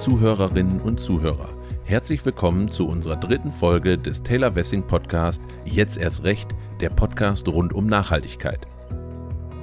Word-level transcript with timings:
Zuhörerinnen 0.00 0.80
und 0.80 0.98
Zuhörer. 0.98 1.50
Herzlich 1.84 2.24
willkommen 2.24 2.68
zu 2.68 2.88
unserer 2.88 3.16
dritten 3.16 3.52
Folge 3.52 3.98
des 3.98 4.22
Taylor 4.22 4.54
Wessing 4.54 4.86
Podcast 4.86 5.42
Jetzt 5.66 5.98
erst 5.98 6.24
recht, 6.24 6.52
der 6.80 6.88
Podcast 6.88 7.46
rund 7.48 7.74
um 7.74 7.86
Nachhaltigkeit. 7.86 8.66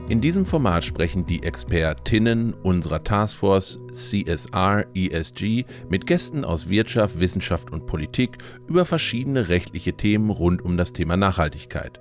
In 0.09 0.21
diesem 0.21 0.45
Format 0.45 0.83
sprechen 0.83 1.25
die 1.25 1.41
Expertinnen 1.41 2.53
unserer 2.53 3.03
Taskforce 3.03 3.79
CSR 3.91 4.85
ESG 4.93 5.65
mit 5.89 6.05
Gästen 6.05 6.45
aus 6.45 6.69
Wirtschaft, 6.69 7.19
Wissenschaft 7.19 7.71
und 7.71 7.87
Politik 7.87 8.37
über 8.67 8.85
verschiedene 8.85 9.49
rechtliche 9.49 9.93
Themen 9.93 10.29
rund 10.29 10.63
um 10.63 10.77
das 10.77 10.93
Thema 10.93 11.17
Nachhaltigkeit. 11.17 11.99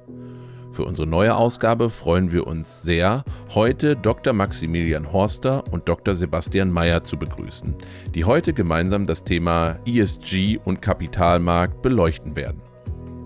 Für 0.76 0.84
unsere 0.84 1.08
neue 1.08 1.34
Ausgabe 1.34 1.88
freuen 1.88 2.32
wir 2.32 2.46
uns 2.46 2.82
sehr, 2.82 3.24
heute 3.54 3.96
Dr. 3.96 4.34
Maximilian 4.34 5.10
Horster 5.10 5.64
und 5.70 5.88
Dr. 5.88 6.14
Sebastian 6.14 6.70
Mayer 6.70 7.02
zu 7.02 7.16
begrüßen, 7.16 7.74
die 8.14 8.26
heute 8.26 8.52
gemeinsam 8.52 9.06
das 9.06 9.24
Thema 9.24 9.78
ESG 9.86 10.58
und 10.62 10.82
Kapitalmarkt 10.82 11.80
beleuchten 11.80 12.36
werden. 12.36 12.60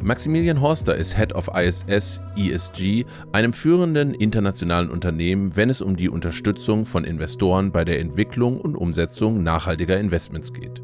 Maximilian 0.01 0.61
Horster 0.61 0.95
ist 0.95 1.17
Head 1.17 1.35
of 1.35 1.51
ISS 1.53 2.21
ESG, 2.37 3.05
einem 3.33 3.53
führenden 3.53 4.15
internationalen 4.15 4.89
Unternehmen, 4.89 5.57
wenn 5.57 5.71
es 5.71 5.81
um 5.81 5.97
die 5.97 6.09
Unterstützung 6.09 6.87
von 6.87 7.03
Investoren 7.03 7.73
bei 7.73 7.85
der 7.85 7.99
Entwicklung 7.99 8.61
und 8.61 8.77
Umsetzung 8.77 9.43
nachhaltiger 9.43 9.99
Investments 9.99 10.53
geht. 10.53 10.81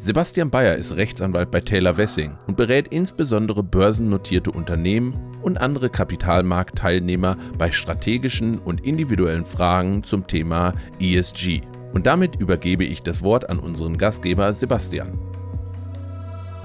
Sebastian 0.00 0.48
Bayer 0.48 0.76
ist 0.76 0.94
Rechtsanwalt 0.94 1.50
bei 1.50 1.60
Taylor 1.60 1.96
Wessing 1.96 2.38
und 2.46 2.56
berät 2.56 2.86
insbesondere 2.86 3.64
börsennotierte 3.64 4.52
Unternehmen 4.52 5.18
und 5.42 5.58
andere 5.58 5.90
Kapitalmarktteilnehmer 5.90 7.36
bei 7.58 7.70
strategischen 7.70 8.58
und 8.58 8.84
individuellen 8.84 9.44
Fragen 9.44 10.02
zum 10.02 10.26
Thema 10.26 10.74
ESG. 11.00 11.62
Und 11.92 12.06
damit 12.06 12.36
übergebe 12.36 12.84
ich 12.84 13.02
das 13.02 13.22
Wort 13.22 13.48
an 13.48 13.58
unseren 13.58 13.98
Gastgeber 13.98 14.52
Sebastian. 14.52 15.18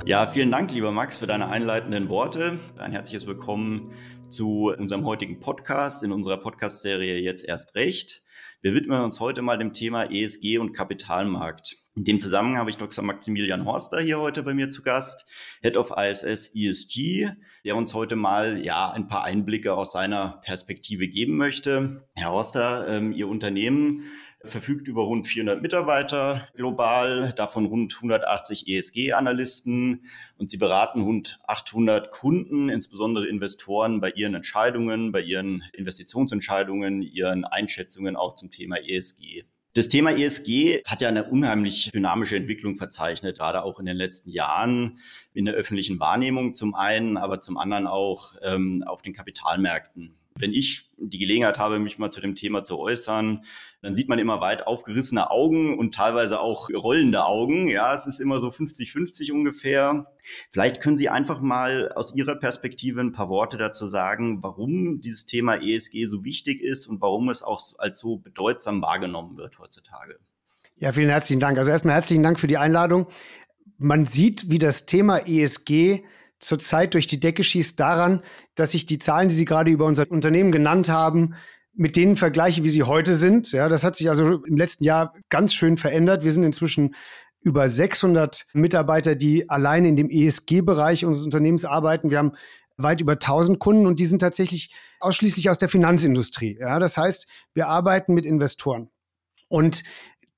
Ja, 0.06 0.26
vielen 0.26 0.52
Dank, 0.52 0.72
lieber 0.72 0.92
Max, 0.92 1.18
für 1.18 1.28
deine 1.28 1.48
einleitenden 1.48 2.10
Worte. 2.10 2.60
Ein 2.78 2.92
herzliches 2.92 3.26
Willkommen 3.26 3.92
zu 4.28 4.74
unserem 4.78 5.06
heutigen 5.06 5.40
Podcast 5.40 6.04
in 6.04 6.12
unserer 6.12 6.38
Podcast-Serie 6.38 7.20
Jetzt 7.20 7.46
erst 7.46 7.76
recht. 7.76 8.22
Wir 8.62 8.74
widmen 8.74 9.02
uns 9.02 9.20
heute 9.20 9.42
mal 9.42 9.58
dem 9.58 9.72
Thema 9.72 10.12
ESG 10.12 10.58
und 10.58 10.74
Kapitalmarkt. 10.74 11.83
In 11.96 12.06
dem 12.06 12.20
Zusammenhang 12.20 12.58
habe 12.58 12.72
ich 12.72 12.78
Dr. 12.78 13.04
Maximilian 13.04 13.66
Horster 13.66 14.00
hier 14.02 14.20
heute 14.20 14.42
bei 14.42 14.56
mir 14.56 14.72
zu 14.72 14.82
Gast, 14.82 15.28
Head 15.62 15.78
of 15.78 15.94
ISS 15.96 16.50
ESG, 16.56 17.30
der 17.66 17.76
uns 17.76 17.94
heute 17.94 18.16
mal 18.16 18.66
ja 18.66 18.90
ein 18.90 19.08
paar 19.08 19.24
Einblicke 19.24 19.76
aus 19.76 19.92
seiner 19.92 20.42
Perspektive 20.44 21.08
geben 21.08 21.38
möchte. 21.38 22.08
Herr 22.16 22.32
Horster, 22.32 22.88
ähm, 22.88 23.12
Ihr 23.12 23.28
Unternehmen 23.28 24.06
verfügt 24.44 24.88
über 24.88 25.04
rund 25.04 25.28
400 25.28 25.62
Mitarbeiter 25.62 26.50
global, 26.56 27.32
davon 27.34 27.68
rund 27.68 27.94
180 27.96 28.68
ESG-Analysten 28.68 30.08
und 30.38 30.50
sie 30.50 30.58
beraten 30.58 31.02
rund 31.02 31.40
800 31.46 32.10
Kunden, 32.10 32.70
insbesondere 32.70 33.28
Investoren 33.28 34.02
bei 34.02 34.10
ihren 34.10 34.34
Entscheidungen, 34.34 35.12
bei 35.12 35.22
ihren 35.22 35.64
Investitionsentscheidungen, 35.74 37.04
ihren 37.04 37.46
Einschätzungen 37.46 38.16
auch 38.16 38.36
zum 38.36 38.50
Thema 38.50 38.78
ESG. 38.78 39.44
Das 39.76 39.90
Thema 39.90 40.12
ESG 40.12 40.84
hat 40.86 41.02
ja 41.02 41.08
eine 41.10 41.24
unheimlich 41.32 41.90
dynamische 41.92 42.36
Entwicklung 42.36 42.78
verzeichnet, 42.78 43.40
gerade 43.40 43.64
auch 43.64 43.80
in 43.80 43.88
den 43.88 43.98
letzten 43.98 44.30
Jahren 44.30 45.00
in 45.34 45.46
der 45.46 45.56
öffentlichen 45.56 46.00
Wahrnehmung 46.00 46.54
zum 46.54 46.76
einen, 46.76 47.18
aber 47.18 47.42
zum 47.42 47.58
anderen 47.58 47.88
auch 47.88 48.36
ähm, 48.44 48.84
auf 48.86 49.02
den 49.02 49.14
Kapitalmärkten. 49.14 50.14
Wenn 50.40 50.54
ich 50.54 50.90
die 50.98 51.20
Gelegenheit 51.20 51.60
habe, 51.60 51.80
mich 51.80 52.00
mal 52.00 52.10
zu 52.10 52.22
dem 52.22 52.34
Thema 52.36 52.64
zu 52.64 52.80
äußern, 52.80 53.44
dann 53.82 53.96
sieht 53.96 54.10
man 54.10 54.20
immer 54.20 54.42
weit 54.42 54.66
aufgerissene 54.66 55.30
Augen 55.30 55.78
und 55.78 55.94
teilweise 55.94 56.40
auch 56.40 56.70
rollende 56.72 57.26
Augen. 57.26 57.68
Ja, 57.68 57.94
es 57.94 58.08
ist 58.08 58.20
immer 58.20 58.40
so 58.40 58.48
50-50 58.48 59.32
ungefähr. 59.32 60.08
Vielleicht 60.50 60.82
können 60.82 60.98
Sie 60.98 61.10
einfach 61.10 61.42
mal 61.42 61.92
aus 61.94 62.16
Ihrer 62.16 62.36
Perspektive 62.36 63.02
ein 63.02 63.12
paar 63.12 63.30
Worte 63.30 63.58
dazu 63.58 63.88
sagen, 63.88 64.42
warum 64.42 65.02
dieses 65.02 65.26
Thema 65.26 65.56
ESG 65.62 66.06
so 66.06 66.24
wichtig 66.24 66.62
ist 66.62 66.88
und 66.88 67.02
warum 67.02 67.30
es 67.30 67.44
auch 67.44 67.62
als 67.78 68.00
so 68.00 68.18
bedeutsam 68.18 68.82
wahrgenommen 68.82 69.38
wird 69.38 69.60
heutzutage. 69.60 70.18
Ja, 70.78 70.92
vielen 70.92 71.10
herzlichen 71.10 71.40
Dank. 71.40 71.58
Also 71.58 71.72
erstmal 71.72 71.96
herzlichen 71.96 72.24
Dank 72.24 72.40
für 72.40 72.48
die 72.48 72.58
Einladung. 72.58 73.08
Man 73.78 74.06
sieht, 74.06 74.50
wie 74.50 74.60
das 74.60 74.86
Thema 74.86 75.18
ESG 75.18 76.04
zurzeit 76.44 76.94
durch 76.94 77.08
die 77.08 77.20
Decke 77.20 77.44
schießt 77.44 77.80
daran, 77.80 78.22
dass 78.56 78.74
ich 78.74 78.86
die 78.86 79.00
Zahlen, 79.00 79.30
die 79.30 79.36
Sie 79.36 79.46
gerade 79.46 79.72
über 79.72 79.86
unser 79.86 80.10
Unternehmen 80.10 80.52
genannt 80.52 80.90
haben, 80.90 81.36
mit 81.76 81.96
denen 81.96 82.16
vergleiche, 82.16 82.64
wie 82.64 82.70
sie 82.70 82.84
heute 82.84 83.16
sind. 83.16 83.52
Ja, 83.52 83.68
das 83.68 83.84
hat 83.84 83.96
sich 83.96 84.10
also 84.10 84.44
im 84.44 84.58
letzten 84.58 84.84
Jahr 84.84 85.14
ganz 85.30 85.54
schön 85.54 85.78
verändert. 85.78 86.24
Wir 86.24 86.32
sind 86.32 86.44
inzwischen 86.44 86.96
über 87.42 87.68
600 87.68 88.46
Mitarbeiter, 88.54 89.16
die 89.16 89.50
allein 89.50 89.84
in 89.86 89.96
dem 89.96 90.10
ESG-Bereich 90.10 91.04
unseres 91.04 91.26
Unternehmens 91.26 91.66
arbeiten. 91.66 92.10
Wir 92.10 92.20
haben 92.20 92.34
weit 92.78 93.02
über 93.02 93.14
1000 93.14 93.60
Kunden 93.60 93.86
und 93.86 94.00
die 94.00 94.06
sind 94.06 94.20
tatsächlich 94.20 94.74
ausschließlich 95.00 95.50
aus 95.50 95.58
der 95.58 95.70
Finanzindustrie. 95.70 96.58
Ja, 96.60 96.80
das 96.80 96.98
heißt, 96.98 97.28
wir 97.54 97.68
arbeiten 97.68 98.14
mit 98.14 98.26
Investoren 98.26 98.90
und 99.48 99.84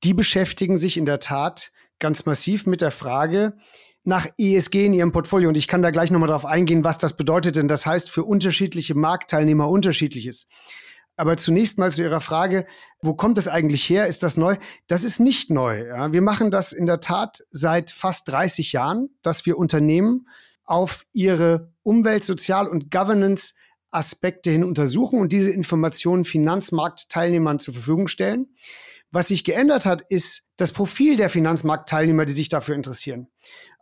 die 0.03 0.13
beschäftigen 0.13 0.77
sich 0.77 0.97
in 0.97 1.05
der 1.05 1.19
Tat 1.19 1.72
ganz 1.99 2.25
massiv 2.25 2.66
mit 2.66 2.81
der 2.81 2.91
Frage, 2.91 3.57
nach 4.05 4.27
ESG 4.38 4.85
in 4.85 4.93
ihrem 4.93 5.11
Portfolio. 5.11 5.49
Und 5.49 5.57
ich 5.57 5.67
kann 5.67 5.81
da 5.81 5.91
gleich 5.91 6.11
nochmal 6.11 6.29
drauf 6.29 6.45
eingehen, 6.45 6.83
was 6.83 6.97
das 6.97 7.17
bedeutet, 7.17 7.55
denn 7.55 7.67
das 7.67 7.85
heißt 7.85 8.09
für 8.09 8.23
unterschiedliche 8.23 8.95
Marktteilnehmer 8.95 9.67
unterschiedliches. 9.69 10.47
Aber 11.17 11.38
zunächst 11.38 11.77
mal 11.77 11.91
zu 11.91 12.01
Ihrer 12.01 12.19
Frage, 12.19 12.66
wo 13.01 13.13
kommt 13.13 13.38
das 13.38 13.47
eigentlich 13.47 13.89
her? 13.89 14.07
Ist 14.07 14.21
das 14.21 14.35
neu? 14.35 14.57
Das 14.88 15.03
ist 15.03 15.19
nicht 15.19 15.49
neu. 15.49 15.88
Ja. 15.88 16.11
Wir 16.11 16.21
machen 16.21 16.51
das 16.51 16.73
in 16.73 16.85
der 16.85 16.99
Tat 16.99 17.45
seit 17.49 17.91
fast 17.91 18.27
30 18.29 18.73
Jahren, 18.73 19.09
dass 19.21 19.45
wir 19.45 19.57
Unternehmen 19.57 20.27
auf 20.66 21.05
ihre 21.13 21.72
Umwelt-, 21.83 22.23
Sozial- 22.23 22.67
und 22.67 22.91
Governance-Aspekte 22.91 24.49
hin 24.49 24.63
untersuchen 24.63 25.19
und 25.19 25.31
diese 25.31 25.51
Informationen 25.51 26.25
Finanzmarktteilnehmern 26.25 27.59
zur 27.59 27.75
Verfügung 27.75 28.07
stellen. 28.07 28.47
Was 29.11 29.29
sich 29.29 29.45
geändert 29.45 29.85
hat, 29.85 30.01
ist 30.01 30.49
das 30.57 30.73
Profil 30.73 31.16
der 31.16 31.29
Finanzmarktteilnehmer, 31.29 32.25
die 32.25 32.33
sich 32.33 32.49
dafür 32.49 32.75
interessieren. 32.75 33.29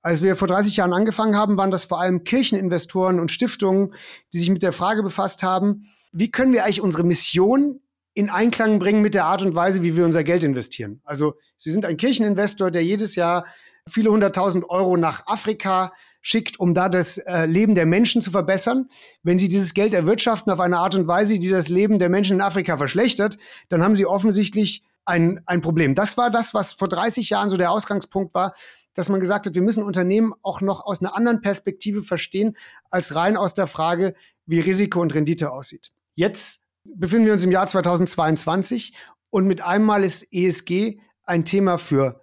Als 0.04 0.22
wir 0.22 0.36
vor 0.36 0.50
30 0.50 0.76
Jahren 0.76 0.92
angefangen 0.92 1.38
haben, 1.38 1.56
waren 1.56 1.72
das 1.72 1.86
vor 1.86 2.02
allem 2.02 2.26
Kircheninvestoren 2.26 3.22
und 3.22 3.32
Stiftungen, 3.32 3.96
die 4.34 4.40
sich 4.40 4.50
mit 4.50 4.62
der 4.62 4.74
Frage 4.74 5.02
befasst 5.02 5.44
haben, 5.44 5.88
wie 6.12 6.30
können 6.30 6.52
wir 6.52 6.66
eigentlich 6.66 6.82
unsere 6.82 7.06
Mission 7.06 7.80
in 8.14 8.30
Einklang 8.30 8.80
bringen 8.80 9.02
mit 9.02 9.16
der 9.16 9.26
Art 9.26 9.42
und 9.42 9.56
Weise, 9.56 9.82
wie 9.82 9.96
wir 9.96 10.04
unser 10.04 10.26
Geld 10.26 10.44
investieren. 10.44 11.02
Also 11.06 11.36
Sie 11.56 11.72
sind 11.72 11.86
ein 11.86 11.96
Kircheninvestor, 11.96 12.70
der 12.70 12.84
jedes 12.84 13.16
Jahr 13.16 13.46
viele 13.90 14.12
hunderttausend 14.12 14.70
Euro 14.70 14.98
nach 14.98 15.26
Afrika 15.26 15.94
schickt, 16.22 16.60
um 16.60 16.74
da 16.74 16.90
das 16.90 17.18
äh, 17.18 17.46
Leben 17.46 17.74
der 17.74 17.86
Menschen 17.86 18.22
zu 18.22 18.30
verbessern. 18.30 18.90
Wenn 19.24 19.38
Sie 19.38 19.48
dieses 19.48 19.74
Geld 19.74 19.94
erwirtschaften 19.94 20.52
auf 20.52 20.60
eine 20.60 20.80
Art 20.80 20.96
und 20.96 21.08
Weise, 21.08 21.40
die 21.40 21.50
das 21.50 21.70
Leben 21.70 21.98
der 21.98 22.10
Menschen 22.10 22.38
in 22.38 22.42
Afrika 22.42 22.78
verschlechtert, 22.78 23.38
dann 23.70 23.82
haben 23.82 23.96
Sie 23.96 24.06
offensichtlich 24.06 24.84
ein, 25.06 25.42
ein 25.46 25.62
Problem. 25.62 25.96
Das 25.96 26.18
war 26.18 26.30
das, 26.30 26.54
was 26.54 26.74
vor 26.74 26.88
30 26.88 27.30
Jahren 27.30 27.50
so 27.50 27.58
der 27.58 27.72
Ausgangspunkt 27.72 28.34
war, 28.34 28.54
dass 28.94 29.10
man 29.10 29.20
gesagt 29.20 29.46
hat, 29.46 29.56
wir 29.56 29.62
müssen 29.62 29.84
Unternehmen 29.84 30.34
auch 30.42 30.62
noch 30.62 30.86
aus 30.86 31.02
einer 31.02 31.16
anderen 31.16 31.42
Perspektive 31.42 32.04
verstehen, 32.04 32.58
als 32.90 33.16
rein 33.16 33.38
aus 33.38 33.54
der 33.54 33.68
Frage, 33.68 34.14
wie 34.46 34.60
Risiko 34.60 35.02
und 35.02 35.14
Rendite 35.14 35.52
aussieht. 35.52 35.94
Jetzt 36.16 36.66
befinden 36.84 37.26
wir 37.26 37.34
uns 37.34 37.44
im 37.44 37.52
Jahr 37.52 37.68
2022 37.68 38.94
und 39.30 39.48
mit 39.48 39.62
einmal 39.62 40.04
ist 40.04 40.28
ESG 40.32 41.00
ein 41.26 41.46
Thema 41.46 41.78
für 41.78 42.22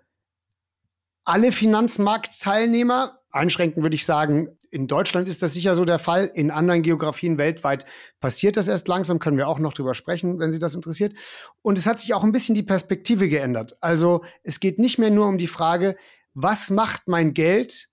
alle 1.24 1.52
Finanzmarktteilnehmer. 1.52 3.20
Einschränken 3.30 3.82
würde 3.82 3.94
ich 3.94 4.04
sagen, 4.04 4.48
in 4.70 4.86
Deutschland 4.86 5.28
ist 5.28 5.42
das 5.42 5.52
sicher 5.52 5.74
so 5.74 5.84
der 5.84 5.98
Fall. 5.98 6.30
In 6.34 6.50
anderen 6.50 6.82
Geografien 6.82 7.38
weltweit 7.38 7.84
passiert 8.20 8.56
das 8.56 8.68
erst 8.68 8.86
langsam, 8.86 9.18
können 9.18 9.36
wir 9.36 9.48
auch 9.48 9.58
noch 9.58 9.72
drüber 9.72 9.94
sprechen, 9.94 10.38
wenn 10.38 10.52
Sie 10.52 10.58
das 10.58 10.74
interessiert. 10.74 11.14
Und 11.62 11.76
es 11.76 11.86
hat 11.86 11.98
sich 11.98 12.14
auch 12.14 12.22
ein 12.22 12.32
bisschen 12.32 12.54
die 12.54 12.62
Perspektive 12.62 13.28
geändert. 13.28 13.76
Also 13.80 14.24
es 14.44 14.60
geht 14.60 14.78
nicht 14.78 14.98
mehr 14.98 15.10
nur 15.10 15.26
um 15.26 15.38
die 15.38 15.48
Frage, 15.48 15.96
was 16.42 16.70
macht 16.70 17.08
mein 17.08 17.34
Geld 17.34 17.88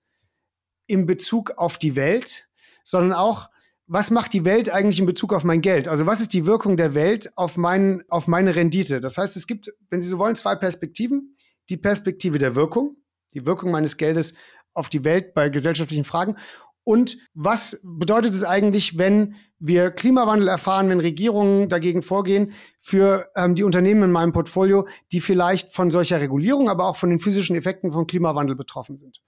in 0.87 1.05
Bezug 1.05 1.51
auf 1.57 1.77
die 1.77 1.95
Welt, 1.95 2.47
sondern 2.83 3.13
auch, 3.13 3.49
was 3.87 4.11
macht 4.11 4.33
die 4.33 4.43
Welt 4.43 4.69
eigentlich 4.69 4.99
in 4.99 5.05
Bezug 5.05 5.33
auf 5.33 5.43
mein 5.43 5.61
Geld? 5.61 5.87
Also 5.87 6.05
was 6.05 6.19
ist 6.19 6.33
die 6.33 6.45
Wirkung 6.45 6.75
der 6.75 6.93
Welt 6.93 7.31
auf, 7.35 7.55
mein, 7.55 8.03
auf 8.09 8.27
meine 8.27 8.55
Rendite? 8.55 8.99
Das 8.99 9.17
heißt, 9.17 9.35
es 9.37 9.47
gibt, 9.47 9.73
wenn 9.89 10.01
Sie 10.01 10.07
so 10.07 10.17
wollen, 10.17 10.35
zwei 10.35 10.55
Perspektiven. 10.55 11.33
Die 11.69 11.77
Perspektive 11.77 12.37
der 12.37 12.55
Wirkung, 12.55 12.95
die 13.33 13.45
Wirkung 13.45 13.71
meines 13.71 13.97
Geldes 13.97 14.33
auf 14.73 14.89
die 14.89 15.03
Welt 15.03 15.33
bei 15.33 15.49
gesellschaftlichen 15.49 16.05
Fragen. 16.05 16.35
Und 16.83 17.17
was 17.33 17.81
bedeutet 17.83 18.33
es 18.33 18.43
eigentlich, 18.43 18.97
wenn 18.97 19.35
wir 19.59 19.91
Klimawandel 19.91 20.47
erfahren, 20.47 20.89
wenn 20.89 20.99
Regierungen 20.99 21.69
dagegen 21.69 22.01
vorgehen, 22.01 22.53
für 22.79 23.29
ähm, 23.35 23.55
die 23.55 23.63
Unternehmen 23.63 24.03
in 24.03 24.11
meinem 24.11 24.31
Portfolio, 24.31 24.87
die 25.11 25.19
vielleicht 25.19 25.73
von 25.73 25.91
solcher 25.91 26.19
Regulierung, 26.19 26.69
aber 26.69 26.87
auch 26.87 26.95
von 26.95 27.09
den 27.09 27.19
physischen 27.19 27.55
Effekten 27.55 27.91
von 27.91 28.07
Klimawandel 28.07 28.55
betroffen 28.55 28.97
sind? 28.97 29.21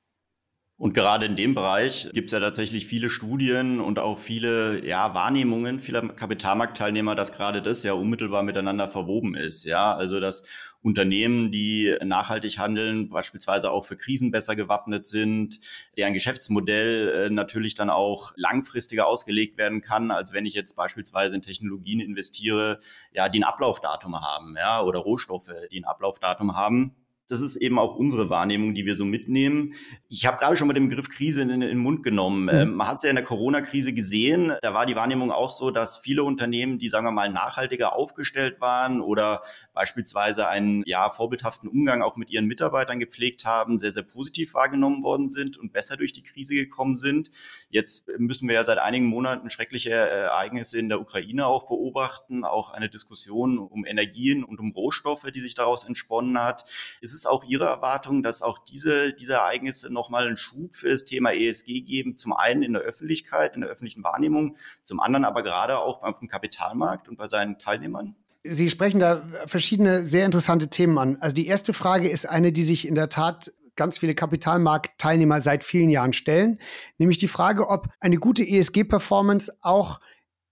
Und 0.79 0.93
gerade 0.93 1.25
in 1.25 1.35
dem 1.35 1.55
Bereich 1.55 2.09
gibt 2.13 2.29
es 2.29 2.31
ja 2.31 2.39
tatsächlich 2.39 2.85
viele 2.85 3.09
Studien 3.09 3.81
und 3.81 3.99
auch 3.99 4.17
viele 4.17 4.85
ja, 4.87 5.13
Wahrnehmungen 5.13 5.81
vieler 5.81 6.07
Kapitalmarktteilnehmer, 6.07 7.15
dass 7.15 7.33
gerade 7.33 7.61
das 7.61 7.83
ja 7.83 7.91
unmittelbar 7.91 8.43
miteinander 8.43 8.87
verwoben 8.87 9.35
ist. 9.35 9.65
Ja, 9.65 9.93
also 9.93 10.21
dass 10.21 10.43
Unternehmen, 10.81 11.51
die 11.51 11.93
nachhaltig 12.01 12.59
handeln, 12.59 13.09
beispielsweise 13.09 13.71
auch 13.71 13.85
für 13.85 13.97
Krisen 13.97 14.31
besser 14.31 14.55
gewappnet 14.55 15.05
sind, 15.05 15.59
deren 15.97 16.13
Geschäftsmodell 16.13 17.25
äh, 17.25 17.29
natürlich 17.29 17.75
dann 17.75 17.89
auch 17.89 18.31
langfristiger 18.37 19.05
ausgelegt 19.05 19.57
werden 19.57 19.81
kann, 19.81 20.11
als 20.11 20.31
wenn 20.31 20.45
ich 20.45 20.53
jetzt 20.53 20.77
beispielsweise 20.77 21.35
in 21.35 21.41
Technologien 21.41 21.99
investiere, 21.99 22.79
ja, 23.11 23.27
die 23.27 23.39
ein 23.39 23.43
Ablaufdatum 23.43 24.21
haben, 24.21 24.55
ja, 24.57 24.81
oder 24.81 24.99
Rohstoffe, 24.99 25.51
die 25.73 25.81
ein 25.81 25.85
Ablaufdatum 25.85 26.55
haben 26.55 26.95
das 27.29 27.41
ist 27.41 27.55
eben 27.57 27.77
auch 27.77 27.95
unsere 27.95 28.29
Wahrnehmung, 28.29 28.73
die 28.73 28.85
wir 28.85 28.95
so 28.95 29.05
mitnehmen. 29.05 29.75
Ich 30.09 30.25
habe 30.25 30.37
gerade 30.37 30.55
schon 30.55 30.67
mal 30.67 30.73
den 30.73 30.89
Begriff 30.89 31.09
Krise 31.09 31.43
in, 31.43 31.49
in 31.49 31.61
den 31.61 31.77
Mund 31.77 32.01
genommen. 32.01 32.43
Mhm. 32.43 32.49
Ähm, 32.49 32.73
man 32.73 32.87
hat 32.87 32.97
es 32.97 33.03
ja 33.03 33.11
in 33.11 33.15
der 33.15 33.23
Corona-Krise 33.23 33.93
gesehen. 33.93 34.53
Da 34.61 34.73
war 34.73 34.87
die 34.87 34.95
Wahrnehmung 34.95 35.31
auch 35.31 35.51
so, 35.51 35.69
dass 35.69 35.99
viele 35.99 36.23
Unternehmen, 36.23 36.79
die, 36.79 36.89
sagen 36.89 37.05
wir 37.05 37.11
mal, 37.11 37.29
nachhaltiger 37.29 37.95
aufgestellt 37.95 38.59
waren 38.59 38.99
oder 38.99 39.41
beispielsweise 39.73 40.47
einen 40.47 40.83
ja, 40.87 41.11
vorbildhaften 41.11 41.69
Umgang 41.69 42.01
auch 42.01 42.15
mit 42.17 42.31
ihren 42.31 42.45
Mitarbeitern 42.45 42.99
gepflegt 42.99 43.45
haben, 43.45 43.77
sehr, 43.77 43.91
sehr 43.91 44.03
positiv 44.03 44.55
wahrgenommen 44.55 45.03
worden 45.03 45.29
sind 45.29 45.55
und 45.55 45.71
besser 45.71 45.97
durch 45.97 46.13
die 46.13 46.23
Krise 46.23 46.55
gekommen 46.55 46.97
sind. 46.97 47.29
Jetzt 47.69 48.09
müssen 48.17 48.47
wir 48.47 48.55
ja 48.55 48.65
seit 48.65 48.79
einigen 48.79 49.05
Monaten 49.05 49.51
schreckliche 49.51 49.91
Ereignisse 49.91 50.79
in 50.79 50.89
der 50.89 50.99
Ukraine 50.99 51.45
auch 51.45 51.67
beobachten, 51.67 52.43
auch 52.43 52.71
eine 52.71 52.89
Diskussion 52.89 53.59
um 53.59 53.85
Energien 53.85 54.43
und 54.43 54.59
um 54.59 54.71
Rohstoffe, 54.71 55.29
die 55.31 55.41
sich 55.41 55.53
daraus 55.53 55.83
entsponnen 55.83 56.41
hat. 56.41 56.63
Ist 57.01 57.18
es 57.19 57.25
auch 57.25 57.43
Ihre 57.43 57.65
Erwartung, 57.65 58.23
dass 58.23 58.41
auch 58.41 58.59
diese, 58.59 59.13
diese 59.13 59.33
Ereignisse 59.33 59.91
nochmal 59.91 60.27
einen 60.27 60.37
Schub 60.37 60.75
für 60.75 60.89
das 60.89 61.05
Thema 61.05 61.33
ESG 61.33 61.81
geben? 61.81 62.17
Zum 62.17 62.33
einen 62.33 62.63
in 62.63 62.73
der 62.73 62.81
Öffentlichkeit, 62.81 63.55
in 63.55 63.61
der 63.61 63.69
öffentlichen 63.69 64.03
Wahrnehmung, 64.03 64.55
zum 64.83 64.99
anderen 64.99 65.25
aber 65.25 65.43
gerade 65.43 65.79
auch 65.79 66.01
beim 66.01 66.27
Kapitalmarkt 66.27 67.07
und 67.07 67.17
bei 67.17 67.27
seinen 67.27 67.59
Teilnehmern? 67.59 68.15
Sie 68.43 68.69
sprechen 68.69 68.99
da 68.99 69.21
verschiedene 69.47 70.03
sehr 70.03 70.25
interessante 70.25 70.69
Themen 70.69 70.97
an. 70.97 71.17
Also 71.19 71.35
die 71.35 71.47
erste 71.47 71.73
Frage 71.73 72.09
ist 72.09 72.25
eine, 72.25 72.51
die 72.51 72.63
sich 72.63 72.87
in 72.87 72.95
der 72.95 73.09
Tat 73.09 73.51
ganz 73.75 73.97
viele 73.97 74.15
Kapitalmarktteilnehmer 74.15 75.39
seit 75.39 75.63
vielen 75.63 75.89
Jahren 75.89 76.13
stellen, 76.13 76.59
nämlich 76.97 77.17
die 77.17 77.27
Frage, 77.27 77.69
ob 77.69 77.87
eine 77.99 78.17
gute 78.17 78.47
ESG-Performance 78.47 79.57
auch 79.61 79.99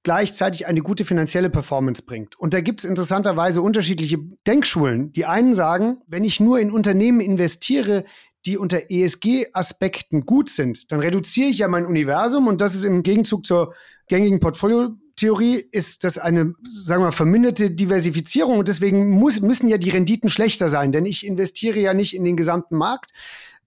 gleichzeitig 0.08 0.68
eine 0.68 0.82
gute 0.82 1.04
finanzielle 1.04 1.50
Performance 1.50 2.02
bringt. 2.02 2.40
Und 2.40 2.54
da 2.54 2.62
gibt 2.62 2.80
es 2.80 2.86
interessanterweise 2.86 3.62
unterschiedliche 3.62 4.18
Denkschulen. 4.48 5.12
Die 5.12 5.26
einen 5.26 5.54
sagen, 5.54 6.00
wenn 6.08 6.24
ich 6.24 6.40
nur 6.40 6.62
in 6.62 6.72
Unternehmen 6.72 7.20
investiere, 7.20 8.06
die 8.46 8.58
unter 8.58 8.90
ESG-Aspekten 8.90 10.26
gut 10.26 10.48
sind, 10.48 10.94
dann 10.94 11.02
reduziere 11.02 11.50
ich 11.50 11.58
ja 11.58 11.68
mein 11.68 11.86
Universum 11.86 12.48
und 12.48 12.62
das 12.62 12.74
ist 12.74 12.86
im 12.86 13.04
Gegenzug 13.04 13.46
zur 13.46 13.74
gängigen 14.08 14.40
Portfolio 14.40 14.96
Theorie 15.18 15.68
ist 15.72 16.06
das 16.06 16.20
eine, 16.20 16.54
sagen 16.64 17.02
wir 17.02 17.08
mal, 17.08 17.12
verminderte 17.12 17.70
Diversifizierung 17.70 18.60
und 18.60 18.70
deswegen 18.70 19.10
muss, 19.10 19.42
müssen 19.42 19.68
ja 19.68 19.78
die 19.78 19.90
Renditen 19.90 20.30
schlechter 20.30 20.70
sein, 20.70 20.94
denn 20.94 21.06
ich 21.06 21.26
investiere 21.26 21.82
ja 21.82 21.94
nicht 21.94 22.16
in 22.16 22.24
den 22.24 22.38
gesamten 22.38 22.78
Markt. 22.78 23.12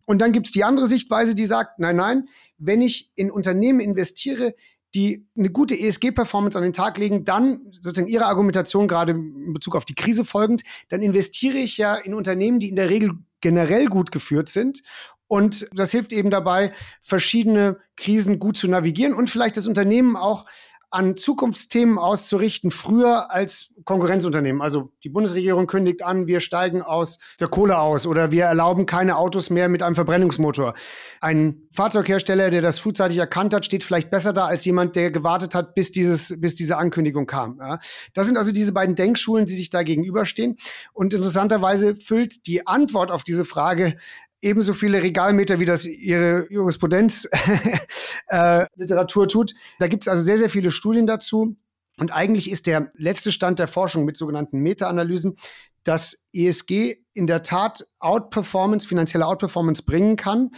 Und 0.06 0.20
dann 0.20 0.32
gibt 0.32 0.46
es 0.46 0.52
die 0.52 0.64
andere 0.64 0.86
Sichtweise, 0.86 1.34
die 1.34 1.46
sagt, 1.46 1.80
nein, 1.80 1.96
nein, 1.96 2.28
wenn 2.56 2.80
ich 2.80 3.10
in 3.14 3.30
Unternehmen 3.30 3.80
investiere, 3.80 4.54
die 4.94 5.28
eine 5.36 5.50
gute 5.50 5.78
ESG-Performance 5.78 6.56
an 6.56 6.64
den 6.64 6.72
Tag 6.72 6.98
legen, 6.98 7.24
dann 7.24 7.60
sozusagen 7.70 8.08
ihre 8.08 8.26
Argumentation 8.26 8.88
gerade 8.88 9.12
in 9.12 9.52
Bezug 9.52 9.76
auf 9.76 9.84
die 9.84 9.94
Krise 9.94 10.24
folgend, 10.24 10.62
dann 10.88 11.02
investiere 11.02 11.58
ich 11.58 11.76
ja 11.78 11.94
in 11.94 12.14
Unternehmen, 12.14 12.60
die 12.60 12.68
in 12.68 12.76
der 12.76 12.90
Regel 12.90 13.12
generell 13.40 13.86
gut 13.86 14.12
geführt 14.12 14.48
sind. 14.48 14.82
Und 15.26 15.68
das 15.72 15.92
hilft 15.92 16.12
eben 16.12 16.30
dabei, 16.30 16.72
verschiedene 17.02 17.78
Krisen 17.96 18.40
gut 18.40 18.56
zu 18.56 18.68
navigieren 18.68 19.14
und 19.14 19.30
vielleicht 19.30 19.56
das 19.56 19.68
Unternehmen 19.68 20.16
auch 20.16 20.44
an 20.90 21.16
Zukunftsthemen 21.16 21.98
auszurichten, 21.98 22.72
früher 22.72 23.30
als 23.30 23.72
Konkurrenzunternehmen. 23.84 24.60
Also 24.60 24.92
die 25.04 25.08
Bundesregierung 25.08 25.68
kündigt 25.68 26.02
an, 26.02 26.26
wir 26.26 26.40
steigen 26.40 26.82
aus 26.82 27.20
der 27.38 27.48
Kohle 27.48 27.78
aus 27.78 28.06
oder 28.06 28.32
wir 28.32 28.44
erlauben 28.44 28.86
keine 28.86 29.16
Autos 29.16 29.50
mehr 29.50 29.68
mit 29.68 29.82
einem 29.82 29.94
Verbrennungsmotor. 29.94 30.74
Ein 31.20 31.62
Fahrzeughersteller, 31.70 32.50
der 32.50 32.60
das 32.60 32.80
frühzeitig 32.80 33.18
erkannt 33.18 33.54
hat, 33.54 33.64
steht 33.64 33.84
vielleicht 33.84 34.10
besser 34.10 34.32
da 34.32 34.46
als 34.46 34.64
jemand, 34.64 34.96
der 34.96 35.12
gewartet 35.12 35.54
hat, 35.54 35.74
bis, 35.74 35.92
dieses, 35.92 36.40
bis 36.40 36.56
diese 36.56 36.76
Ankündigung 36.76 37.26
kam. 37.26 37.58
Ja. 37.60 37.78
Das 38.12 38.26
sind 38.26 38.36
also 38.36 38.50
diese 38.50 38.72
beiden 38.72 38.96
Denkschulen, 38.96 39.46
die 39.46 39.54
sich 39.54 39.70
da 39.70 39.84
gegenüberstehen. 39.84 40.56
Und 40.92 41.14
interessanterweise 41.14 41.96
füllt 41.96 42.46
die 42.48 42.66
Antwort 42.66 43.12
auf 43.12 43.22
diese 43.22 43.44
Frage 43.44 43.96
ebenso 44.42 44.72
viele 44.72 45.02
Regalmeter, 45.02 45.60
wie 45.60 45.64
das 45.64 45.84
ihre 45.84 46.46
Jurisprudenz-Literatur 46.50 49.22
äh, 49.24 49.28
tut. 49.28 49.54
Da 49.78 49.86
gibt 49.88 50.04
es 50.04 50.08
also 50.08 50.22
sehr, 50.22 50.38
sehr 50.38 50.48
viele 50.50 50.70
Studien 50.70 51.06
dazu. 51.06 51.56
Und 51.98 52.12
eigentlich 52.12 52.50
ist 52.50 52.66
der 52.66 52.88
letzte 52.94 53.32
Stand 53.32 53.58
der 53.58 53.68
Forschung 53.68 54.06
mit 54.06 54.16
sogenannten 54.16 54.60
Meta-Analysen, 54.60 55.36
dass 55.84 56.24
ESG 56.32 56.96
in 57.12 57.26
der 57.26 57.42
Tat 57.42 57.86
Outperformance, 57.98 58.86
finanzielle 58.86 59.26
Outperformance 59.26 59.82
bringen 59.82 60.16
kann 60.16 60.52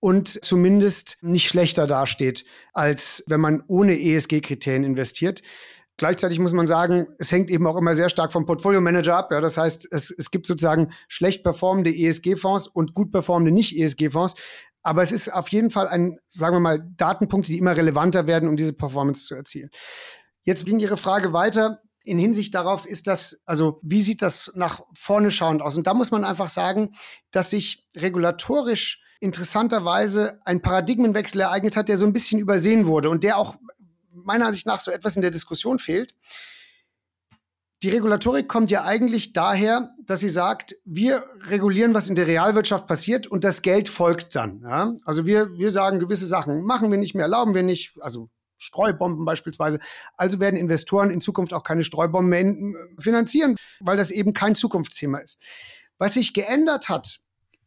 und 0.00 0.44
zumindest 0.44 1.16
nicht 1.22 1.48
schlechter 1.48 1.86
dasteht, 1.86 2.44
als 2.72 3.24
wenn 3.26 3.40
man 3.40 3.62
ohne 3.68 3.98
ESG-Kriterien 3.98 4.84
investiert. 4.84 5.42
Gleichzeitig 6.02 6.40
muss 6.40 6.52
man 6.52 6.66
sagen, 6.66 7.06
es 7.18 7.30
hängt 7.30 7.48
eben 7.48 7.64
auch 7.64 7.76
immer 7.76 7.94
sehr 7.94 8.08
stark 8.08 8.32
vom 8.32 8.44
Portfolio-Manager 8.44 9.16
ab. 9.16 9.30
Ja, 9.30 9.40
das 9.40 9.56
heißt, 9.56 9.86
es, 9.92 10.10
es 10.10 10.32
gibt 10.32 10.48
sozusagen 10.48 10.90
schlecht 11.06 11.44
performende 11.44 11.94
ESG-Fonds 11.94 12.66
und 12.66 12.92
gut 12.94 13.12
performende 13.12 13.52
Nicht-ESG-Fonds. 13.52 14.34
Aber 14.82 15.02
es 15.02 15.12
ist 15.12 15.32
auf 15.32 15.46
jeden 15.50 15.70
Fall 15.70 15.86
ein, 15.86 16.18
sagen 16.26 16.56
wir 16.56 16.60
mal, 16.60 16.84
Datenpunkte, 16.96 17.52
die 17.52 17.58
immer 17.58 17.76
relevanter 17.76 18.26
werden, 18.26 18.48
um 18.48 18.56
diese 18.56 18.72
Performance 18.72 19.26
zu 19.26 19.36
erzielen. 19.36 19.70
Jetzt 20.42 20.66
ging 20.66 20.80
Ihre 20.80 20.96
Frage 20.96 21.32
weiter. 21.32 21.82
In 22.02 22.18
Hinsicht 22.18 22.52
darauf 22.56 22.84
ist 22.84 23.06
das, 23.06 23.40
also 23.46 23.78
wie 23.84 24.02
sieht 24.02 24.22
das 24.22 24.50
nach 24.56 24.80
vorne 24.94 25.30
schauend 25.30 25.62
aus? 25.62 25.76
Und 25.76 25.86
da 25.86 25.94
muss 25.94 26.10
man 26.10 26.24
einfach 26.24 26.48
sagen, 26.48 26.94
dass 27.30 27.50
sich 27.50 27.86
regulatorisch 27.96 29.00
interessanterweise 29.20 30.40
ein 30.44 30.62
Paradigmenwechsel 30.62 31.42
ereignet 31.42 31.76
hat, 31.76 31.88
der 31.88 31.96
so 31.96 32.04
ein 32.04 32.12
bisschen 32.12 32.40
übersehen 32.40 32.88
wurde 32.88 33.08
und 33.08 33.22
der 33.22 33.38
auch 33.38 33.54
meiner 34.12 34.46
Ansicht 34.46 34.66
nach 34.66 34.80
so 34.80 34.90
etwas 34.90 35.16
in 35.16 35.22
der 35.22 35.30
Diskussion 35.30 35.78
fehlt. 35.78 36.14
Die 37.82 37.88
Regulatorik 37.88 38.48
kommt 38.48 38.70
ja 38.70 38.84
eigentlich 38.84 39.32
daher, 39.32 39.92
dass 40.04 40.20
sie 40.20 40.28
sagt, 40.28 40.76
wir 40.84 41.24
regulieren, 41.46 41.94
was 41.94 42.08
in 42.08 42.14
der 42.14 42.28
Realwirtschaft 42.28 42.86
passiert 42.86 43.26
und 43.26 43.42
das 43.42 43.62
Geld 43.62 43.88
folgt 43.88 44.36
dann. 44.36 44.60
Ja? 44.62 44.94
Also 45.04 45.26
wir, 45.26 45.52
wir 45.58 45.72
sagen 45.72 45.98
gewisse 45.98 46.26
Sachen, 46.26 46.62
machen 46.62 46.92
wir 46.92 46.98
nicht 46.98 47.14
mehr, 47.14 47.24
erlauben 47.24 47.54
wir 47.54 47.64
nicht, 47.64 47.96
also 48.00 48.30
Streubomben 48.56 49.24
beispielsweise. 49.24 49.80
Also 50.16 50.38
werden 50.38 50.56
Investoren 50.56 51.10
in 51.10 51.20
Zukunft 51.20 51.52
auch 51.52 51.64
keine 51.64 51.82
Streubomben 51.82 52.30
mehr 52.30 52.74
finanzieren, 52.98 53.56
weil 53.80 53.96
das 53.96 54.12
eben 54.12 54.32
kein 54.32 54.54
Zukunftsthema 54.54 55.18
ist. 55.18 55.42
Was 55.98 56.14
sich 56.14 56.34
geändert 56.34 56.88
hat, 56.88 57.18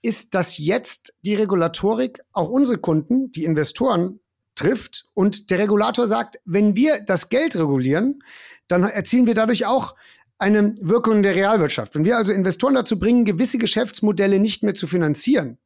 ist, 0.01 0.33
dass 0.33 0.57
jetzt 0.57 1.17
die 1.23 1.35
Regulatorik 1.35 2.21
auch 2.31 2.49
unsere 2.49 2.77
Kunden, 2.77 3.31
die 3.31 3.43
Investoren, 3.43 4.19
trifft 4.55 5.05
und 5.13 5.49
der 5.49 5.59
Regulator 5.59 6.07
sagt, 6.07 6.39
wenn 6.45 6.75
wir 6.75 7.01
das 7.01 7.29
Geld 7.29 7.55
regulieren, 7.55 8.23
dann 8.67 8.83
erzielen 8.83 9.27
wir 9.27 9.33
dadurch 9.33 9.65
auch 9.65 9.95
eine 10.37 10.75
Wirkung 10.81 11.23
der 11.23 11.35
Realwirtschaft. 11.35 11.95
Wenn 11.95 12.05
wir 12.05 12.17
also 12.17 12.33
Investoren 12.33 12.73
dazu 12.73 12.99
bringen, 12.99 13.25
gewisse 13.25 13.57
Geschäftsmodelle 13.57 14.39
nicht 14.39 14.63
mehr 14.63 14.73
zu 14.73 14.87
finanzieren, 14.87 15.57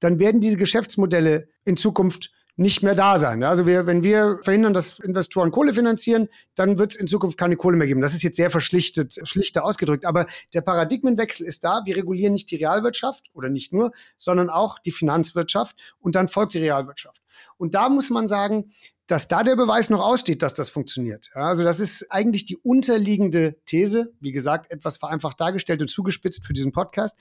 dann 0.00 0.18
werden 0.18 0.40
diese 0.40 0.56
Geschäftsmodelle 0.56 1.48
in 1.64 1.76
Zukunft 1.76 2.32
nicht 2.56 2.82
mehr 2.82 2.94
da 2.94 3.18
sein. 3.18 3.42
Also 3.42 3.66
wir, 3.66 3.86
wenn 3.86 4.02
wir 4.02 4.38
verhindern, 4.42 4.74
dass 4.74 5.00
Investoren 5.00 5.50
Kohle 5.50 5.74
finanzieren, 5.74 6.28
dann 6.54 6.78
wird 6.78 6.92
es 6.92 6.96
in 6.96 7.06
Zukunft 7.06 7.36
keine 7.36 7.56
Kohle 7.56 7.76
mehr 7.76 7.88
geben. 7.88 8.00
Das 8.00 8.14
ist 8.14 8.22
jetzt 8.22 8.36
sehr 8.36 8.50
verschlichtet, 8.50 9.18
schlichter 9.24 9.64
ausgedrückt. 9.64 10.04
Aber 10.04 10.26
der 10.52 10.60
Paradigmenwechsel 10.60 11.46
ist 11.46 11.64
da. 11.64 11.82
Wir 11.84 11.96
regulieren 11.96 12.32
nicht 12.32 12.50
die 12.50 12.56
Realwirtschaft 12.56 13.24
oder 13.32 13.48
nicht 13.48 13.72
nur, 13.72 13.90
sondern 14.16 14.50
auch 14.50 14.78
die 14.78 14.92
Finanzwirtschaft 14.92 15.76
und 15.98 16.14
dann 16.14 16.28
folgt 16.28 16.54
die 16.54 16.58
Realwirtschaft. 16.58 17.20
Und 17.56 17.74
da 17.74 17.88
muss 17.88 18.10
man 18.10 18.28
sagen, 18.28 18.72
dass 19.06 19.28
da 19.28 19.42
der 19.42 19.56
Beweis 19.56 19.90
noch 19.90 20.02
aussteht, 20.02 20.42
dass 20.42 20.54
das 20.54 20.70
funktioniert. 20.70 21.30
also 21.34 21.62
das 21.62 21.78
ist 21.78 22.10
eigentlich 22.10 22.46
die 22.46 22.56
unterliegende 22.56 23.56
These, 23.66 24.14
wie 24.20 24.32
gesagt, 24.32 24.70
etwas 24.72 24.96
vereinfacht 24.96 25.40
dargestellt 25.40 25.82
und 25.82 25.88
zugespitzt 25.88 26.46
für 26.46 26.54
diesen 26.54 26.72
Podcast, 26.72 27.18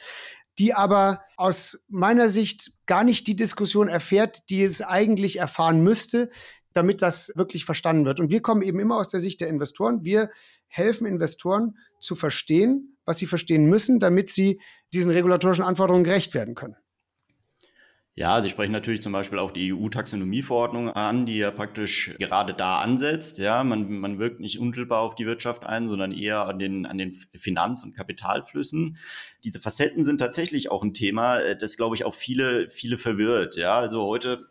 die 0.59 0.73
aber 0.73 1.21
aus 1.35 1.83
meiner 1.89 2.29
Sicht 2.29 2.71
gar 2.85 3.03
nicht 3.03 3.27
die 3.27 3.35
Diskussion 3.35 3.87
erfährt, 3.87 4.49
die 4.49 4.63
es 4.63 4.81
eigentlich 4.81 5.39
erfahren 5.39 5.81
müsste, 5.81 6.29
damit 6.73 7.01
das 7.01 7.33
wirklich 7.35 7.65
verstanden 7.65 8.05
wird. 8.05 8.19
Und 8.19 8.31
wir 8.31 8.41
kommen 8.41 8.61
eben 8.61 8.79
immer 8.79 8.97
aus 8.97 9.09
der 9.09 9.19
Sicht 9.19 9.41
der 9.41 9.49
Investoren. 9.49 10.03
Wir 10.03 10.29
helfen 10.67 11.05
Investoren 11.05 11.77
zu 11.99 12.15
verstehen, 12.15 12.97
was 13.05 13.17
sie 13.17 13.27
verstehen 13.27 13.65
müssen, 13.65 13.99
damit 13.99 14.29
sie 14.29 14.59
diesen 14.93 15.11
regulatorischen 15.11 15.63
Anforderungen 15.63 16.03
gerecht 16.03 16.33
werden 16.33 16.55
können. 16.55 16.75
Ja, 18.15 18.39
Sie 18.41 18.49
sprechen 18.49 18.71
natürlich 18.71 19.01
zum 19.01 19.11
Beispiel 19.11 19.39
auch 19.39 19.49
die 19.49 19.73
EU-Taxonomieverordnung 19.73 20.91
an, 20.91 21.25
die 21.25 21.39
ja 21.39 21.49
praktisch 21.49 22.13
gerade 22.19 22.53
da 22.53 22.79
ansetzt. 22.79 23.39
Ja, 23.39 23.63
man, 23.63 23.91
man 23.99 24.19
wirkt 24.19 24.39
nicht 24.39 24.59
unmittelbar 24.59 25.01
auf 25.01 25.15
die 25.15 25.25
Wirtschaft 25.25 25.65
ein, 25.65 25.87
sondern 25.87 26.11
eher 26.11 26.45
an 26.45 26.59
den, 26.59 26.85
an 26.85 26.99
den 26.99 27.13
Finanz- 27.35 27.83
und 27.83 27.95
Kapitalflüssen. 27.95 28.97
Diese 29.43 29.59
Facetten 29.59 30.03
sind 30.03 30.19
tatsächlich 30.19 30.69
auch 30.69 30.83
ein 30.83 30.93
Thema, 30.93 31.39
äh, 31.39 31.57
das 31.57 31.75
glaube 31.75 31.95
ich 31.95 32.05
auch 32.05 32.13
viele, 32.13 32.69
viele 32.69 32.99
verwirrt. 32.99 33.55
Ja, 33.55 33.79
also 33.79 34.03
heute 34.03 34.47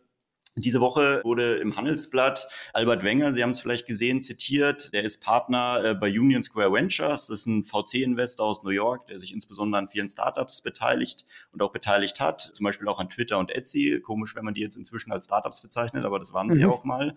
diese 0.56 0.80
Woche 0.80 1.23
wurde 1.25 1.56
im 1.56 1.76
Handelsblatt 1.76 2.47
Albert 2.75 3.02
Wenger, 3.02 3.32
Sie 3.32 3.42
haben 3.42 3.50
es 3.50 3.61
vielleicht 3.61 3.87
gesehen, 3.87 4.23
zitiert. 4.23 4.92
Der 4.92 5.02
ist 5.02 5.23
Partner 5.23 5.82
äh, 5.82 5.94
bei 5.94 6.09
Union 6.09 6.42
Square 6.42 6.73
Ventures. 6.73 7.28
Das 7.28 7.40
ist 7.40 7.47
ein 7.47 7.64
VC-Investor 7.64 8.47
aus 8.47 8.62
New 8.62 8.71
York, 8.71 9.06
der 9.06 9.18
sich 9.18 9.32
insbesondere 9.32 9.78
an 9.78 9.88
vielen 9.88 10.09
Startups 10.09 10.61
beteiligt 10.61 11.25
und 11.52 11.62
auch 11.62 11.73
beteiligt 11.73 12.21
hat. 12.21 12.40
Zum 12.40 12.64
Beispiel 12.64 12.87
auch 12.88 12.99
an 12.99 13.09
Twitter 13.09 13.38
und 13.38 13.50
Etsy. 13.50 14.00
Komisch, 14.02 14.37
wenn 14.37 14.44
man 14.44 14.52
die 14.52 14.61
jetzt 14.61 14.76
inzwischen 14.76 15.11
als 15.11 15.25
Startups 15.25 15.62
bezeichnet, 15.62 16.04
aber 16.04 16.18
das 16.18 16.35
waren 16.35 16.50
sie 16.50 16.64
mhm. 16.64 16.71
auch 16.71 16.85
mal. 16.85 17.14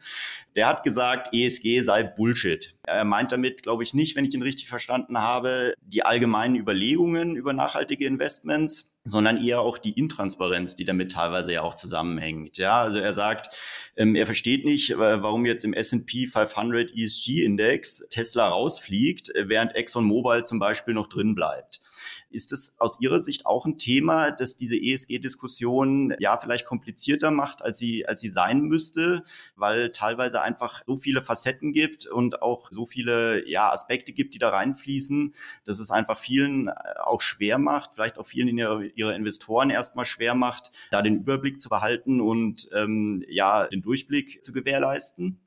Der 0.56 0.68
hat 0.68 0.84
gesagt, 0.84 1.34
ESG 1.34 1.82
sei 1.82 2.04
Bullshit. 2.04 2.76
Er 2.84 3.04
meint 3.04 3.34
damit, 3.34 3.64
glaube 3.64 3.84
ich, 3.84 3.94
nicht, 3.94 4.16
wenn 4.16 4.24
ich 4.24 4.34
ihn 4.34 4.44
richtig 4.44 4.70
verstanden 4.70 5.20
habe, 5.20 5.74
die 5.82 6.04
allgemeinen 6.04 6.56
Überlegungen 6.56 7.36
über 7.36 7.52
nachhaltige 7.52 8.06
Investments 8.06 8.90
sondern 9.06 9.38
eher 9.38 9.62
auch 9.62 9.78
die 9.78 9.92
Intransparenz, 9.92 10.76
die 10.76 10.84
damit 10.84 11.12
teilweise 11.12 11.54
ja 11.54 11.62
auch 11.62 11.76
zusammenhängt. 11.76 12.58
Ja, 12.58 12.82
also 12.82 12.98
er 12.98 13.14
sagt, 13.14 13.50
ähm, 13.96 14.16
er 14.16 14.26
versteht 14.26 14.66
nicht, 14.66 14.92
äh, 14.92 14.98
warum 14.98 15.46
jetzt 15.46 15.64
im 15.64 15.74
S&P 15.74 16.28
500 16.28 16.92
ESG 16.96 17.44
Index 17.44 18.06
Tesla 18.10 18.50
rausfliegt, 18.50 19.32
während 19.36 19.76
ExxonMobil 19.76 20.44
zum 20.44 20.60
Beispiel 20.60 20.94
noch 20.94 21.08
drin 21.08 21.36
bleibt. 21.36 21.82
Ist 22.30 22.52
es 22.52 22.76
aus 22.80 22.98
Ihrer 23.00 23.20
Sicht 23.20 23.46
auch 23.46 23.66
ein 23.66 23.78
Thema, 23.78 24.32
das 24.32 24.58
diese 24.58 24.76
ESG-Diskussion 24.76 26.16
ja 26.20 26.38
vielleicht 26.38 26.66
komplizierter 26.66 27.32
macht, 27.32 27.62
als 27.62 27.78
sie, 27.78 28.06
als 28.08 28.20
sie 28.20 28.30
sein 28.30 28.62
müsste, 28.62 29.24
weil 29.56 29.92
teilweise 29.92 30.42
einfach 30.42 30.84
so 30.86 30.98
viele 30.98 31.22
Facetten 31.22 31.72
gibt 31.72 32.06
und 32.08 32.42
auch 32.42 32.70
so 32.72 32.86
viele 32.86 33.48
ja, 33.48 33.72
Aspekte 33.72 34.14
gibt, 34.14 34.34
die 34.34 34.40
da 34.40 34.50
reinfließen, 34.50 35.34
dass 35.66 35.80
es 35.80 35.92
einfach 35.92 36.20
vielen 36.20 36.68
äh, 36.68 36.74
auch 37.04 37.22
schwer 37.22 37.58
macht, 37.58 37.92
vielleicht 37.94 38.18
auch 38.18 38.28
vielen 38.28 38.58
ihrer, 38.58 38.82
ihrer 38.96 39.16
Investoren 39.16 39.70
erstmal 39.70 40.06
schwer 40.06 40.36
macht, 40.36 40.72
da 40.92 41.02
den 41.02 41.18
Überblick 41.18 41.62
zu 41.62 41.70
behalten 41.70 42.22
und 42.22 42.70
ähm, 42.74 43.24
ja, 43.28 43.68
den 43.68 43.82
Durchblick 43.82 44.44
zu 44.44 44.52
gewährleisten? 44.52 45.40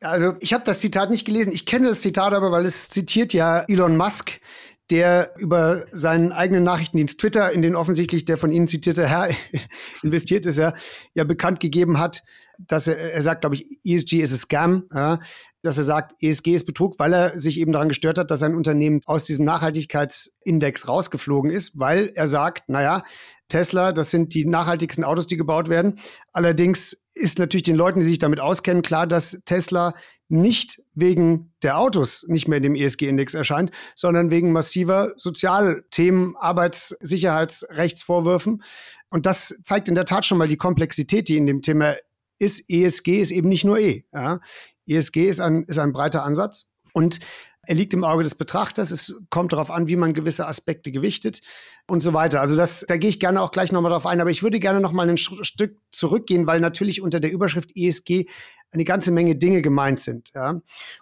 Also 0.00 0.34
ich 0.40 0.52
habe 0.52 0.64
das 0.64 0.80
Zitat 0.80 1.10
nicht 1.10 1.24
gelesen. 1.24 1.52
Ich 1.52 1.64
kenne 1.64 1.88
das 1.88 2.02
Zitat 2.02 2.34
aber, 2.34 2.52
weil 2.52 2.66
es 2.66 2.90
zitiert 2.90 3.32
ja 3.32 3.60
Elon 3.60 3.96
Musk, 3.96 4.40
der 4.90 5.32
über 5.38 5.84
seinen 5.92 6.32
eigenen 6.32 6.62
Nachrichtendienst 6.62 7.20
Twitter, 7.20 7.50
in 7.52 7.62
den 7.62 7.74
offensichtlich 7.74 8.24
der 8.24 8.38
von 8.38 8.52
Ihnen 8.52 8.68
zitierte 8.68 9.08
Herr 9.08 9.30
investiert 10.02 10.46
ist, 10.46 10.58
ja, 10.58 10.74
ja 11.14 11.24
bekannt 11.24 11.60
gegeben 11.60 11.98
hat, 11.98 12.22
dass 12.58 12.86
er, 12.86 12.96
er 12.96 13.22
sagt, 13.22 13.42
glaube 13.42 13.56
ich, 13.56 13.80
ESG 13.84 14.20
ist 14.20 14.32
a 14.32 14.36
Scam, 14.36 14.84
ja, 14.94 15.18
dass 15.62 15.78
er 15.78 15.84
sagt, 15.84 16.14
ESG 16.22 16.54
ist 16.54 16.66
Betrug, 16.66 16.98
weil 16.98 17.12
er 17.12 17.38
sich 17.38 17.58
eben 17.58 17.72
daran 17.72 17.88
gestört 17.88 18.18
hat, 18.18 18.30
dass 18.30 18.40
sein 18.40 18.54
Unternehmen 18.54 19.00
aus 19.06 19.24
diesem 19.24 19.44
Nachhaltigkeitsindex 19.44 20.86
rausgeflogen 20.86 21.50
ist, 21.50 21.78
weil 21.78 22.12
er 22.14 22.28
sagt, 22.28 22.68
naja, 22.68 23.02
Tesla, 23.48 23.92
das 23.92 24.10
sind 24.10 24.34
die 24.34 24.44
nachhaltigsten 24.44 25.04
Autos, 25.04 25.26
die 25.26 25.36
gebaut 25.36 25.68
werden. 25.68 25.98
Allerdings 26.32 27.04
ist 27.14 27.38
natürlich 27.38 27.62
den 27.62 27.76
Leuten, 27.76 28.00
die 28.00 28.06
sich 28.06 28.18
damit 28.18 28.40
auskennen, 28.40 28.82
klar, 28.82 29.06
dass 29.06 29.40
Tesla 29.44 29.94
nicht 30.28 30.82
wegen 30.94 31.52
der 31.62 31.78
Autos 31.78 32.26
nicht 32.28 32.48
mehr 32.48 32.56
in 32.56 32.64
dem 32.64 32.74
ESG-Index 32.74 33.34
erscheint, 33.34 33.70
sondern 33.94 34.30
wegen 34.30 34.52
massiver 34.52 35.12
Sozialthemen, 35.16 36.36
Arbeitssicherheitsrechtsvorwürfen. 36.36 38.62
Und 39.10 39.26
das 39.26 39.58
zeigt 39.62 39.88
in 39.88 39.94
der 39.94 40.04
Tat 40.04 40.24
schon 40.24 40.38
mal 40.38 40.48
die 40.48 40.56
Komplexität, 40.56 41.28
die 41.28 41.36
in 41.36 41.46
dem 41.46 41.62
Thema 41.62 41.94
ist. 42.38 42.68
ESG 42.68 43.20
ist 43.20 43.30
eben 43.30 43.48
nicht 43.48 43.64
nur 43.64 43.78
E. 43.78 44.04
Ja. 44.12 44.40
ESG 44.86 45.28
ist 45.28 45.40
ein, 45.40 45.62
ist 45.64 45.78
ein 45.78 45.92
breiter 45.92 46.24
Ansatz. 46.24 46.68
Und 46.92 47.20
er 47.66 47.74
liegt 47.74 47.92
im 47.94 48.04
Auge 48.04 48.22
des 48.22 48.34
Betrachters. 48.34 48.90
Es 48.90 49.14
kommt 49.30 49.52
darauf 49.52 49.70
an, 49.70 49.88
wie 49.88 49.96
man 49.96 50.14
gewisse 50.14 50.46
Aspekte 50.46 50.90
gewichtet 50.92 51.40
und 51.86 52.00
so 52.00 52.12
weiter. 52.12 52.40
Also 52.40 52.56
das, 52.56 52.84
da 52.88 52.96
gehe 52.96 53.10
ich 53.10 53.20
gerne 53.20 53.42
auch 53.42 53.50
gleich 53.50 53.72
nochmal 53.72 53.92
drauf 53.92 54.06
ein. 54.06 54.20
Aber 54.20 54.30
ich 54.30 54.42
würde 54.42 54.60
gerne 54.60 54.80
nochmal 54.80 55.08
ein 55.08 55.16
Stück 55.16 55.76
zurückgehen, 55.90 56.46
weil 56.46 56.60
natürlich 56.60 57.02
unter 57.02 57.20
der 57.20 57.32
Überschrift 57.32 57.70
ESG 57.74 58.26
eine 58.70 58.84
ganze 58.84 59.10
Menge 59.10 59.36
Dinge 59.36 59.62
gemeint 59.62 60.00
sind. 60.00 60.32
Ja. 60.34 60.60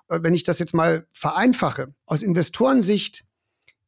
Wenn 0.08 0.34
ich 0.34 0.44
das 0.44 0.58
jetzt 0.58 0.74
mal 0.74 1.06
vereinfache, 1.12 1.94
aus 2.06 2.22
Investorensicht 2.22 3.24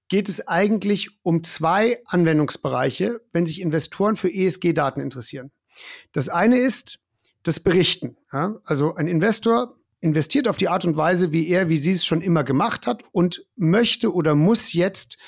geht 0.09 0.29
es 0.29 0.47
eigentlich 0.47 1.11
um 1.23 1.43
zwei 1.43 2.01
Anwendungsbereiche, 2.07 3.21
wenn 3.33 3.47
sich 3.47 3.61
Investoren 3.61 4.17
für 4.17 4.33
ESG-Daten 4.33 5.01
interessieren. 5.01 5.51
Das 6.13 6.29
eine 6.29 6.59
ist 6.59 7.01
das 7.43 7.61
Berichten. 7.61 8.17
Ja. 8.33 8.57
Also 8.65 8.95
ein 8.95 9.09
Investor 9.09 9.76
investiert 10.01 10.49
auf 10.49 10.57
die 10.57 10.69
Art 10.69 10.85
und 10.85 10.97
Weise, 10.97 11.33
wie 11.33 11.49
er, 11.49 11.69
wie 11.69 11.79
sie 11.79 11.93
es 11.93 12.05
schon 12.05 12.21
immer 12.21 12.45
gemacht 12.45 12.87
hat 12.87 13.03
und 13.13 13.45
möchte 13.57 14.13
oder 14.13 14.35
muss 14.35 14.73
jetzt 14.73 15.19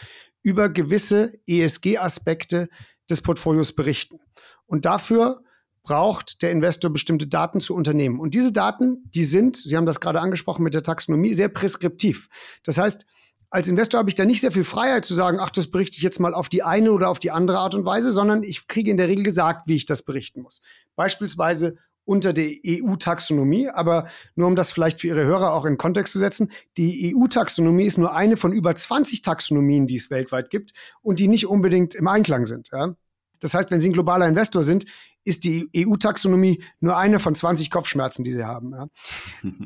über 0.43 0.69
gewisse 0.69 1.35
ESG-Aspekte 1.47 2.69
des 3.11 3.21
Portfolios 3.21 3.75
berichten. 3.75 4.21
Und 4.67 4.85
dafür 4.85 5.43
braucht 5.83 6.43
der 6.43 6.53
Investor 6.53 6.93
bestimmte 6.93 7.27
Daten 7.27 7.61
zu 7.61 7.75
Unternehmen. 7.75 8.21
Und 8.21 8.35
diese 8.35 8.53
Daten, 8.53 8.99
die 9.15 9.25
sind, 9.25 9.57
Sie 9.57 9.77
haben 9.77 9.87
das 9.87 10.01
gerade 10.01 10.21
angesprochen 10.21 10.63
mit 10.63 10.75
der 10.75 10.83
Taxonomie, 10.83 11.33
sehr 11.33 11.49
preskriptiv. 11.49 12.29
Das 12.63 12.77
heißt, 12.77 13.07
als 13.51 13.69
Investor 13.69 13.99
habe 13.99 14.11
ich 14.11 14.15
da 14.15 14.27
nicht 14.27 14.43
sehr 14.43 14.53
viel 14.53 14.65
Freiheit 14.65 15.07
zu 15.07 15.15
sagen, 15.15 15.39
ach, 15.41 15.49
das 15.49 15.71
berichte 15.71 15.97
ich 15.97 16.03
jetzt 16.03 16.21
mal 16.21 16.35
auf 16.35 16.51
die 16.51 16.63
eine 16.63 16.93
oder 16.93 17.09
auf 17.09 17.19
die 17.19 17.31
andere 17.31 17.59
Art 17.59 17.75
und 17.75 17.87
Weise, 17.87 18.11
sondern 18.11 18.43
ich 18.43 18.69
kriege 18.69 18.91
in 18.91 18.99
der 18.99 19.09
Regel 19.09 19.25
gesagt, 19.25 19.63
wie 19.67 19.77
ich 19.77 19.87
das 19.87 20.03
berichten 20.03 20.43
muss. 20.43 20.61
Beispielsweise 20.95 21.77
unter 22.09 22.33
der 22.33 22.51
EU-Taxonomie. 22.67 23.69
Aber 23.69 24.09
nur 24.35 24.49
um 24.49 24.57
das 24.57 24.73
vielleicht 24.73 25.01
für 25.01 25.09
Ihre 25.09 25.25
Hörer 25.25 25.53
auch 25.53 25.67
in 25.67 25.77
Kontext 25.77 26.13
zu 26.13 26.19
setzen, 26.19 26.51
die 26.77 27.15
EU-Taxonomie 27.15 27.85
ist 27.85 27.99
nur 27.99 28.15
eine 28.15 28.37
von 28.37 28.53
über 28.53 28.75
20 28.75 29.23
Taxonomien, 29.23 29.87
die 29.87 29.97
es 29.97 30.11
weltweit 30.11 30.51
gibt 30.51 30.73
und 31.03 31.21
die 31.21 31.29
nicht 31.29 31.47
unbedingt 31.47 31.95
im 31.95 32.09
Einklang 32.09 32.47
sind. 32.47 32.71
Ja? 32.73 32.95
Das 33.41 33.55
heißt, 33.55 33.71
wenn 33.71 33.81
Sie 33.81 33.91
ein 33.91 33.93
globaler 33.93 34.27
Investor 34.27 34.63
sind, 34.63 34.87
ist 35.25 35.45
die 35.45 35.69
EU-Taxonomie 35.77 36.65
nur 36.81 36.97
eine 36.97 37.21
von 37.21 37.35
20 37.35 37.71
Kopfschmerzen, 37.71 38.25
die 38.25 38.33
Sie 38.33 38.45
haben. 38.45 38.73
Ja? 38.73 38.89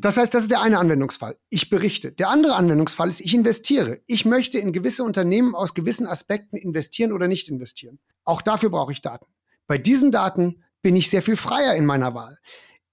Das 0.01 0.17
heißt, 0.17 0.33
das 0.33 0.43
ist 0.43 0.51
der 0.51 0.61
eine 0.61 0.79
Anwendungsfall. 0.79 1.37
Ich 1.49 1.69
berichte. 1.69 2.11
Der 2.11 2.29
andere 2.29 2.55
Anwendungsfall 2.55 3.07
ist, 3.07 3.21
ich 3.21 3.33
investiere. 3.33 4.01
Ich 4.05 4.25
möchte 4.25 4.57
in 4.57 4.73
gewisse 4.73 5.05
Unternehmen 5.05 5.55
aus 5.55 5.73
gewissen 5.73 6.05
Aspekten 6.05 6.57
investieren 6.57 7.13
oder 7.13 7.29
nicht 7.29 7.47
investieren. 7.47 7.99
Auch 8.25 8.41
dafür 8.41 8.69
brauche 8.69 8.91
ich 8.91 9.01
Daten. 9.01 9.27
Bei 9.65 9.77
diesen 9.77 10.11
Daten 10.11 10.61
bin 10.83 10.95
ich 10.95 11.09
sehr 11.09 11.23
viel 11.23 11.37
freier 11.37 11.73
in 11.73 11.87
meiner 11.87 12.13
Wahl. 12.13 12.37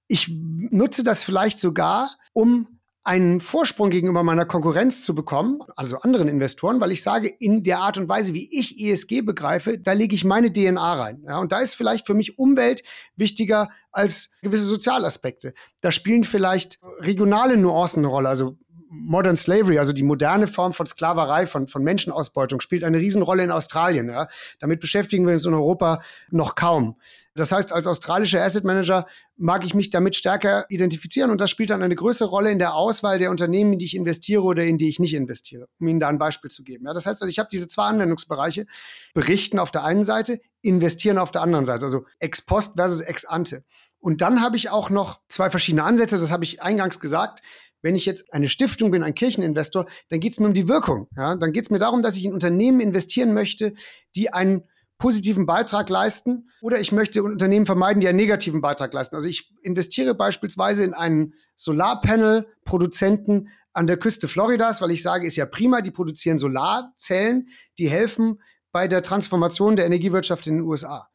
Ich 0.09 0.29
nutze 0.31 1.05
das 1.05 1.23
vielleicht 1.23 1.59
sogar, 1.59 2.11
um 2.33 2.81
einen 3.03 3.41
Vorsprung 3.41 3.91
gegenüber 3.91 4.23
meiner 4.23 4.45
Konkurrenz 4.45 5.05
zu 5.05 5.15
bekommen, 5.15 5.61
also 5.75 5.99
anderen 5.99 6.29
Investoren, 6.29 6.81
weil 6.81 6.93
ich 6.93 7.03
sage, 7.03 7.29
in 7.29 7.63
der 7.65 7.79
Art 7.79 7.97
und 7.97 8.09
Weise, 8.09 8.35
wie 8.35 8.49
ich 8.53 8.79
ESG 8.79 9.23
begreife, 9.23 9.79
da 9.79 9.93
lege 9.93 10.15
ich 10.15 10.25
meine 10.25 10.53
DNA 10.53 10.95
rein. 10.95 11.23
Ja, 11.27 11.39
und 11.39 11.51
da 11.51 11.61
ist 11.61 11.75
vielleicht 11.75 12.07
für 12.07 12.15
mich 12.15 12.39
Umwelt 12.39 12.83
wichtiger 13.17 13.71
als 13.91 14.31
gewisse 14.43 14.65
Sozialaspekte. 14.65 15.55
Da 15.81 15.93
spielen 15.93 16.25
vielleicht 16.25 16.79
regionale 17.01 17.57
Nuancen 17.57 18.05
eine 18.05 18.09
Rolle. 18.09 18.29
Also 18.29 18.59
Modern 18.93 19.37
Slavery, 19.37 19.79
also 19.79 19.93
die 19.93 20.03
moderne 20.03 20.49
Form 20.49 20.73
von 20.73 20.85
Sklaverei, 20.85 21.47
von, 21.47 21.69
von 21.69 21.85
Menschenausbeutung, 21.85 22.61
spielt 22.61 22.83
eine 22.83 22.99
Riesenrolle 22.99 23.45
in 23.45 23.53
Australien. 23.53 24.09
Ja? 24.09 24.27
Damit 24.59 24.81
beschäftigen 24.81 25.27
wir 25.27 25.35
uns 25.35 25.47
in 25.47 25.55
Europa 25.55 26.03
noch 26.31 26.57
kaum. 26.57 26.97
Das 27.35 27.53
heißt, 27.53 27.73
als 27.73 27.87
australischer 27.87 28.43
Asset 28.43 28.65
Manager 28.65 29.07
mag 29.37 29.65
ich 29.65 29.75
mich 29.75 29.91
damit 29.91 30.17
stärker 30.17 30.67
identifizieren 30.69 31.31
und 31.31 31.41
das 31.41 31.49
spielt 31.49 31.71
dann 31.71 31.83
eine 31.83 31.95
größere 31.95 32.29
Rolle 32.29 32.51
in 32.51 32.59
der 32.59 32.75
Auswahl 32.75 33.21
der 33.21 33.31
Unternehmen, 33.31 33.75
in 33.75 33.79
die 33.79 33.85
ich 33.85 33.95
investiere 33.95 34.43
oder 34.43 34.65
in 34.65 34.77
die 34.77 34.89
ich 34.89 34.99
nicht 34.99 35.15
investiere, 35.15 35.69
um 35.79 35.87
Ihnen 35.87 36.01
da 36.01 36.09
ein 36.09 36.19
Beispiel 36.19 36.51
zu 36.51 36.65
geben. 36.65 36.87
Ja, 36.87 36.93
das 36.93 37.07
heißt 37.07 37.23
also, 37.23 37.31
ich 37.31 37.39
habe 37.39 37.49
diese 37.51 37.69
zwei 37.69 37.85
Anwendungsbereiche, 37.85 38.67
berichten 39.15 39.61
auf 39.61 39.71
der 39.71 39.85
einen 39.85 40.03
Seite, 40.03 40.41
investieren 40.63 41.19
auf 41.19 41.31
der 41.31 41.43
anderen 41.43 41.65
Seite, 41.65 41.85
also 41.85 42.05
ex 42.19 42.43
post 42.43 42.75
versus 42.75 43.01
ex 43.01 43.25
ante. 43.25 43.65
Und 44.01 44.23
dann 44.23 44.43
habe 44.43 44.57
ich 44.57 44.71
auch 44.71 44.91
noch 44.91 45.21
zwei 45.29 45.51
verschiedene 45.51 45.85
Ansätze, 45.85 46.19
das 46.19 46.33
habe 46.33 46.45
ich 46.45 46.63
eingangs 46.63 46.99
gesagt. 46.99 47.43
Wenn 47.83 47.97
ich 47.97 48.07
jetzt 48.07 48.33
eine 48.33 48.49
Stiftung 48.49 48.91
bin, 48.91 49.03
ein 49.03 49.15
Kircheninvestor, 49.15 49.87
dann 50.09 50.21
geht 50.21 50.33
es 50.33 50.41
mir 50.41 50.47
um 50.47 50.55
die 50.55 50.69
Wirkung. 50.69 51.09
Ja? 51.17 51.37
Dann 51.37 51.53
geht 51.53 51.65
es 51.65 51.71
mir 51.71 51.79
darum, 51.79 52.03
dass 52.03 52.17
ich 52.17 52.25
in 52.25 52.33
Unternehmen 52.33 52.81
investieren 52.81 53.33
möchte, 53.33 53.75
die 54.17 54.33
einen 54.33 54.65
positiven 55.01 55.47
Beitrag 55.47 55.89
leisten 55.89 56.51
oder 56.61 56.79
ich 56.79 56.93
möchte 56.93 57.23
Unternehmen 57.23 57.65
vermeiden, 57.65 58.01
die 58.01 58.09
einen 58.09 58.19
negativen 58.19 58.61
Beitrag 58.61 58.93
leisten. 58.93 59.17
Also 59.17 59.29
ich 59.29 59.51
investiere 59.63 60.15
beispielsweise 60.15 60.85
in 60.85 60.93
einen 60.93 61.33
Solarpanel-Produzenten 61.57 63.49
an 63.73 63.87
der 63.87 63.97
Küste 63.97 64.29
Floridas, 64.29 64.83
weil 64.83 64.91
ich 64.91 65.03
sage, 65.03 65.27
ist 65.27 65.37
ja 65.37 65.47
prima, 65.47 65.81
die 65.81 65.91
produzieren 65.91 66.39
Solarzellen, 66.39 67.49
die 67.79 67.89
helfen 67.89 68.43
bei 68.73 68.89
der 68.89 69.03
Transformation 69.03 69.75
der 69.75 69.87
Energiewirtschaft 69.87 70.47
in 70.47 70.59
den 70.59 70.67
USA. 70.67 71.09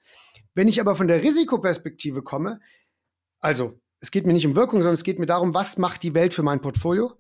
Wenn 0.56 0.68
ich 0.68 0.82
aber 0.82 0.96
von 0.96 1.08
der 1.08 1.22
Risikoperspektive 1.22 2.24
komme, 2.24 2.60
also 3.40 3.80
es 4.06 4.12
geht 4.12 4.28
mir 4.28 4.34
nicht 4.34 4.46
um 4.46 4.56
Wirkung, 4.56 4.82
sondern 4.82 4.94
es 4.94 5.04
geht 5.04 5.18
mir 5.18 5.26
darum, 5.26 5.56
was 5.56 5.80
macht 5.80 6.04
die 6.04 6.14
Welt 6.14 6.36
für 6.36 6.44
mein 6.44 6.62
Portfolio, 6.62 7.14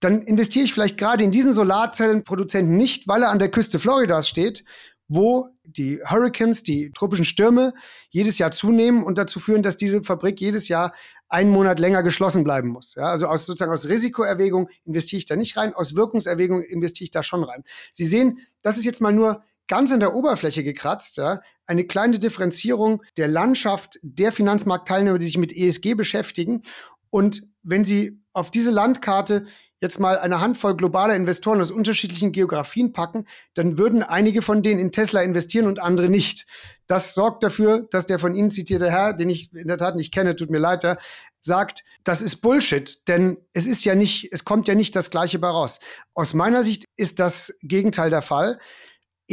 dann 0.00 0.22
investiere 0.22 0.64
ich 0.64 0.72
vielleicht 0.72 0.96
gerade 0.96 1.22
in 1.22 1.30
diesen 1.30 1.52
Solarzellenproduzenten 1.52 2.74
nicht, 2.74 3.06
weil 3.06 3.22
er 3.22 3.28
an 3.28 3.38
der 3.38 3.50
Küste 3.50 3.78
Floridas 3.78 4.28
steht, 4.28 4.64
wo 5.08 5.50
die 5.62 6.00
Hurricanes, 6.02 6.62
die 6.62 6.90
tropischen 6.90 7.26
Stürme 7.26 7.74
jedes 8.08 8.38
Jahr 8.38 8.50
zunehmen 8.50 9.04
und 9.04 9.18
dazu 9.18 9.40
führen, 9.40 9.62
dass 9.62 9.76
diese 9.76 10.02
Fabrik 10.02 10.40
jedes 10.40 10.68
Jahr 10.68 10.94
einen 11.28 11.50
Monat 11.50 11.78
länger 11.78 12.02
geschlossen 12.02 12.44
bleiben 12.44 12.68
muss. 12.68 12.94
Ja, 12.94 13.10
also 13.10 13.26
aus 13.26 13.44
sozusagen 13.44 13.72
aus 13.72 13.90
Risikoerwägung 13.90 14.70
investiere 14.84 15.18
ich 15.18 15.26
da 15.26 15.36
nicht 15.36 15.58
rein, 15.58 15.74
aus 15.74 15.94
Wirkungserwägung 15.94 16.62
investiere 16.62 17.04
ich 17.04 17.10
da 17.10 17.22
schon 17.22 17.44
rein. 17.44 17.62
Sie 17.92 18.06
sehen, 18.06 18.38
das 18.62 18.78
ist 18.78 18.86
jetzt 18.86 19.02
mal 19.02 19.12
nur 19.12 19.42
ganz 19.72 19.90
an 19.90 20.00
der 20.00 20.14
Oberfläche 20.14 20.62
gekratzt, 20.62 21.16
ja, 21.16 21.40
eine 21.64 21.84
kleine 21.84 22.18
Differenzierung 22.18 23.02
der 23.16 23.26
Landschaft 23.26 23.98
der 24.02 24.30
Finanzmarktteilnehmer, 24.30 25.18
die 25.18 25.24
sich 25.24 25.38
mit 25.38 25.50
ESG 25.50 25.94
beschäftigen. 25.94 26.60
Und 27.08 27.40
wenn 27.62 27.82
Sie 27.82 28.20
auf 28.34 28.50
diese 28.50 28.70
Landkarte 28.70 29.46
jetzt 29.80 29.98
mal 29.98 30.18
eine 30.18 30.42
Handvoll 30.42 30.76
globaler 30.76 31.16
Investoren 31.16 31.58
aus 31.62 31.70
unterschiedlichen 31.70 32.32
Geografien 32.32 32.92
packen, 32.92 33.24
dann 33.54 33.78
würden 33.78 34.02
einige 34.02 34.42
von 34.42 34.62
denen 34.62 34.78
in 34.78 34.92
Tesla 34.92 35.22
investieren 35.22 35.66
und 35.66 35.80
andere 35.80 36.10
nicht. 36.10 36.46
Das 36.86 37.14
sorgt 37.14 37.42
dafür, 37.42 37.88
dass 37.90 38.04
der 38.04 38.18
von 38.18 38.34
Ihnen 38.34 38.50
zitierte 38.50 38.90
Herr, 38.90 39.14
den 39.14 39.30
ich 39.30 39.54
in 39.54 39.68
der 39.68 39.78
Tat 39.78 39.96
nicht 39.96 40.12
kenne, 40.12 40.36
tut 40.36 40.50
mir 40.50 40.58
leid, 40.58 40.84
ja, 40.84 40.98
sagt, 41.40 41.82
das 42.04 42.20
ist 42.20 42.42
Bullshit, 42.42 43.08
denn 43.08 43.38
es 43.54 43.64
ist 43.64 43.86
ja 43.86 43.94
nicht, 43.94 44.28
es 44.32 44.44
kommt 44.44 44.68
ja 44.68 44.74
nicht 44.74 44.94
das 44.94 45.08
Gleiche 45.08 45.38
bei 45.38 45.48
raus. 45.48 45.80
Aus 46.12 46.34
meiner 46.34 46.62
Sicht 46.62 46.84
ist 46.96 47.20
das 47.20 47.56
Gegenteil 47.62 48.10
der 48.10 48.20
Fall. 48.20 48.58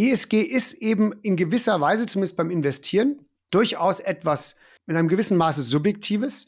ESG 0.07 0.41
ist 0.41 0.73
eben 0.73 1.13
in 1.21 1.35
gewisser 1.35 1.79
Weise, 1.81 2.05
zumindest 2.05 2.37
beim 2.37 2.51
Investieren, 2.51 3.25
durchaus 3.51 3.99
etwas 3.99 4.55
mit 4.85 4.95
einem 4.95 5.07
gewissen 5.07 5.37
Maße 5.37 5.61
Subjektives 5.61 6.47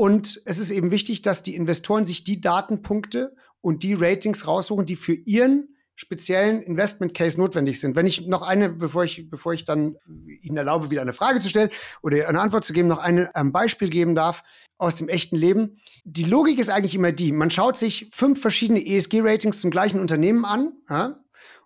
und 0.00 0.40
es 0.44 0.58
ist 0.58 0.70
eben 0.70 0.92
wichtig, 0.92 1.22
dass 1.22 1.42
die 1.42 1.56
Investoren 1.56 2.04
sich 2.04 2.22
die 2.22 2.40
Datenpunkte 2.40 3.34
und 3.60 3.82
die 3.82 3.94
Ratings 3.94 4.46
raussuchen, 4.46 4.86
die 4.86 4.94
für 4.94 5.12
ihren 5.12 5.74
speziellen 5.96 6.62
Investment 6.62 7.12
Case 7.12 7.36
notwendig 7.36 7.80
sind. 7.80 7.96
Wenn 7.96 8.06
ich 8.06 8.28
noch 8.28 8.42
eine, 8.42 8.68
bevor 8.68 9.02
ich, 9.02 9.28
bevor 9.28 9.52
ich 9.52 9.64
dann 9.64 9.96
Ihnen 10.40 10.56
erlaube, 10.56 10.92
wieder 10.92 11.02
eine 11.02 11.12
Frage 11.12 11.40
zu 11.40 11.48
stellen 11.48 11.70
oder 12.00 12.28
eine 12.28 12.38
Antwort 12.38 12.62
zu 12.62 12.72
geben, 12.72 12.86
noch 12.86 12.98
ein 12.98 13.28
ähm, 13.34 13.50
Beispiel 13.50 13.90
geben 13.90 14.14
darf 14.14 14.44
aus 14.76 14.94
dem 14.94 15.08
echten 15.08 15.34
Leben. 15.34 15.80
Die 16.04 16.22
Logik 16.22 16.60
ist 16.60 16.70
eigentlich 16.70 16.94
immer 16.94 17.10
die, 17.10 17.32
man 17.32 17.50
schaut 17.50 17.76
sich 17.76 18.08
fünf 18.12 18.40
verschiedene 18.40 18.86
ESG-Ratings 18.86 19.60
zum 19.60 19.72
gleichen 19.72 19.98
Unternehmen 19.98 20.44
an 20.44 20.74
ja, 20.88 21.18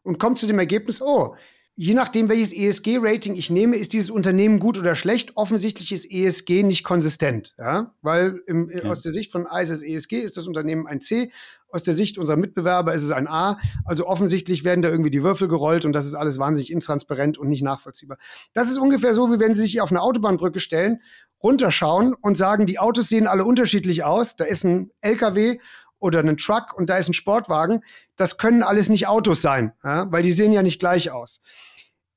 und 0.02 0.18
kommt 0.18 0.38
zu 0.38 0.46
dem 0.46 0.58
Ergebnis, 0.58 1.00
oh, 1.00 1.34
Je 1.74 1.94
nachdem, 1.94 2.28
welches 2.28 2.52
ESG-Rating 2.52 3.34
ich 3.34 3.48
nehme, 3.48 3.76
ist 3.76 3.94
dieses 3.94 4.10
Unternehmen 4.10 4.58
gut 4.58 4.76
oder 4.76 4.94
schlecht. 4.94 5.38
Offensichtlich 5.38 5.90
ist 5.90 6.04
ESG 6.04 6.64
nicht 6.64 6.84
konsistent, 6.84 7.54
ja? 7.58 7.94
weil 8.02 8.42
im, 8.46 8.68
ja. 8.68 8.84
aus 8.84 9.00
der 9.00 9.10
Sicht 9.10 9.32
von 9.32 9.46
ISS 9.46 9.82
ESG 9.82 10.18
ist 10.18 10.36
das 10.36 10.46
Unternehmen 10.46 10.86
ein 10.86 11.00
C, 11.00 11.30
aus 11.72 11.82
der 11.82 11.94
Sicht 11.94 12.18
unserer 12.18 12.36
Mitbewerber 12.36 12.92
ist 12.92 13.02
es 13.02 13.10
ein 13.10 13.26
A. 13.26 13.58
Also 13.86 14.06
offensichtlich 14.06 14.64
werden 14.64 14.82
da 14.82 14.90
irgendwie 14.90 15.10
die 15.10 15.22
Würfel 15.22 15.48
gerollt 15.48 15.86
und 15.86 15.94
das 15.94 16.04
ist 16.04 16.14
alles 16.14 16.38
wahnsinnig 16.38 16.70
intransparent 16.70 17.38
und 17.38 17.48
nicht 17.48 17.62
nachvollziehbar. 17.62 18.18
Das 18.52 18.70
ist 18.70 18.76
ungefähr 18.76 19.14
so, 19.14 19.32
wie 19.32 19.40
wenn 19.40 19.54
Sie 19.54 19.62
sich 19.62 19.80
auf 19.80 19.90
eine 19.90 20.02
Autobahnbrücke 20.02 20.60
stellen, 20.60 21.00
runterschauen 21.42 22.14
und 22.14 22.36
sagen, 22.36 22.66
die 22.66 22.78
Autos 22.78 23.08
sehen 23.08 23.26
alle 23.26 23.44
unterschiedlich 23.44 24.04
aus. 24.04 24.36
Da 24.36 24.44
ist 24.44 24.64
ein 24.64 24.90
LKW 25.00 25.58
oder 26.02 26.18
einen 26.18 26.36
Truck 26.36 26.74
und 26.74 26.90
da 26.90 26.98
ist 26.98 27.08
ein 27.08 27.14
Sportwagen. 27.14 27.82
Das 28.16 28.36
können 28.36 28.62
alles 28.62 28.88
nicht 28.88 29.06
Autos 29.06 29.40
sein, 29.40 29.72
ja? 29.84 30.10
weil 30.10 30.22
die 30.22 30.32
sehen 30.32 30.52
ja 30.52 30.62
nicht 30.62 30.78
gleich 30.78 31.10
aus. 31.10 31.40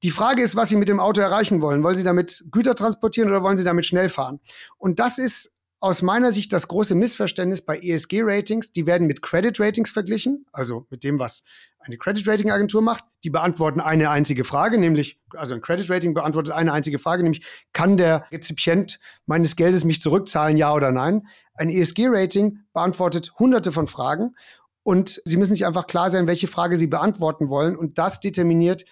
Die 0.04 0.12
Frage 0.12 0.42
ist, 0.44 0.56
was 0.56 0.70
Sie 0.70 0.76
mit 0.76 0.90
dem 0.90 1.00
Auto 1.00 1.22
erreichen 1.22 1.62
wollen. 1.62 1.82
Wollen 1.82 1.96
Sie 1.96 2.04
damit 2.04 2.46
Güter 2.52 2.76
transportieren 2.76 3.30
oder 3.30 3.44
wollen 3.44 3.58
Sie 3.58 3.64
damit 3.64 3.86
schnell 3.86 4.10
fahren? 4.10 4.40
Und 4.78 5.00
das 5.00 5.18
ist 5.18 5.55
aus 5.80 6.02
meiner 6.02 6.32
Sicht 6.32 6.52
das 6.54 6.68
große 6.68 6.96
Missverständnis 6.96 7.64
bei 7.64 7.78
ESG-Ratings. 7.80 8.72
Die 8.74 8.88
werden 8.88 9.08
mit 9.08 9.22
Credit-Ratings 9.22 9.92
verglichen, 9.92 10.46
also 10.52 10.88
mit 10.90 11.04
dem, 11.04 11.20
was 11.20 11.44
eine 11.80 11.98
Credit-Rating-Agentur 11.98 12.82
macht. 12.82 13.04
Die 13.24 13.30
beantworten 13.30 13.80
eine 13.80 14.10
einzige 14.10 14.44
Frage, 14.44 14.78
nämlich, 14.78 15.20
also 15.32 15.54
ein 15.56 15.62
Credit-Rating 15.62 16.14
beantwortet 16.14 16.54
eine 16.54 16.74
einzige 16.74 17.00
Frage, 17.00 17.24
nämlich, 17.24 17.46
kann 17.74 17.98
der 17.98 18.26
Rezipient 18.32 19.00
meines 19.26 19.56
Geldes 19.56 19.86
mich 19.86 20.02
zurückzahlen, 20.02 20.58
ja 20.58 20.74
oder 20.74 20.92
nein? 20.92 21.28
Ein 21.54 21.70
ESG-Rating 21.70 22.60
beantwortet 22.74 23.32
hunderte 23.38 23.72
von 23.72 23.88
Fragen 23.88 24.36
und 24.84 25.22
Sie 25.26 25.38
müssen 25.38 25.56
sich 25.56 25.66
einfach 25.66 25.88
klar 25.88 26.10
sein, 26.10 26.28
welche 26.28 26.48
Frage 26.48 26.78
Sie 26.78 26.88
beantworten 26.88 27.50
wollen 27.50 27.76
und 27.76 27.98
das 27.98 28.20
determiniert, 28.20 28.86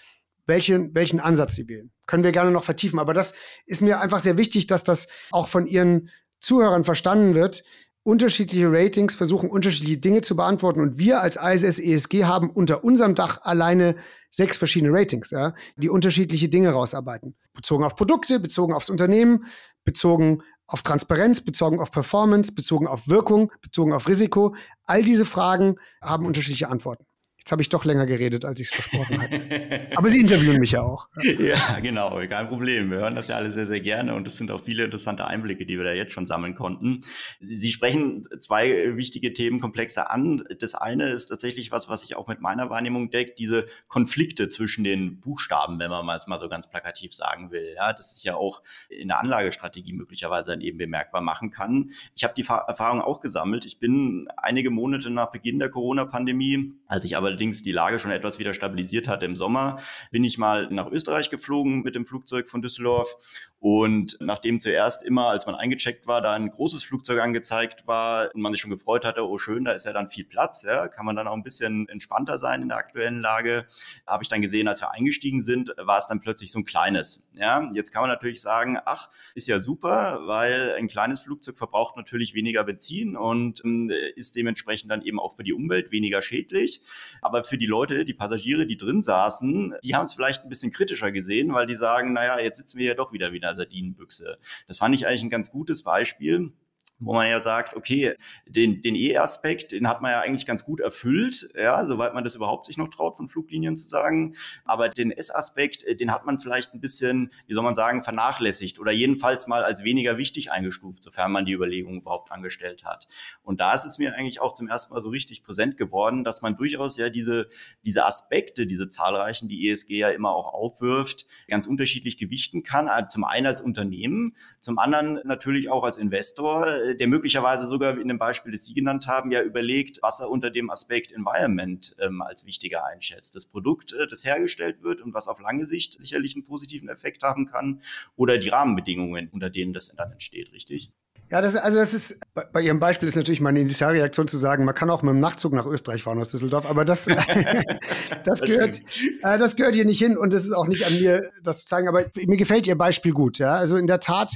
welchen, 0.46 0.94
welchen 0.96 1.20
Ansatz 1.20 1.56
Sie 1.56 1.68
wählen. 1.70 1.92
Können 2.08 2.24
wir 2.24 2.32
gerne 2.32 2.52
noch 2.52 2.64
vertiefen, 2.64 3.00
aber 3.00 3.14
das 3.14 3.34
ist 3.66 3.82
mir 3.82 4.00
einfach 4.02 4.20
sehr 4.20 4.38
wichtig, 4.38 4.68
dass 4.68 4.84
das 4.84 5.08
auch 5.32 5.48
von 5.48 5.68
Ihren 5.68 6.10
Zuhörern 6.44 6.84
verstanden 6.84 7.36
wird. 7.36 7.64
Unterschiedliche 8.06 8.70
Ratings 8.70 9.16
versuchen 9.16 9.50
unterschiedliche 9.50 9.98
Dinge 9.98 10.22
zu 10.22 10.36
beantworten 10.36 10.82
und 10.82 11.00
wir 11.00 11.22
als 11.22 11.38
ISS 11.38 11.80
ESG 11.80 12.26
haben 12.26 12.50
unter 12.50 12.84
unserem 12.84 13.16
Dach 13.16 13.40
alleine 13.44 13.96
sechs 14.30 14.58
verschiedene 14.58 14.92
Ratings, 14.92 15.32
ja, 15.32 15.54
die 15.78 15.90
unterschiedliche 15.90 16.50
Dinge 16.50 16.72
rausarbeiten. 16.72 17.36
Bezogen 17.54 17.86
auf 17.86 17.96
Produkte, 17.96 18.42
bezogen 18.42 18.74
aufs 18.74 18.90
Unternehmen, 18.90 19.46
bezogen 19.86 20.44
auf 20.68 20.82
Transparenz, 20.82 21.40
bezogen 21.40 21.80
auf 21.80 21.92
Performance, 21.92 22.54
bezogen 22.54 22.88
auf 22.88 23.08
Wirkung, 23.08 23.52
bezogen 23.62 23.94
auf 23.94 24.10
Risiko. 24.10 24.54
All 24.86 25.04
diese 25.04 25.26
Fragen 25.26 25.78
haben 26.02 26.26
unterschiedliche 26.26 26.70
Antworten. 26.70 27.06
Jetzt 27.44 27.52
habe 27.52 27.62
ich 27.62 27.68
doch 27.68 27.84
länger 27.84 28.06
geredet, 28.06 28.46
als 28.46 28.62
ich 28.62 28.72
es 28.72 28.74
versprochen 28.74 29.22
hatte. 29.22 29.88
Aber 29.98 30.08
Sie 30.08 30.22
interviewen 30.22 30.60
mich 30.62 30.72
ja 30.72 30.82
auch. 30.82 31.10
Ja, 31.44 31.80
genau, 31.80 32.22
kein 32.30 32.48
Problem. 32.48 32.90
Wir 32.92 33.00
hören 33.00 33.16
das 33.16 33.28
ja 33.28 33.36
alle 33.36 33.52
sehr, 33.52 33.66
sehr 33.66 33.82
gerne 33.82 34.14
und 34.14 34.26
es 34.28 34.38
sind 34.38 34.50
auch 34.52 34.62
viele 34.64 34.86
interessante 34.86 35.26
Einblicke, 35.26 35.66
die 35.66 35.78
wir 35.78 35.84
da 35.84 35.92
jetzt 35.92 36.14
schon 36.14 36.26
sammeln 36.26 36.56
konnten. 36.56 37.02
Sie 37.42 37.72
sprechen 37.72 38.24
zwei 38.40 38.96
wichtige 38.96 39.34
Themenkomplexe 39.34 40.10
an. 40.10 40.46
Das 40.60 40.76
eine 40.76 41.10
ist 41.10 41.26
tatsächlich 41.26 41.72
was, 41.72 41.90
was 41.90 42.04
sich 42.04 42.16
auch 42.16 42.28
mit 42.28 42.40
meiner 42.40 42.70
Wahrnehmung 42.70 43.10
deckt, 43.10 43.40
diese 43.40 43.66
Konflikte 43.88 44.48
zwischen 44.48 44.84
den 44.84 45.20
Buchstaben, 45.20 45.80
wenn 45.80 45.90
man 45.90 46.08
es 46.16 46.28
mal 46.28 46.40
so 46.40 46.48
ganz 46.48 46.70
plakativ 46.70 47.14
sagen 47.14 47.52
will. 47.52 47.74
Ja, 47.76 47.92
das 47.92 48.16
ist 48.16 48.24
ja 48.24 48.36
auch 48.36 48.62
in 48.90 49.10
der 49.10 49.20
Anlagestrategie 49.20 49.94
möglicherweise 49.94 50.52
dann 50.52 50.62
eben 50.62 50.78
bemerkbar 50.78 51.22
machen 51.22 51.52
kann. 51.52 51.90
Ich 52.16 52.24
habe 52.24 52.36
die 52.36 52.46
Erfahrung 52.46 53.02
auch 53.02 53.20
gesammelt. 53.20 53.66
Ich 53.66 53.80
bin 53.80 54.28
einige 54.38 54.70
Monate 54.70 55.10
nach 55.10 55.32
Beginn 55.32 55.60
der 55.60 55.70
Corona-Pandemie, 55.70 56.74
als 56.88 57.04
ich 57.06 57.18
aber 57.18 57.33
allerdings 57.34 57.64
die 57.64 57.72
Lage 57.72 57.98
schon 57.98 58.12
etwas 58.12 58.38
wieder 58.38 58.54
stabilisiert 58.54 59.08
hatte 59.08 59.26
im 59.26 59.36
Sommer, 59.36 59.78
bin 60.12 60.24
ich 60.24 60.38
mal 60.38 60.68
nach 60.70 60.88
Österreich 60.88 61.30
geflogen 61.32 61.82
mit 61.82 61.96
dem 61.96 62.06
Flugzeug 62.06 62.48
von 62.48 62.62
Düsseldorf 62.62 63.16
und 63.64 64.18
nachdem 64.20 64.60
zuerst 64.60 65.04
immer, 65.04 65.30
als 65.30 65.46
man 65.46 65.56
eingecheckt 65.56 66.06
war, 66.06 66.20
da 66.20 66.34
ein 66.34 66.50
großes 66.50 66.84
Flugzeug 66.84 67.22
angezeigt 67.22 67.88
war 67.88 68.30
und 68.36 68.42
man 68.42 68.52
sich 68.52 68.60
schon 68.60 68.72
gefreut 68.72 69.06
hatte, 69.06 69.26
oh 69.26 69.38
schön, 69.38 69.64
da 69.64 69.72
ist 69.72 69.86
ja 69.86 69.94
dann 69.94 70.10
viel 70.10 70.26
Platz, 70.26 70.64
ja, 70.64 70.90
kann 70.90 71.06
man 71.06 71.16
dann 71.16 71.30
auch 71.30 71.34
ein 71.34 71.44
bisschen 71.44 71.88
entspannter 71.88 72.38
sein 72.38 72.62
in 72.62 72.68
der 72.68 72.78
aktuellen 72.78 73.22
Lage, 73.22 73.66
habe 74.06 74.22
ich 74.22 74.28
dann 74.28 74.42
gesehen, 74.42 74.68
als 74.68 74.82
wir 74.82 74.92
eingestiegen 74.92 75.42
sind, 75.42 75.74
war 75.78 75.98
es 75.98 76.08
dann 76.08 76.20
plötzlich 76.20 76.52
so 76.52 76.60
ein 76.60 76.66
kleines. 76.66 77.24
Ja, 77.36 77.72
jetzt 77.74 77.94
kann 77.94 78.02
man 78.02 78.10
natürlich 78.10 78.42
sagen, 78.42 78.80
ach, 78.84 79.08
ist 79.34 79.48
ja 79.48 79.62
super, 79.62 80.24
weil 80.26 80.74
ein 80.78 80.90
kleines 80.90 81.22
Flugzeug 81.22 81.58
verbraucht 81.58 81.96
natürlich 81.96 82.34
weniger 82.34 82.66
Benzin 82.66 83.16
und 83.16 83.64
äh, 83.64 84.10
ist 84.18 84.36
dementsprechend 84.36 84.92
dann 84.92 85.04
eben 85.04 85.22
auch 85.22 85.38
für 85.38 85.46
die 85.46 85.54
Umwelt 85.54 85.94
weniger 85.94 86.22
schädlich. 86.22 86.82
Aber 87.22 87.46
für 87.46 87.58
die 87.58 87.68
Leute, 87.68 88.04
die 88.04 88.14
Passagiere, 88.14 88.66
die 88.66 88.76
drin 88.76 89.04
saßen, 89.04 89.76
die 89.86 89.96
haben 89.96 90.04
es 90.04 90.14
vielleicht 90.14 90.44
ein 90.44 90.50
bisschen 90.50 90.74
kritischer 90.74 91.14
gesehen, 91.14 91.54
weil 91.54 91.66
die 91.66 91.76
sagen, 91.76 92.12
naja, 92.12 92.40
jetzt 92.40 92.58
sitzen 92.58 92.78
wir 92.78 92.88
ja 92.88 92.94
doch 92.94 93.14
wieder 93.14 93.32
wieder 93.32 93.53
Sardinenbüchse. 93.54 94.38
Das 94.68 94.78
fand 94.78 94.96
ich 94.96 95.08
eigentlich 95.08 95.24
ein 95.24 95.30
ganz 95.30 95.52
gutes 95.52 95.84
Beispiel 95.84 96.54
wo 97.00 97.14
man 97.14 97.28
ja 97.28 97.42
sagt, 97.42 97.76
okay, 97.76 98.16
den, 98.48 98.82
den 98.82 98.96
E-Aspekt, 98.96 99.72
den 99.72 99.88
hat 99.88 100.02
man 100.02 100.12
ja 100.12 100.22
eigentlich 100.22 100.46
ganz 100.46 100.64
gut 100.64 100.80
erfüllt, 100.80 101.50
ja, 101.56 101.86
soweit 101.86 102.14
man 102.14 102.24
das 102.24 102.36
überhaupt 102.36 102.66
sich 102.66 102.78
noch 102.78 102.88
traut, 102.88 103.18
von 103.18 103.28
Fluglinien 103.28 103.76
zu 103.76 103.88
sagen. 103.88 104.36
Aber 104.66 104.90
den 104.90 105.12
S-Aspekt, 105.12 105.84
äh, 105.84 105.96
den 105.96 106.12
hat 106.12 106.26
man 106.26 106.40
vielleicht 106.40 106.74
ein 106.74 106.80
bisschen, 106.80 107.32
wie 107.48 107.54
soll 107.54 107.64
man 107.64 107.76
sagen, 107.76 108.02
vernachlässigt 108.02 108.80
oder 108.80 108.92
jedenfalls 108.92 109.48
mal 109.48 109.64
als 109.64 109.84
weniger 109.84 110.18
wichtig 110.18 110.52
eingestuft, 110.52 111.04
sofern 111.04 111.32
man 111.32 111.46
die 111.46 111.54
Überlegung 111.54 112.02
überhaupt 112.02 112.32
angestellt 112.32 112.86
hat. 112.86 113.08
Und 113.42 113.60
da 113.60 113.74
ist 113.74 113.86
es 113.86 113.98
mir 113.98 114.16
eigentlich 114.16 114.40
auch 114.42 114.54
zum 114.54 114.68
ersten 114.68 114.94
Mal 114.94 115.02
so 115.02 115.10
richtig 115.10 115.44
präsent 115.44 115.78
geworden, 115.78 116.24
dass 116.24 116.42
man 116.42 116.56
durchaus 116.56 116.98
ja 116.98 117.10
diese, 117.10 117.50
diese 117.84 118.06
Aspekte, 118.06 118.66
diese 118.66 118.88
zahlreichen, 118.90 119.50
die 119.50 119.70
ESG 119.70 119.98
ja 119.98 120.10
immer 120.10 120.32
auch 120.32 120.54
aufwirft, 120.54 121.28
ganz 121.48 121.68
unterschiedlich 121.68 122.18
gewichten 122.18 122.64
kann. 122.64 122.88
Also 122.88 123.08
zum 123.10 123.24
einen 123.24 123.48
als 123.48 123.62
Unternehmen, 123.62 124.36
zum 124.60 124.80
anderen 124.80 125.20
natürlich 125.24 125.70
auch 125.70 125.84
als 125.84 125.98
Investor, 125.98 126.83
der 126.96 127.08
möglicherweise 127.08 127.66
sogar 127.66 127.98
in 127.98 128.08
dem 128.08 128.18
Beispiel, 128.18 128.52
das 128.52 128.66
Sie 128.66 128.74
genannt 128.74 129.08
haben, 129.08 129.32
ja 129.32 129.42
überlegt, 129.42 130.00
was 130.02 130.20
er 130.20 130.30
unter 130.30 130.50
dem 130.50 130.70
Aspekt 130.70 131.12
Environment 131.12 131.96
ähm, 132.00 132.22
als 132.22 132.46
wichtiger 132.46 132.86
einschätzt. 132.86 133.36
Das 133.36 133.46
Produkt, 133.46 133.94
äh, 133.94 134.08
das 134.08 134.26
hergestellt 134.26 134.84
wird 134.84 135.02
und 135.02 135.14
was 135.14 135.28
auf 135.28 135.40
lange 135.40 135.66
Sicht 135.66 136.00
sicherlich 136.00 136.36
einen 136.36 136.44
positiven 136.44 136.90
Effekt 136.90 137.24
haben 137.24 137.46
kann 137.46 137.82
oder 138.16 138.38
die 138.38 138.50
Rahmenbedingungen, 138.50 139.30
unter 139.32 139.50
denen 139.50 139.74
das 139.74 139.94
dann 139.96 140.12
entsteht, 140.12 140.52
richtig? 140.52 140.92
Ja, 141.34 141.42
das, 141.42 141.56
also 141.56 141.80
das 141.80 141.94
ist, 141.96 142.20
bei, 142.52 142.62
Ihrem 142.62 142.80
Beispiel 142.80 143.08
ist 143.08 143.16
natürlich 143.16 143.42
meine 143.42 143.60
Initialreaktion 143.60 144.28
zu 144.28 144.38
sagen, 144.38 144.66
man 144.66 144.76
kann 144.76 144.90
auch 144.90 145.02
mit 145.02 145.14
dem 145.14 145.20
Nachtzug 145.20 145.54
nach 145.54 145.66
Österreich 145.66 146.04
fahren 146.04 146.20
aus 146.20 146.30
Düsseldorf, 146.30 146.66
aber 146.66 146.86
das, 146.86 147.06
das, 148.24 148.42
gehört, 148.42 148.80
äh, 149.24 149.40
das 149.40 149.56
gehört 149.56 149.74
hier 149.74 149.86
nicht 149.86 150.00
hin 150.00 150.16
und 150.16 150.32
es 150.32 150.46
ist 150.46 150.52
auch 150.52 150.68
nicht 150.68 150.86
an 150.86 150.94
mir, 150.94 151.32
das 151.42 151.62
zu 151.62 151.68
zeigen, 151.68 151.88
aber 151.88 152.06
mir 152.16 152.38
gefällt 152.38 152.68
Ihr 152.68 152.78
Beispiel 152.78 153.14
gut. 153.14 153.40
Ja? 153.40 153.56
Also 153.56 153.78
in 153.78 153.88
der 153.88 154.00
Tat 154.00 154.34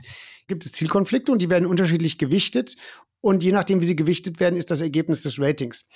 gibt 0.48 0.66
es 0.66 0.72
Zielkonflikte 0.72 1.32
und 1.32 1.40
die 1.40 1.50
werden 1.50 1.66
unterschiedlich 1.66 2.18
gewichtet. 2.18 2.76
Und 3.20 3.44
je 3.44 3.52
nachdem, 3.52 3.82
wie 3.82 3.86
sie 3.86 3.96
gewichtet 3.96 4.40
werden, 4.40 4.56
ist 4.56 4.70
das 4.72 4.82
Ergebnis 4.82 5.24
des 5.24 5.40
Ratings. 5.40 5.88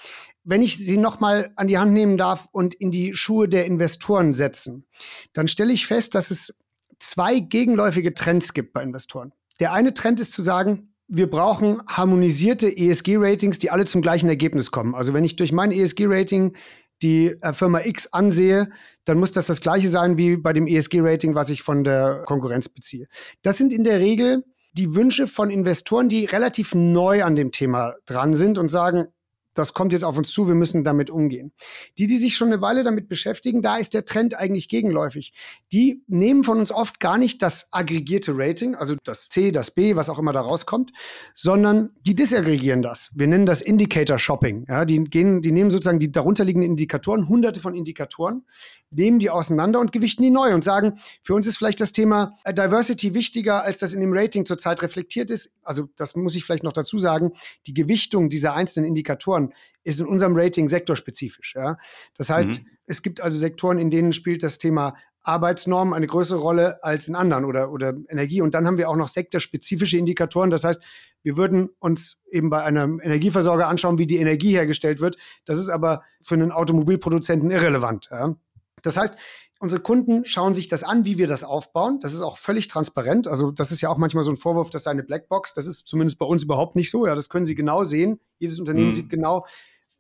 Wenn 0.44 0.64
ich 0.64 0.78
sie 0.78 0.98
nochmal 0.98 1.52
an 1.56 1.68
die 1.68 1.78
Hand 1.78 1.94
nehmen 1.94 2.18
darf 2.18 2.48
und 2.52 2.74
in 2.74 2.92
die 2.92 3.14
Schuhe 3.14 3.48
der 3.48 3.66
Investoren 3.66 4.34
setzen, 4.34 4.86
dann 5.34 5.48
stelle 5.48 5.72
ich 5.72 5.86
fest, 5.86 6.16
dass 6.16 6.32
es 6.32 6.58
zwei 7.00 7.40
gegenläufige 7.40 8.14
Trends 8.14 8.54
gibt 8.54 8.74
bei 8.74 8.84
Investoren. 8.84 9.34
Der 9.60 9.74
eine 9.74 9.94
Trend 9.94 10.20
ist 10.20 10.32
zu 10.32 10.42
sagen, 10.42 10.92
wir 11.14 11.30
brauchen 11.30 11.82
harmonisierte 11.88 12.76
ESG-Ratings, 12.76 13.60
die 13.60 13.70
alle 13.70 13.86
zum 13.86 14.02
gleichen 14.02 14.30
Ergebnis 14.30 14.72
kommen. 14.72 14.96
Also 14.96 15.14
wenn 15.14 15.26
ich 15.26 15.36
durch 15.36 15.52
mein 15.52 15.72
ESG-Rating 15.72 16.54
die 17.02 17.36
äh, 17.42 17.54
Firma 17.54 17.82
X 17.84 18.08
ansehe, 18.08 18.70
dann 19.06 19.20
muss 19.20 19.32
das 19.32 19.48
das 19.48 19.62
gleiche 19.62 19.88
sein 19.88 20.18
wie 20.18 20.38
bei 20.38 20.54
dem 20.54 20.68
ESG-Rating, 20.68 21.36
was 21.36 21.50
ich 21.50 21.62
von 21.62 21.84
der 21.84 22.24
Konkurrenz 22.26 22.70
beziehe. 22.70 23.08
Das 23.42 23.58
sind 23.58 23.74
in 23.74 23.84
der 23.84 24.00
Regel 24.00 24.44
die 24.74 24.96
Wünsche 24.96 25.28
von 25.28 25.50
Investoren, 25.50 26.08
die 26.08 26.26
relativ 26.26 26.74
neu 26.74 27.24
an 27.24 27.36
dem 27.36 27.52
Thema 27.52 27.96
dran 28.06 28.34
sind 28.34 28.58
und 28.58 28.70
sagen, 28.70 29.08
das 29.54 29.74
kommt 29.74 29.94
jetzt 29.94 30.04
auf 30.04 30.18
uns 30.18 30.32
zu, 30.32 30.48
wir 30.48 30.56
müssen 30.56 30.84
damit 30.84 31.10
umgehen. 31.10 31.52
Die, 31.98 32.08
die 32.08 32.18
sich 32.18 32.36
schon 32.36 32.52
eine 32.52 32.62
Weile 32.62 32.84
damit 32.84 33.08
beschäftigen, 33.08 33.62
da 33.62 33.78
ist 33.78 33.94
der 33.94 34.06
Trend 34.06 34.36
eigentlich 34.36 34.70
gegenläufig. 34.70 35.34
Die 35.72 36.04
nehmen 36.08 36.44
von 36.44 36.60
uns 36.60 36.72
oft 36.72 37.00
gar 37.00 37.18
nicht 37.18 37.42
das 37.42 37.68
aggregierte 37.72 38.34
Rating, 38.36 38.76
also 38.76 38.96
das 39.04 39.28
C, 39.30 39.52
das 39.52 39.72
B, 39.72 39.96
was 39.96 40.10
auch 40.10 40.20
immer 40.20 40.34
da 40.34 40.42
rauskommt, 40.42 40.92
sondern 41.36 41.92
die 42.06 42.16
disaggregieren 42.16 42.82
das. 42.82 43.12
Wir 43.14 43.28
nennen 43.28 43.46
das 43.46 43.62
Indicator 43.62 44.18
Shopping. 44.18 44.66
Ja, 44.68 44.86
die, 44.86 45.04
gehen, 45.04 45.42
die 45.42 45.52
nehmen 45.52 45.70
sozusagen 45.70 46.00
die 46.00 46.12
darunterliegenden 46.12 46.72
Indikatoren, 46.72 47.28
hunderte 47.28 47.60
von 47.60 47.76
Indikatoren, 47.76 48.46
nehmen 48.92 49.20
die 49.20 49.30
auseinander 49.30 49.80
und 49.80 49.92
gewichten 49.92 50.22
die 50.22 50.30
neu 50.30 50.54
und 50.54 50.64
sagen, 50.64 51.00
für 51.24 51.34
uns 51.34 51.48
ist 51.48 51.58
vielleicht 51.58 51.80
das 51.80 51.94
Thema 51.94 52.38
Diversity 52.48 53.14
wichtiger, 53.14 53.64
als 53.64 53.80
das 53.80 53.94
in 53.94 54.02
dem 54.02 54.14
Rating 54.14 54.46
zurzeit 54.46 54.82
reflektiert 54.82 55.32
ist. 55.32 55.54
Also 55.72 55.88
das 55.96 56.18
muss 56.18 56.36
ich 56.36 56.44
vielleicht 56.44 56.66
noch 56.66 56.74
dazu 56.74 56.98
sagen. 56.98 57.32
Die 57.66 57.74
Gewichtung 57.74 58.28
dieser 58.28 58.54
einzelnen 58.56 58.90
Indikatoren 58.90 59.54
ist 59.86 60.02
in 60.02 60.06
unserem 60.06 60.36
Rating 60.36 60.68
sektorspezifisch. 60.68 61.56
Ja? 61.56 61.78
Das 62.18 62.30
heißt, 62.30 62.62
mhm. 62.62 62.68
es 62.88 63.02
gibt 63.02 63.22
also 63.22 63.38
Sektoren, 63.38 63.80
in 63.80 63.90
denen 63.90 64.12
spielt 64.12 64.44
das 64.44 64.58
Thema 64.58 64.98
Arbeitsnormen 65.24 65.94
eine 65.94 66.08
größere 66.08 66.40
Rolle 66.40 66.84
als 66.84 67.08
in 67.08 67.16
anderen 67.16 67.46
oder, 67.46 67.72
oder 67.72 67.94
Energie. 68.10 68.42
Und 68.42 68.54
dann 68.54 68.68
haben 68.68 68.78
wir 68.78 68.90
auch 68.90 68.98
noch 68.98 69.08
sektorspezifische 69.08 69.98
Indikatoren. 69.98 70.50
Das 70.50 70.66
heißt, 70.66 70.84
wir 71.24 71.38
würden 71.38 71.70
uns 71.80 72.22
eben 72.30 72.50
bei 72.50 72.62
einem 72.62 73.00
Energieversorger 73.00 73.70
anschauen, 73.70 73.98
wie 73.98 74.08
die 74.08 74.18
Energie 74.18 74.52
hergestellt 74.52 75.00
wird. 75.00 75.16
Das 75.46 75.58
ist 75.58 75.70
aber 75.70 76.04
für 76.22 76.36
einen 76.36 76.52
Automobilproduzenten 76.52 77.50
irrelevant. 77.50 78.10
Ja? 78.12 78.36
Das 78.82 78.98
heißt, 78.98 79.18
unsere 79.62 79.80
Kunden 79.80 80.26
schauen 80.26 80.56
sich 80.56 80.68
das 80.68 80.84
an, 80.84 81.06
wie 81.06 81.20
wir 81.20 81.28
das 81.28 81.44
aufbauen. 81.44 82.00
Das 82.00 82.14
ist 82.14 82.22
auch 82.22 82.40
völlig 82.40 82.68
transparent. 82.68 83.28
Also 83.28 83.52
das 83.52 83.72
ist 83.72 83.80
ja 83.82 83.90
auch 83.90 83.98
manchmal 83.98 84.24
so 84.24 84.32
ein 84.32 84.38
Vorwurf, 84.38 84.72
dass 84.72 84.84
sei 84.84 84.92
eine 84.92 85.04
Blackbox. 85.04 85.54
Das 85.54 85.68
ist 85.68 85.88
zumindest 85.88 86.18
bei 86.18 86.26
uns 86.26 86.44
überhaupt 86.44 86.76
nicht 86.76 86.90
so. 86.90 87.06
Ja, 87.06 87.14
das 87.14 87.30
können 87.30 87.46
Sie 87.46 87.54
genau 87.54 87.84
sehen. 87.84 88.20
Jedes 88.40 88.60
Unternehmen 88.60 88.88
mhm. 88.88 88.94
sieht 88.94 89.10
genau, 89.12 89.46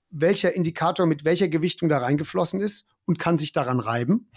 welcher 0.09 0.55
Indikator 0.55 1.05
mit 1.05 1.25
welcher 1.25 1.47
Gewichtung 1.47 1.89
da 1.89 1.99
reingeflossen 1.99 2.59
ist 2.59 2.87
und 3.05 3.19
kann 3.19 3.37
sich 3.37 3.53
daran 3.53 3.79
reiben. 3.79 4.31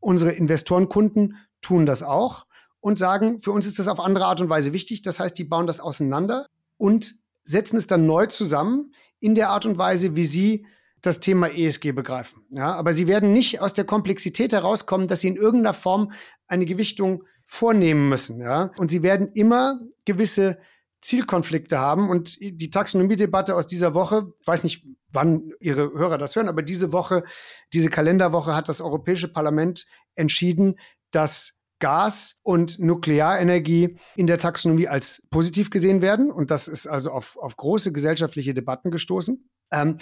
Unsere 0.00 0.32
Investorenkunden 0.32 1.36
tun 1.60 1.84
das 1.84 2.02
auch 2.02 2.46
und 2.80 2.98
sagen, 2.98 3.40
für 3.40 3.52
uns 3.52 3.66
ist 3.66 3.78
das 3.78 3.86
auf 3.86 4.00
andere 4.00 4.24
Art 4.24 4.40
und 4.40 4.48
Weise 4.48 4.72
wichtig. 4.72 5.02
Das 5.02 5.20
heißt, 5.20 5.36
die 5.36 5.44
bauen 5.44 5.66
das 5.66 5.78
auseinander 5.78 6.48
und 6.78 7.14
setzen 7.44 7.76
es 7.76 7.86
dann 7.86 8.06
neu 8.06 8.26
zusammen 8.26 8.94
in 9.20 9.34
der 9.34 9.50
Art 9.50 9.66
und 9.66 9.76
Weise, 9.76 10.16
wie 10.16 10.24
sie 10.24 10.66
das 11.06 11.20
Thema 11.20 11.48
ESG 11.48 11.92
begreifen. 11.92 12.44
Ja, 12.50 12.74
aber 12.74 12.92
sie 12.92 13.06
werden 13.06 13.32
nicht 13.32 13.60
aus 13.60 13.74
der 13.74 13.84
Komplexität 13.84 14.52
herauskommen, 14.52 15.08
dass 15.08 15.20
sie 15.20 15.28
in 15.28 15.36
irgendeiner 15.36 15.74
Form 15.74 16.12
eine 16.46 16.66
Gewichtung 16.66 17.24
vornehmen 17.46 18.08
müssen. 18.08 18.40
Ja, 18.40 18.70
und 18.78 18.90
sie 18.90 19.02
werden 19.02 19.30
immer 19.34 19.80
gewisse 20.04 20.58
Zielkonflikte 21.04 21.78
haben. 21.78 22.08
Und 22.08 22.40
die 22.40 22.70
Taxonomiedebatte 22.70 23.54
aus 23.54 23.66
dieser 23.66 23.94
Woche, 23.94 24.32
ich 24.40 24.46
weiß 24.46 24.64
nicht, 24.64 24.86
wann 25.12 25.52
Ihre 25.60 25.92
Hörer 25.92 26.18
das 26.18 26.34
hören, 26.34 26.48
aber 26.48 26.62
diese 26.62 26.92
Woche, 26.92 27.24
diese 27.72 27.90
Kalenderwoche 27.90 28.54
hat 28.54 28.68
das 28.68 28.80
Europäische 28.80 29.28
Parlament 29.28 29.86
entschieden, 30.16 30.76
dass 31.10 31.60
Gas 31.78 32.40
und 32.42 32.78
Nuklearenergie 32.78 33.98
in 34.16 34.26
der 34.26 34.38
Taxonomie 34.38 34.88
als 34.88 35.28
positiv 35.30 35.70
gesehen 35.70 36.00
werden. 36.00 36.30
Und 36.30 36.50
das 36.50 36.66
ist 36.66 36.86
also 36.86 37.10
auf, 37.10 37.36
auf 37.36 37.56
große 37.56 37.92
gesellschaftliche 37.92 38.54
Debatten 38.54 38.90
gestoßen. 38.90 39.50
Ähm, 39.70 39.98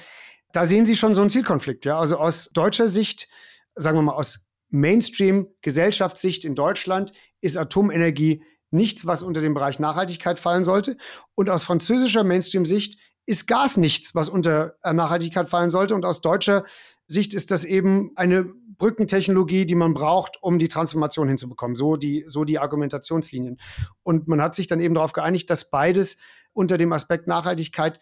da 0.52 0.66
sehen 0.66 0.86
Sie 0.86 0.96
schon 0.96 1.14
so 1.14 1.22
einen 1.22 1.30
Zielkonflikt. 1.30 1.84
Ja? 1.84 1.98
Also 1.98 2.18
aus 2.18 2.50
deutscher 2.52 2.88
Sicht, 2.88 3.28
sagen 3.74 3.98
wir 3.98 4.02
mal 4.02 4.12
aus 4.12 4.46
Mainstream-Gesellschaftssicht 4.70 6.44
in 6.44 6.54
Deutschland, 6.54 7.12
ist 7.40 7.56
Atomenergie 7.56 8.42
nichts, 8.70 9.06
was 9.06 9.22
unter 9.22 9.40
den 9.40 9.54
Bereich 9.54 9.78
Nachhaltigkeit 9.78 10.40
fallen 10.40 10.64
sollte. 10.64 10.96
Und 11.34 11.50
aus 11.50 11.64
französischer 11.64 12.24
Mainstream-Sicht 12.24 12.98
ist 13.26 13.46
Gas 13.46 13.76
nichts, 13.76 14.14
was 14.14 14.28
unter 14.28 14.76
äh, 14.82 14.92
Nachhaltigkeit 14.92 15.48
fallen 15.48 15.70
sollte. 15.70 15.94
Und 15.94 16.04
aus 16.04 16.20
deutscher 16.20 16.64
Sicht 17.06 17.34
ist 17.34 17.50
das 17.50 17.64
eben 17.64 18.12
eine 18.16 18.44
Brückentechnologie, 18.78 19.66
die 19.66 19.74
man 19.74 19.94
braucht, 19.94 20.38
um 20.42 20.58
die 20.58 20.68
Transformation 20.68 21.28
hinzubekommen. 21.28 21.76
So 21.76 21.96
die, 21.96 22.24
so 22.26 22.44
die 22.44 22.58
Argumentationslinien. 22.58 23.58
Und 24.02 24.26
man 24.26 24.42
hat 24.42 24.54
sich 24.54 24.66
dann 24.66 24.80
eben 24.80 24.94
darauf 24.94 25.12
geeinigt, 25.12 25.50
dass 25.50 25.70
beides 25.70 26.16
unter 26.52 26.78
dem 26.78 26.92
Aspekt 26.92 27.26
Nachhaltigkeit 27.26 28.00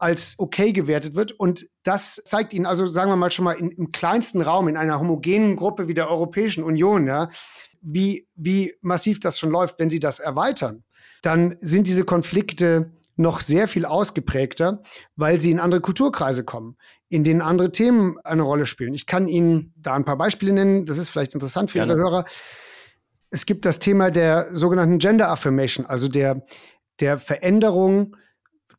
als 0.00 0.34
okay 0.38 0.72
gewertet 0.72 1.14
wird. 1.14 1.32
Und 1.32 1.66
das 1.82 2.22
zeigt 2.24 2.52
Ihnen 2.52 2.66
also, 2.66 2.86
sagen 2.86 3.10
wir 3.10 3.16
mal 3.16 3.30
schon 3.30 3.44
mal, 3.44 3.52
in, 3.52 3.70
im 3.70 3.92
kleinsten 3.92 4.40
Raum, 4.40 4.68
in 4.68 4.76
einer 4.76 4.98
homogenen 4.98 5.56
Gruppe 5.56 5.88
wie 5.88 5.94
der 5.94 6.08
Europäischen 6.08 6.64
Union, 6.64 7.06
ja, 7.06 7.28
wie, 7.82 8.26
wie 8.34 8.74
massiv 8.80 9.20
das 9.20 9.38
schon 9.38 9.50
läuft, 9.50 9.78
wenn 9.78 9.90
Sie 9.90 10.00
das 10.00 10.18
erweitern, 10.18 10.84
dann 11.22 11.56
sind 11.60 11.86
diese 11.86 12.04
Konflikte 12.04 12.92
noch 13.16 13.40
sehr 13.40 13.68
viel 13.68 13.84
ausgeprägter, 13.84 14.82
weil 15.14 15.38
sie 15.38 15.50
in 15.50 15.60
andere 15.60 15.82
Kulturkreise 15.82 16.42
kommen, 16.42 16.76
in 17.10 17.22
denen 17.22 17.42
andere 17.42 17.70
Themen 17.70 18.18
eine 18.24 18.42
Rolle 18.42 18.64
spielen. 18.64 18.94
Ich 18.94 19.06
kann 19.06 19.28
Ihnen 19.28 19.74
da 19.76 19.94
ein 19.94 20.06
paar 20.06 20.16
Beispiele 20.16 20.52
nennen, 20.52 20.86
das 20.86 20.96
ist 20.96 21.10
vielleicht 21.10 21.34
interessant 21.34 21.70
für 21.70 21.78
Ihre 21.78 21.96
Hörer. 21.96 22.24
Es 23.28 23.44
gibt 23.44 23.66
das 23.66 23.78
Thema 23.78 24.10
der 24.10 24.48
sogenannten 24.52 24.98
Gender 24.98 25.28
Affirmation, 25.28 25.84
also 25.84 26.08
der, 26.08 26.42
der 26.98 27.18
Veränderung 27.18 28.16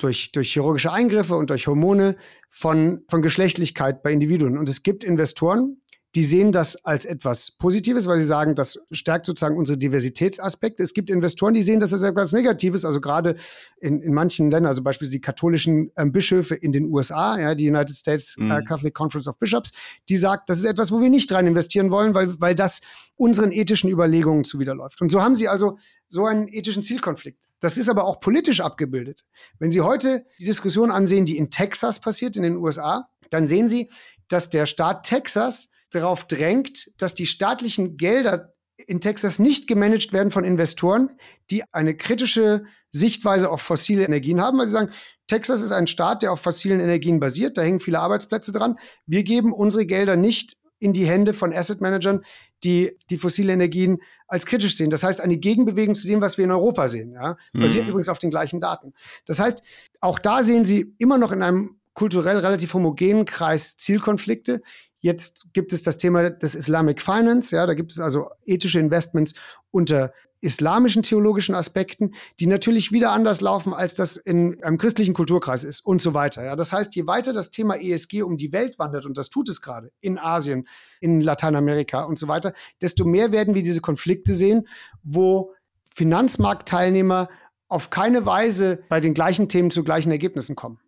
durch, 0.04 0.32
durch 0.32 0.54
chirurgische 0.54 0.92
Eingriffe 0.92 1.36
und 1.36 1.50
durch 1.50 1.68
Hormone 1.68 2.16
von, 2.50 3.04
von 3.10 3.22
Geschlechtlichkeit 3.22 4.04
bei 4.04 4.12
Individuen. 4.12 4.58
Und 4.58 4.70
es 4.70 4.84
gibt 4.84 5.04
Investoren, 5.04 5.81
die 6.16 6.26
sehen 6.26 6.52
das 6.52 6.84
als 6.84 7.06
etwas 7.06 7.52
Positives, 7.52 8.06
weil 8.06 8.20
sie 8.20 8.26
sagen, 8.26 8.54
das 8.54 8.80
stärkt 8.92 9.26
sozusagen 9.26 9.58
unsere 9.58 9.78
Diversitätsaspekte. 9.78 10.84
Es 10.84 10.94
gibt 10.94 11.10
Investoren, 11.10 11.54
die 11.54 11.62
sehen 11.62 11.80
das 11.80 11.94
als 11.94 12.04
etwas 12.04 12.34
Negatives, 12.34 12.84
also 12.84 13.00
gerade 13.00 13.36
in, 13.80 14.02
in 14.02 14.14
manchen 14.14 14.52
Ländern, 14.52 14.68
also 14.68 14.84
beispielsweise 14.84 15.18
die 15.18 15.22
katholischen 15.22 15.92
äh, 15.96 16.06
Bischöfe 16.06 16.56
in 16.56 16.74
den 16.74 16.86
USA, 16.86 17.40
ja, 17.40 17.56
die 17.56 17.70
United 17.70 17.96
States 17.96 18.36
äh, 18.38 18.44
mhm. 18.44 18.52
äh, 18.52 18.64
Catholic 18.64 18.94
Conference 18.94 19.28
of 19.28 19.38
Bishops, 19.38 19.72
die 20.10 20.18
sagt, 20.18 20.50
das 20.50 20.58
ist 20.58 20.66
etwas, 20.66 20.92
wo 20.92 21.00
wir 21.00 21.10
nicht 21.10 21.32
rein 21.32 21.48
investieren 21.48 21.92
wollen, 21.92 22.14
weil, 22.14 22.40
weil 22.42 22.56
das 22.56 22.82
unseren 23.16 23.52
ethischen 23.52 23.90
Überlegungen 23.90 24.44
zuwiderläuft. 24.44 25.02
Und 25.02 25.12
so 25.12 25.22
haben 25.22 25.36
sie 25.36 25.48
also 25.48 25.78
so 26.08 26.26
einen 26.26 26.50
ethischen 26.50 26.84
Zielkonflikt. 26.84 27.48
Das 27.62 27.78
ist 27.78 27.90
aber 27.90 28.04
auch 28.04 28.20
politisch 28.20 28.60
abgebildet. 28.60 29.24
Wenn 29.60 29.70
Sie 29.70 29.82
heute 29.82 30.26
die 30.40 30.46
Diskussion 30.46 30.90
ansehen, 30.90 31.26
die 31.26 31.38
in 31.38 31.52
Texas 31.52 32.00
passiert, 32.00 32.36
in 32.36 32.42
den 32.42 32.58
USA, 32.58 33.08
dann 33.30 33.46
sehen 33.46 33.68
Sie, 33.68 33.90
dass 34.28 34.50
der 34.50 34.66
Staat 34.66 35.06
Texas 35.06 35.70
darauf 35.92 36.26
drängt, 36.26 36.90
dass 37.02 37.16
die 37.16 37.26
staatlichen 37.26 37.98
Gelder 37.98 38.54
in 38.88 39.00
Texas 39.00 39.40
nicht 39.40 39.68
gemanagt 39.68 40.12
werden 40.12 40.32
von 40.32 40.44
Investoren, 40.44 41.12
die 41.52 41.64
eine 41.72 41.96
kritische 41.96 42.64
Sichtweise 42.92 43.50
auf 43.50 43.62
fossile 43.62 44.04
Energien 44.04 44.42
haben, 44.42 44.58
weil 44.58 44.68
sie 44.68 44.74
sagen, 44.74 44.92
Texas 45.28 45.62
ist 45.62 45.72
ein 45.72 45.88
Staat, 45.88 46.24
der 46.24 46.32
auf 46.32 46.42
fossilen 46.42 46.80
Energien 46.80 47.20
basiert, 47.20 47.58
da 47.58 47.62
hängen 47.62 47.80
viele 47.80 48.00
Arbeitsplätze 48.00 48.52
dran. 48.52 48.78
Wir 49.06 49.24
geben 49.24 49.54
unsere 49.54 49.86
Gelder 49.86 50.18
nicht 50.18 50.58
in 50.80 50.94
die 50.94 51.06
Hände 51.06 51.34
von 51.34 51.54
Asset 51.54 51.80
Managern, 51.80 52.26
die 52.64 52.98
die 53.10 53.18
fossile 53.18 53.54
Energien 53.54 54.00
als 54.28 54.46
kritisch 54.46 54.76
sehen. 54.76 54.90
Das 54.90 55.04
heißt, 55.04 55.22
eine 55.22 55.38
Gegenbewegung 55.38 55.96
zu 55.96 56.08
dem, 56.08 56.22
was 56.22 56.38
wir 56.38 56.46
in 56.46 56.52
Europa 56.52 56.88
sehen. 56.88 57.14
Ja? 57.14 57.38
Basiert 57.54 57.86
mhm. 57.86 57.92
übrigens 57.92 58.10
auf 58.10 58.20
den 58.20 58.32
gleichen 58.32 58.60
Daten. 58.60 58.94
Das 59.26 59.40
heißt, 59.40 59.64
auch 60.00 60.20
da 60.20 60.42
sehen 60.42 60.66
Sie 60.66 60.96
immer 60.98 61.18
noch 61.18 61.32
in 61.32 61.44
einem 61.44 61.80
kulturell 61.94 62.40
relativ 62.40 62.74
homogenen 62.74 63.26
Kreis 63.26 63.78
Zielkonflikte. 63.78 64.62
Jetzt 65.02 65.48
gibt 65.54 65.74
es 65.74 65.84
das 65.84 65.98
Thema 65.98 66.30
des 66.30 66.56
Islamic 66.56 67.02
Finance, 67.02 67.56
ja, 67.56 67.66
da 67.66 67.74
gibt 67.74 67.92
es 67.92 68.00
also 68.00 68.30
ethische 68.46 68.80
Investments 68.80 69.34
unter 69.72 70.14
islamischen 70.42 71.04
theologischen 71.04 71.56
Aspekten, 71.56 72.12
die 72.40 72.48
natürlich 72.48 72.92
wieder 72.92 73.12
anders 73.12 73.42
laufen, 73.42 73.74
als 73.74 73.94
das 73.94 74.18
in 74.18 74.62
einem 74.64 74.78
christlichen 74.78 75.14
Kulturkreis 75.14 75.64
ist 75.64 75.82
und 75.82 76.02
so 76.02 76.14
weiter. 76.14 76.44
Ja. 76.44 76.56
Das 76.56 76.74
heißt, 76.74 76.96
je 76.96 77.06
weiter 77.08 77.32
das 77.32 77.52
Thema 77.52 77.76
ESG 77.76 78.24
um 78.24 78.38
die 78.38 78.52
Welt 78.52 78.78
wandert, 78.80 79.06
und 79.06 79.18
das 79.18 79.30
tut 79.30 79.48
es 79.50 79.62
gerade 79.62 79.92
in 80.02 80.18
Asien, 80.18 80.68
in 81.00 81.22
Lateinamerika 81.22 82.04
und 82.04 82.18
so 82.18 82.28
weiter, 82.28 82.54
desto 82.82 83.06
mehr 83.06 83.32
werden 83.32 83.54
wir 83.54 83.64
diese 83.64 83.82
Konflikte 83.82 84.34
sehen, 84.34 84.68
wo 85.04 85.54
Finanzmarktteilnehmer 85.94 87.30
auf 87.68 87.90
keine 87.90 88.26
Weise 88.26 88.84
bei 88.90 89.00
den 89.00 89.14
gleichen 89.14 89.48
Themen 89.48 89.72
zu 89.72 89.84
gleichen 89.84 90.12
Ergebnissen 90.12 90.56
kommen. 90.56 90.80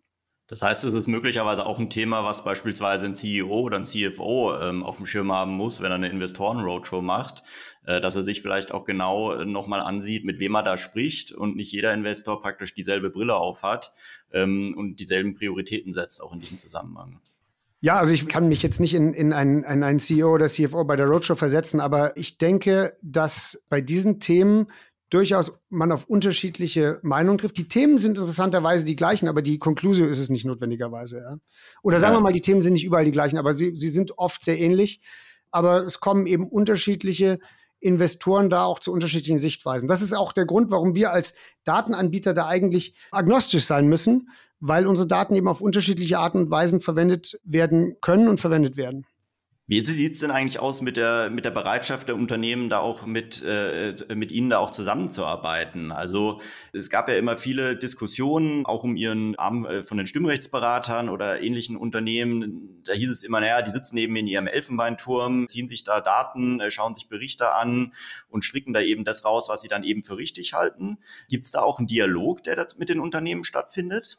Das 0.54 0.62
heißt, 0.62 0.84
es 0.84 0.94
ist 0.94 1.08
möglicherweise 1.08 1.66
auch 1.66 1.80
ein 1.80 1.90
Thema, 1.90 2.22
was 2.22 2.44
beispielsweise 2.44 3.06
ein 3.06 3.16
CEO 3.16 3.58
oder 3.58 3.76
ein 3.76 3.84
CFO 3.84 4.56
ähm, 4.60 4.84
auf 4.84 4.98
dem 4.98 5.04
Schirm 5.04 5.32
haben 5.32 5.50
muss, 5.50 5.80
wenn 5.80 5.90
er 5.90 5.96
eine 5.96 6.08
Investoren-Roadshow 6.10 7.02
macht, 7.02 7.42
äh, 7.86 8.00
dass 8.00 8.14
er 8.14 8.22
sich 8.22 8.40
vielleicht 8.40 8.70
auch 8.70 8.84
genau 8.84 9.32
äh, 9.32 9.44
nochmal 9.46 9.80
ansieht, 9.80 10.24
mit 10.24 10.38
wem 10.38 10.54
er 10.54 10.62
da 10.62 10.78
spricht 10.78 11.32
und 11.32 11.56
nicht 11.56 11.72
jeder 11.72 11.92
Investor 11.92 12.40
praktisch 12.40 12.72
dieselbe 12.72 13.10
Brille 13.10 13.34
aufhat 13.34 13.94
ähm, 14.32 14.76
und 14.78 15.00
dieselben 15.00 15.34
Prioritäten 15.34 15.92
setzt, 15.92 16.22
auch 16.22 16.32
in 16.32 16.38
diesem 16.38 16.60
Zusammenhang. 16.60 17.18
Ja, 17.80 17.98
also 17.98 18.14
ich 18.14 18.28
kann 18.28 18.46
mich 18.46 18.62
jetzt 18.62 18.78
nicht 18.78 18.94
in, 18.94 19.12
in, 19.12 19.32
einen, 19.32 19.64
in 19.64 19.82
einen 19.82 19.98
CEO 19.98 20.34
oder 20.34 20.46
CFO 20.46 20.84
bei 20.84 20.94
der 20.94 21.06
Roadshow 21.06 21.34
versetzen, 21.34 21.80
aber 21.80 22.16
ich 22.16 22.38
denke, 22.38 22.96
dass 23.02 23.64
bei 23.70 23.80
diesen 23.80 24.20
Themen 24.20 24.68
durchaus 25.14 25.52
man 25.70 25.92
auf 25.92 26.06
unterschiedliche 26.06 26.98
Meinungen 27.02 27.38
trifft. 27.38 27.56
Die 27.56 27.68
Themen 27.68 27.98
sind 27.98 28.18
interessanterweise 28.18 28.84
die 28.84 28.96
gleichen, 28.96 29.28
aber 29.28 29.42
die 29.42 29.58
Konklusio 29.58 30.06
ist 30.06 30.18
es 30.18 30.28
nicht 30.28 30.44
notwendigerweise. 30.44 31.18
Ja? 31.18 31.36
Oder 31.82 31.98
sagen 31.98 32.14
ja. 32.14 32.18
wir 32.18 32.22
mal, 32.22 32.32
die 32.32 32.40
Themen 32.40 32.60
sind 32.60 32.72
nicht 32.72 32.84
überall 32.84 33.04
die 33.04 33.12
gleichen, 33.12 33.38
aber 33.38 33.52
sie, 33.52 33.76
sie 33.76 33.88
sind 33.88 34.18
oft 34.18 34.42
sehr 34.42 34.58
ähnlich. 34.58 35.00
Aber 35.52 35.84
es 35.84 36.00
kommen 36.00 36.26
eben 36.26 36.48
unterschiedliche 36.48 37.38
Investoren 37.78 38.50
da 38.50 38.64
auch 38.64 38.80
zu 38.80 38.92
unterschiedlichen 38.92 39.38
Sichtweisen. 39.38 39.86
Das 39.86 40.02
ist 40.02 40.14
auch 40.14 40.32
der 40.32 40.46
Grund, 40.46 40.70
warum 40.70 40.96
wir 40.96 41.12
als 41.12 41.34
Datenanbieter 41.62 42.34
da 42.34 42.46
eigentlich 42.46 42.94
agnostisch 43.12 43.64
sein 43.64 43.86
müssen, 43.86 44.30
weil 44.58 44.86
unsere 44.86 45.06
Daten 45.06 45.36
eben 45.36 45.46
auf 45.46 45.60
unterschiedliche 45.60 46.18
Arten 46.18 46.38
und 46.38 46.50
Weisen 46.50 46.80
verwendet 46.80 47.38
werden 47.44 47.96
können 48.00 48.26
und 48.26 48.40
verwendet 48.40 48.76
werden. 48.76 49.06
Wie 49.66 49.80
sieht 49.80 50.12
es 50.12 50.20
denn 50.20 50.30
eigentlich 50.30 50.58
aus 50.60 50.82
mit 50.82 50.98
der, 50.98 51.30
mit 51.30 51.46
der 51.46 51.50
Bereitschaft 51.50 52.08
der 52.08 52.16
Unternehmen, 52.16 52.68
da 52.68 52.80
auch 52.80 53.06
mit, 53.06 53.42
äh, 53.42 53.94
mit 54.14 54.30
Ihnen 54.30 54.50
da 54.50 54.58
auch 54.58 54.70
zusammenzuarbeiten? 54.70 55.90
Also 55.90 56.42
es 56.74 56.90
gab 56.90 57.08
ja 57.08 57.14
immer 57.14 57.38
viele 57.38 57.74
Diskussionen, 57.74 58.66
auch 58.66 58.84
um 58.84 58.94
Ihren 58.94 59.36
Arm 59.36 59.64
äh, 59.64 59.82
von 59.82 59.96
den 59.96 60.06
Stimmrechtsberatern 60.06 61.08
oder 61.08 61.40
ähnlichen 61.40 61.78
Unternehmen. 61.78 62.82
Da 62.84 62.92
hieß 62.92 63.08
es 63.08 63.22
immer, 63.22 63.40
naja, 63.40 63.62
die 63.62 63.70
sitzen 63.70 63.96
eben 63.96 64.14
in 64.16 64.26
ihrem 64.26 64.48
Elfenbeinturm, 64.48 65.48
ziehen 65.48 65.66
sich 65.66 65.82
da 65.82 66.02
Daten, 66.02 66.60
äh, 66.60 66.70
schauen 66.70 66.94
sich 66.94 67.08
Berichte 67.08 67.54
an 67.54 67.94
und 68.28 68.44
stricken 68.44 68.74
da 68.74 68.82
eben 68.82 69.04
das 69.04 69.24
raus, 69.24 69.48
was 69.48 69.62
sie 69.62 69.68
dann 69.68 69.82
eben 69.82 70.02
für 70.02 70.18
richtig 70.18 70.52
halten. 70.52 70.98
Gibt 71.30 71.46
es 71.46 71.52
da 71.52 71.62
auch 71.62 71.78
einen 71.78 71.88
Dialog, 71.88 72.42
der 72.44 72.56
da 72.56 72.66
mit 72.76 72.90
den 72.90 73.00
Unternehmen 73.00 73.44
stattfindet? 73.44 74.18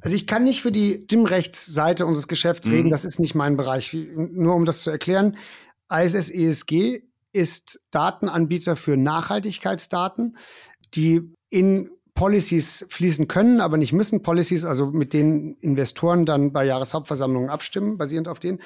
Also 0.00 0.14
ich 0.14 0.28
kann 0.28 0.44
nicht 0.44 0.62
für 0.62 0.70
die 0.70 1.02
Stimmrechtsseite 1.06 2.06
unseres 2.06 2.28
Geschäfts 2.28 2.68
mhm. 2.68 2.74
reden, 2.74 2.90
das 2.90 3.04
ist 3.04 3.18
nicht 3.18 3.34
mein 3.34 3.56
Bereich. 3.56 3.96
Nur 4.14 4.54
um 4.54 4.64
das 4.64 4.77
zu 4.82 4.90
erklären, 4.90 5.36
ISS 5.90 6.30
ESG 6.30 7.02
ist 7.32 7.80
Datenanbieter 7.90 8.76
für 8.76 8.96
Nachhaltigkeitsdaten, 8.96 10.36
die 10.94 11.32
in 11.50 11.90
Policies 12.14 12.84
fließen 12.90 13.28
können, 13.28 13.60
aber 13.60 13.76
nicht 13.76 13.92
müssen. 13.92 14.22
Policies, 14.22 14.64
also 14.64 14.86
mit 14.86 15.12
denen 15.12 15.54
Investoren 15.60 16.24
dann 16.24 16.52
bei 16.52 16.64
Jahreshauptversammlungen 16.64 17.48
abstimmen, 17.48 17.96
basierend 17.96 18.26
auf 18.26 18.40
denen. 18.40 18.60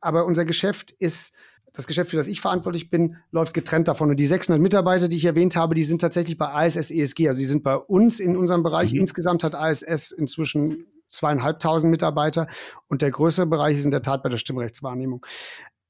Aber 0.00 0.26
unser 0.26 0.44
Geschäft 0.44 0.92
ist 0.92 1.34
das 1.72 1.86
Geschäft, 1.86 2.10
für 2.10 2.16
das 2.16 2.26
ich 2.26 2.40
verantwortlich 2.40 2.90
bin, 2.90 3.16
läuft 3.30 3.54
getrennt 3.54 3.88
davon. 3.88 4.10
Und 4.10 4.16
die 4.16 4.26
600 4.26 4.60
Mitarbeiter, 4.60 5.08
die 5.08 5.16
ich 5.16 5.24
erwähnt 5.24 5.54
habe, 5.56 5.74
die 5.74 5.84
sind 5.84 6.00
tatsächlich 6.00 6.36
bei 6.36 6.66
ISS 6.66 6.90
ESG. 6.90 7.28
Also 7.28 7.40
die 7.40 7.46
sind 7.46 7.62
bei 7.62 7.76
uns 7.76 8.20
in 8.20 8.36
unserem 8.36 8.62
Bereich. 8.62 8.92
Mhm. 8.92 9.00
Insgesamt 9.00 9.44
hat 9.44 9.54
ISS 9.54 10.10
inzwischen 10.10 10.86
zweieinhalbtausend 11.08 11.90
Mitarbeiter. 11.90 12.46
Und 12.88 13.02
der 13.02 13.10
größere 13.10 13.46
Bereich 13.46 13.78
ist 13.78 13.84
in 13.84 13.90
der 13.90 14.02
Tat 14.02 14.22
bei 14.22 14.28
der 14.28 14.38
Stimmrechtswahrnehmung. 14.38 15.24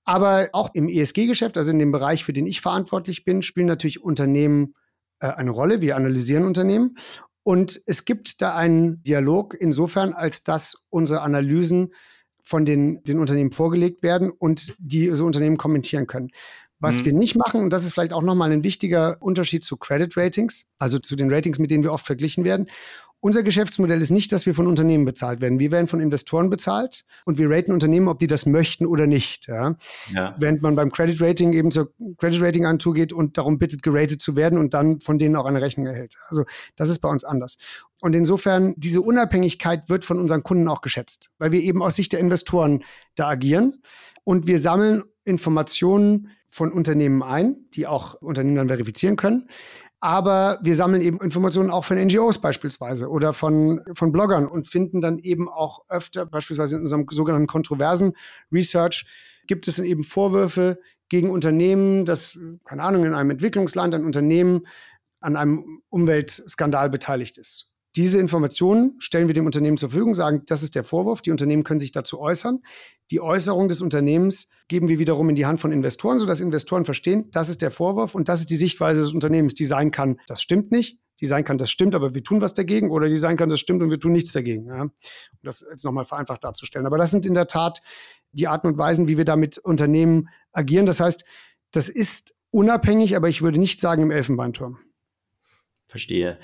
Aber 0.04 0.48
auch 0.52 0.70
im 0.74 0.88
ESG-Geschäft, 0.88 1.58
also 1.58 1.70
in 1.70 1.78
dem 1.78 1.92
Bereich, 1.92 2.24
für 2.24 2.32
den 2.32 2.46
ich 2.46 2.60
verantwortlich 2.60 3.24
bin, 3.24 3.42
spielen 3.42 3.66
natürlich 3.66 4.02
Unternehmen 4.02 4.74
äh, 5.20 5.26
eine 5.28 5.50
Rolle. 5.50 5.82
Wir 5.82 5.96
analysieren 5.96 6.44
Unternehmen. 6.44 6.96
Und 7.42 7.80
es 7.86 8.04
gibt 8.04 8.42
da 8.42 8.54
einen 8.56 9.02
Dialog 9.02 9.54
insofern, 9.58 10.12
als 10.12 10.44
dass 10.44 10.84
unsere 10.90 11.22
Analysen 11.22 11.92
von 12.42 12.64
den, 12.64 13.02
den 13.04 13.18
Unternehmen 13.18 13.52
vorgelegt 13.52 14.02
werden 14.02 14.30
und 14.30 14.74
die 14.78 15.10
so 15.14 15.26
Unternehmen 15.26 15.58
kommentieren 15.58 16.06
können. 16.06 16.30
Was 16.80 17.00
mhm. 17.00 17.04
wir 17.06 17.12
nicht 17.12 17.36
machen, 17.36 17.60
und 17.60 17.70
das 17.70 17.84
ist 17.84 17.92
vielleicht 17.92 18.12
auch 18.12 18.22
nochmal 18.22 18.52
ein 18.52 18.64
wichtiger 18.64 19.16
Unterschied 19.20 19.64
zu 19.64 19.76
Credit 19.76 20.16
Ratings, 20.16 20.66
also 20.78 20.98
zu 20.98 21.16
den 21.16 21.32
Ratings, 21.32 21.58
mit 21.58 21.70
denen 21.70 21.82
wir 21.82 21.92
oft 21.92 22.06
verglichen 22.06 22.44
werden. 22.44 22.68
Unser 23.20 23.42
Geschäftsmodell 23.42 24.00
ist 24.00 24.10
nicht, 24.10 24.30
dass 24.30 24.46
wir 24.46 24.54
von 24.54 24.68
Unternehmen 24.68 25.04
bezahlt 25.04 25.40
werden. 25.40 25.58
Wir 25.58 25.72
werden 25.72 25.88
von 25.88 26.00
Investoren 26.00 26.50
bezahlt 26.50 27.04
und 27.24 27.36
wir 27.36 27.50
raten 27.50 27.72
Unternehmen, 27.72 28.06
ob 28.06 28.20
die 28.20 28.28
das 28.28 28.46
möchten 28.46 28.86
oder 28.86 29.08
nicht. 29.08 29.48
Ja? 29.48 29.76
Ja. 30.12 30.36
Während 30.38 30.62
man 30.62 30.76
beim 30.76 30.92
Credit 30.92 31.20
Rating 31.20 31.52
eben 31.52 31.72
zur 31.72 31.92
Credit 32.18 32.40
Rating 32.40 32.66
anzugeht 32.66 33.12
und 33.12 33.36
darum 33.36 33.58
bittet, 33.58 33.82
geratet 33.82 34.22
zu 34.22 34.36
werden 34.36 34.56
und 34.56 34.72
dann 34.72 35.00
von 35.00 35.18
denen 35.18 35.34
auch 35.34 35.46
eine 35.46 35.60
Rechnung 35.60 35.86
erhält. 35.86 36.14
Also 36.28 36.44
das 36.76 36.88
ist 36.88 37.00
bei 37.00 37.08
uns 37.08 37.24
anders. 37.24 37.56
Und 38.00 38.14
insofern, 38.14 38.74
diese 38.76 39.00
Unabhängigkeit 39.00 39.88
wird 39.88 40.04
von 40.04 40.20
unseren 40.20 40.44
Kunden 40.44 40.68
auch 40.68 40.80
geschätzt, 40.80 41.30
weil 41.38 41.50
wir 41.50 41.60
eben 41.60 41.82
aus 41.82 41.96
Sicht 41.96 42.12
der 42.12 42.20
Investoren 42.20 42.84
da 43.16 43.28
agieren 43.28 43.82
und 44.22 44.46
wir 44.46 44.58
sammeln 44.58 45.02
Informationen 45.24 46.30
von 46.50 46.72
Unternehmen 46.72 47.22
ein, 47.22 47.66
die 47.74 47.86
auch 47.86 48.14
Unternehmen 48.14 48.56
dann 48.56 48.68
verifizieren 48.68 49.16
können. 49.16 49.48
Aber 50.00 50.60
wir 50.62 50.76
sammeln 50.76 51.02
eben 51.02 51.20
Informationen 51.20 51.70
auch 51.70 51.84
von 51.84 51.98
NGOs 51.98 52.38
beispielsweise 52.38 53.08
oder 53.08 53.32
von, 53.32 53.80
von 53.94 54.12
Bloggern 54.12 54.46
und 54.46 54.68
finden 54.68 55.00
dann 55.00 55.18
eben 55.18 55.48
auch 55.48 55.84
öfter, 55.88 56.24
beispielsweise 56.24 56.76
in 56.76 56.82
unserem 56.82 57.06
sogenannten 57.10 57.48
kontroversen 57.48 58.12
Research, 58.52 59.06
gibt 59.48 59.66
es 59.66 59.76
dann 59.76 59.86
eben 59.86 60.04
Vorwürfe 60.04 60.78
gegen 61.08 61.30
Unternehmen, 61.30 62.04
dass, 62.04 62.38
keine 62.64 62.82
Ahnung, 62.82 63.04
in 63.04 63.14
einem 63.14 63.30
Entwicklungsland 63.30 63.94
ein 63.94 64.04
Unternehmen 64.04 64.66
an 65.20 65.36
einem 65.36 65.82
Umweltskandal 65.88 66.90
beteiligt 66.90 67.38
ist. 67.38 67.72
Diese 67.98 68.20
Informationen 68.20 68.94
stellen 69.00 69.26
wir 69.26 69.34
dem 69.34 69.44
Unternehmen 69.44 69.76
zur 69.76 69.90
Verfügung, 69.90 70.14
sagen, 70.14 70.44
das 70.46 70.62
ist 70.62 70.76
der 70.76 70.84
Vorwurf, 70.84 71.20
die 71.20 71.32
Unternehmen 71.32 71.64
können 71.64 71.80
sich 71.80 71.90
dazu 71.90 72.20
äußern. 72.20 72.60
Die 73.10 73.20
Äußerung 73.20 73.66
des 73.66 73.80
Unternehmens 73.80 74.48
geben 74.68 74.86
wir 74.86 75.00
wiederum 75.00 75.28
in 75.30 75.34
die 75.34 75.46
Hand 75.46 75.60
von 75.60 75.72
Investoren, 75.72 76.20
sodass 76.20 76.40
Investoren 76.40 76.84
verstehen, 76.84 77.28
das 77.32 77.48
ist 77.48 77.60
der 77.60 77.72
Vorwurf 77.72 78.14
und 78.14 78.28
das 78.28 78.38
ist 78.38 78.50
die 78.50 78.56
Sichtweise 78.56 79.02
des 79.02 79.14
Unternehmens, 79.14 79.56
die 79.56 79.64
sein 79.64 79.90
kann, 79.90 80.20
das 80.28 80.40
stimmt 80.40 80.70
nicht, 80.70 81.00
die 81.20 81.26
sein 81.26 81.42
kann, 81.42 81.58
das 81.58 81.72
stimmt, 81.72 81.96
aber 81.96 82.14
wir 82.14 82.22
tun 82.22 82.40
was 82.40 82.54
dagegen 82.54 82.92
oder 82.92 83.08
die 83.08 83.16
sein 83.16 83.36
kann, 83.36 83.48
das 83.48 83.58
stimmt 83.58 83.82
und 83.82 83.90
wir 83.90 83.98
tun 83.98 84.12
nichts 84.12 84.30
dagegen. 84.30 84.68
Ja? 84.68 84.82
Um 84.82 84.92
das 85.42 85.66
jetzt 85.68 85.84
nochmal 85.84 86.04
vereinfacht 86.04 86.44
darzustellen. 86.44 86.86
Aber 86.86 86.98
das 86.98 87.10
sind 87.10 87.26
in 87.26 87.34
der 87.34 87.48
Tat 87.48 87.82
die 88.30 88.46
Arten 88.46 88.68
und 88.68 88.78
Weisen, 88.78 89.08
wie 89.08 89.16
wir 89.16 89.24
da 89.24 89.34
mit 89.34 89.58
Unternehmen 89.58 90.28
agieren. 90.52 90.86
Das 90.86 91.00
heißt, 91.00 91.24
das 91.72 91.88
ist 91.88 92.36
unabhängig, 92.50 93.16
aber 93.16 93.28
ich 93.28 93.42
würde 93.42 93.58
nicht 93.58 93.80
sagen 93.80 94.04
im 94.04 94.12
Elfenbeinturm. 94.12 94.78
Verstehe. 95.88 96.38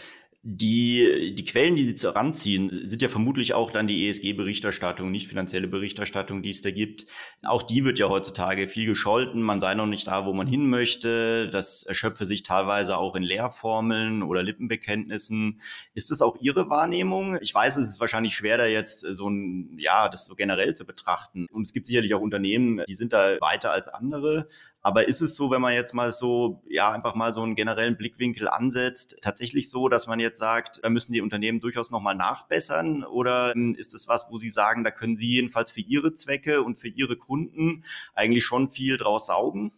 Die, 0.46 1.34
die 1.34 1.44
Quellen, 1.46 1.74
die 1.74 1.86
sie 1.86 1.94
zu 1.94 2.14
ranziehen, 2.14 2.86
sind 2.86 3.00
ja 3.00 3.08
vermutlich 3.08 3.54
auch 3.54 3.70
dann 3.70 3.86
die 3.86 4.06
ESG-Berichterstattung, 4.06 5.10
nicht 5.10 5.26
finanzielle 5.26 5.68
Berichterstattung, 5.68 6.42
die 6.42 6.50
es 6.50 6.60
da 6.60 6.70
gibt. 6.70 7.06
Auch 7.44 7.62
die 7.62 7.82
wird 7.82 7.98
ja 7.98 8.10
heutzutage 8.10 8.68
viel 8.68 8.84
gescholten. 8.84 9.40
Man 9.40 9.58
sei 9.58 9.74
noch 9.74 9.86
nicht 9.86 10.06
da, 10.06 10.26
wo 10.26 10.34
man 10.34 10.46
hin 10.46 10.68
möchte. 10.68 11.48
Das 11.48 11.84
erschöpfe 11.84 12.26
sich 12.26 12.42
teilweise 12.42 12.98
auch 12.98 13.16
in 13.16 13.22
Lehrformeln 13.22 14.22
oder 14.22 14.42
Lippenbekenntnissen. 14.42 15.62
Ist 15.94 16.10
das 16.10 16.20
auch 16.20 16.36
Ihre 16.42 16.68
Wahrnehmung? 16.68 17.38
Ich 17.40 17.54
weiß, 17.54 17.78
es 17.78 17.88
ist 17.88 18.00
wahrscheinlich 18.00 18.36
schwer, 18.36 18.58
da 18.58 18.66
jetzt 18.66 19.00
so 19.00 19.30
ein, 19.30 19.78
ja, 19.78 20.10
das 20.10 20.26
so 20.26 20.34
generell 20.34 20.74
zu 20.74 20.84
betrachten. 20.84 21.46
Und 21.52 21.62
es 21.62 21.72
gibt 21.72 21.86
sicherlich 21.86 22.12
auch 22.12 22.20
Unternehmen, 22.20 22.82
die 22.86 22.94
sind 22.94 23.14
da 23.14 23.40
weiter 23.40 23.72
als 23.72 23.88
andere. 23.88 24.46
Aber 24.84 25.08
ist 25.08 25.22
es 25.22 25.34
so, 25.34 25.50
wenn 25.50 25.62
man 25.62 25.72
jetzt 25.72 25.94
mal 25.94 26.12
so, 26.12 26.62
ja, 26.68 26.92
einfach 26.92 27.14
mal 27.14 27.32
so 27.32 27.42
einen 27.42 27.54
generellen 27.54 27.96
Blickwinkel 27.96 28.48
ansetzt, 28.48 29.16
tatsächlich 29.22 29.70
so, 29.70 29.88
dass 29.88 30.06
man 30.06 30.20
jetzt 30.20 30.38
sagt, 30.38 30.80
da 30.82 30.90
müssen 30.90 31.14
die 31.14 31.22
Unternehmen 31.22 31.60
durchaus 31.60 31.90
nochmal 31.90 32.14
nachbessern? 32.14 33.02
Oder 33.02 33.56
ähm, 33.56 33.74
ist 33.74 33.94
es 33.94 34.08
was, 34.08 34.26
wo 34.30 34.36
Sie 34.36 34.50
sagen, 34.50 34.84
da 34.84 34.90
können 34.90 35.16
Sie 35.16 35.26
jedenfalls 35.26 35.72
für 35.72 35.80
Ihre 35.80 36.12
Zwecke 36.12 36.62
und 36.62 36.76
für 36.76 36.88
Ihre 36.88 37.16
Kunden 37.16 37.82
eigentlich 38.14 38.44
schon 38.44 38.70
viel 38.70 38.98
draus 38.98 39.26
saugen? 39.26 39.72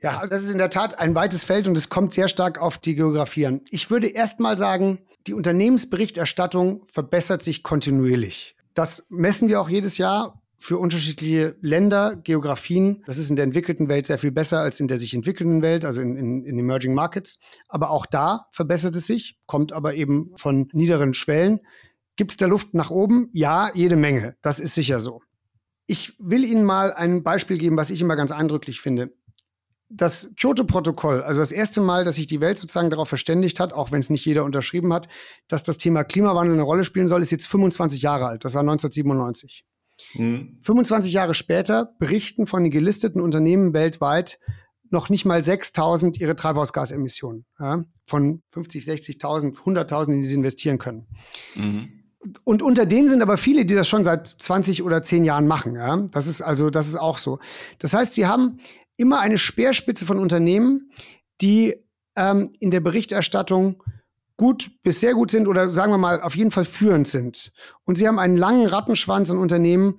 Ja, 0.00 0.16
also 0.16 0.30
das 0.30 0.42
ist 0.42 0.50
in 0.50 0.58
der 0.58 0.70
Tat 0.70 0.98
ein 0.98 1.14
weites 1.14 1.44
Feld 1.44 1.68
und 1.68 1.76
es 1.76 1.90
kommt 1.90 2.14
sehr 2.14 2.28
stark 2.28 2.58
auf 2.58 2.78
die 2.78 2.94
Geografie 2.94 3.46
an. 3.46 3.60
Ich 3.70 3.90
würde 3.90 4.06
erst 4.06 4.40
mal 4.40 4.56
sagen, 4.56 4.98
die 5.26 5.34
Unternehmensberichterstattung 5.34 6.86
verbessert 6.88 7.42
sich 7.42 7.62
kontinuierlich. 7.62 8.56
Das 8.72 9.06
messen 9.10 9.48
wir 9.48 9.60
auch 9.60 9.68
jedes 9.68 9.98
Jahr 9.98 10.41
für 10.62 10.78
unterschiedliche 10.78 11.56
Länder, 11.60 12.14
Geografien. 12.14 13.02
Das 13.06 13.18
ist 13.18 13.30
in 13.30 13.36
der 13.36 13.44
entwickelten 13.44 13.88
Welt 13.88 14.06
sehr 14.06 14.18
viel 14.18 14.30
besser 14.30 14.60
als 14.60 14.78
in 14.78 14.86
der 14.86 14.96
sich 14.96 15.12
entwickelnden 15.12 15.60
Welt, 15.60 15.84
also 15.84 16.00
in, 16.00 16.16
in, 16.16 16.44
in 16.44 16.58
Emerging 16.58 16.94
Markets. 16.94 17.40
Aber 17.68 17.90
auch 17.90 18.06
da 18.06 18.46
verbessert 18.52 18.94
es 18.94 19.08
sich, 19.08 19.38
kommt 19.46 19.72
aber 19.72 19.94
eben 19.94 20.30
von 20.36 20.68
niederen 20.72 21.14
Schwellen. 21.14 21.60
Gibt 22.14 22.30
es 22.30 22.36
da 22.36 22.46
Luft 22.46 22.74
nach 22.74 22.90
oben? 22.90 23.28
Ja, 23.32 23.72
jede 23.74 23.96
Menge. 23.96 24.36
Das 24.40 24.60
ist 24.60 24.76
sicher 24.76 25.00
so. 25.00 25.22
Ich 25.86 26.14
will 26.20 26.44
Ihnen 26.44 26.64
mal 26.64 26.92
ein 26.92 27.24
Beispiel 27.24 27.58
geben, 27.58 27.76
was 27.76 27.90
ich 27.90 28.00
immer 28.00 28.14
ganz 28.14 28.30
eindrücklich 28.30 28.80
finde. 28.80 29.12
Das 29.88 30.32
Kyoto-Protokoll, 30.40 31.22
also 31.22 31.40
das 31.40 31.50
erste 31.50 31.80
Mal, 31.80 32.04
dass 32.04 32.14
sich 32.14 32.28
die 32.28 32.40
Welt 32.40 32.56
sozusagen 32.56 32.88
darauf 32.88 33.08
verständigt 33.08 33.58
hat, 33.58 33.72
auch 33.72 33.90
wenn 33.90 34.00
es 34.00 34.10
nicht 34.10 34.24
jeder 34.24 34.44
unterschrieben 34.44 34.92
hat, 34.92 35.08
dass 35.48 35.64
das 35.64 35.76
Thema 35.76 36.04
Klimawandel 36.04 36.54
eine 36.54 36.62
Rolle 36.62 36.84
spielen 36.84 37.08
soll, 37.08 37.20
ist 37.20 37.32
jetzt 37.32 37.48
25 37.48 38.00
Jahre 38.00 38.26
alt. 38.26 38.44
Das 38.44 38.54
war 38.54 38.60
1997. 38.60 39.64
Mhm. 40.14 40.58
25 40.62 41.12
Jahre 41.12 41.34
später 41.34 41.94
berichten 41.98 42.46
von 42.46 42.62
den 42.62 42.70
gelisteten 42.70 43.20
Unternehmen 43.20 43.72
weltweit 43.72 44.38
noch 44.90 45.08
nicht 45.08 45.24
mal 45.24 45.42
6000 45.42 46.20
ihre 46.20 46.36
Treibhausgasemissionen. 46.36 47.46
Ja, 47.58 47.84
von 48.04 48.42
50, 48.48 48.84
60.000, 48.84 49.56
100.000, 49.56 50.12
in 50.12 50.22
die 50.22 50.28
sie 50.28 50.34
investieren 50.36 50.78
können. 50.78 51.06
Mhm. 51.54 51.88
und 52.44 52.62
unter 52.62 52.86
denen 52.86 53.08
sind 53.08 53.20
aber 53.20 53.36
viele, 53.36 53.64
die 53.64 53.74
das 53.74 53.88
schon 53.88 54.04
seit 54.04 54.28
20 54.28 54.82
oder 54.84 55.02
10 55.02 55.24
Jahren 55.24 55.46
machen. 55.46 55.74
Ja? 55.74 55.96
Das 56.12 56.26
ist 56.28 56.40
also, 56.40 56.70
das 56.70 56.86
ist 56.86 56.96
auch 56.96 57.18
so. 57.18 57.40
Das 57.78 57.94
heißt, 57.94 58.14
sie 58.14 58.26
haben 58.26 58.58
immer 58.96 59.20
eine 59.20 59.38
Speerspitze 59.38 60.06
von 60.06 60.18
Unternehmen, 60.18 60.92
die 61.40 61.74
ähm, 62.14 62.50
in 62.60 62.70
der 62.70 62.80
Berichterstattung 62.80 63.82
gut 64.36 64.70
bis 64.82 65.00
sehr 65.00 65.14
gut 65.14 65.30
sind 65.30 65.46
oder 65.46 65.70
sagen 65.70 65.92
wir 65.92 65.98
mal 65.98 66.20
auf 66.22 66.36
jeden 66.36 66.50
Fall 66.50 66.64
führend 66.64 67.06
sind. 67.06 67.52
Und 67.84 67.96
sie 67.96 68.08
haben 68.08 68.18
einen 68.18 68.36
langen 68.36 68.66
Rattenschwanz 68.66 69.30
an 69.30 69.38
Unternehmen, 69.38 69.98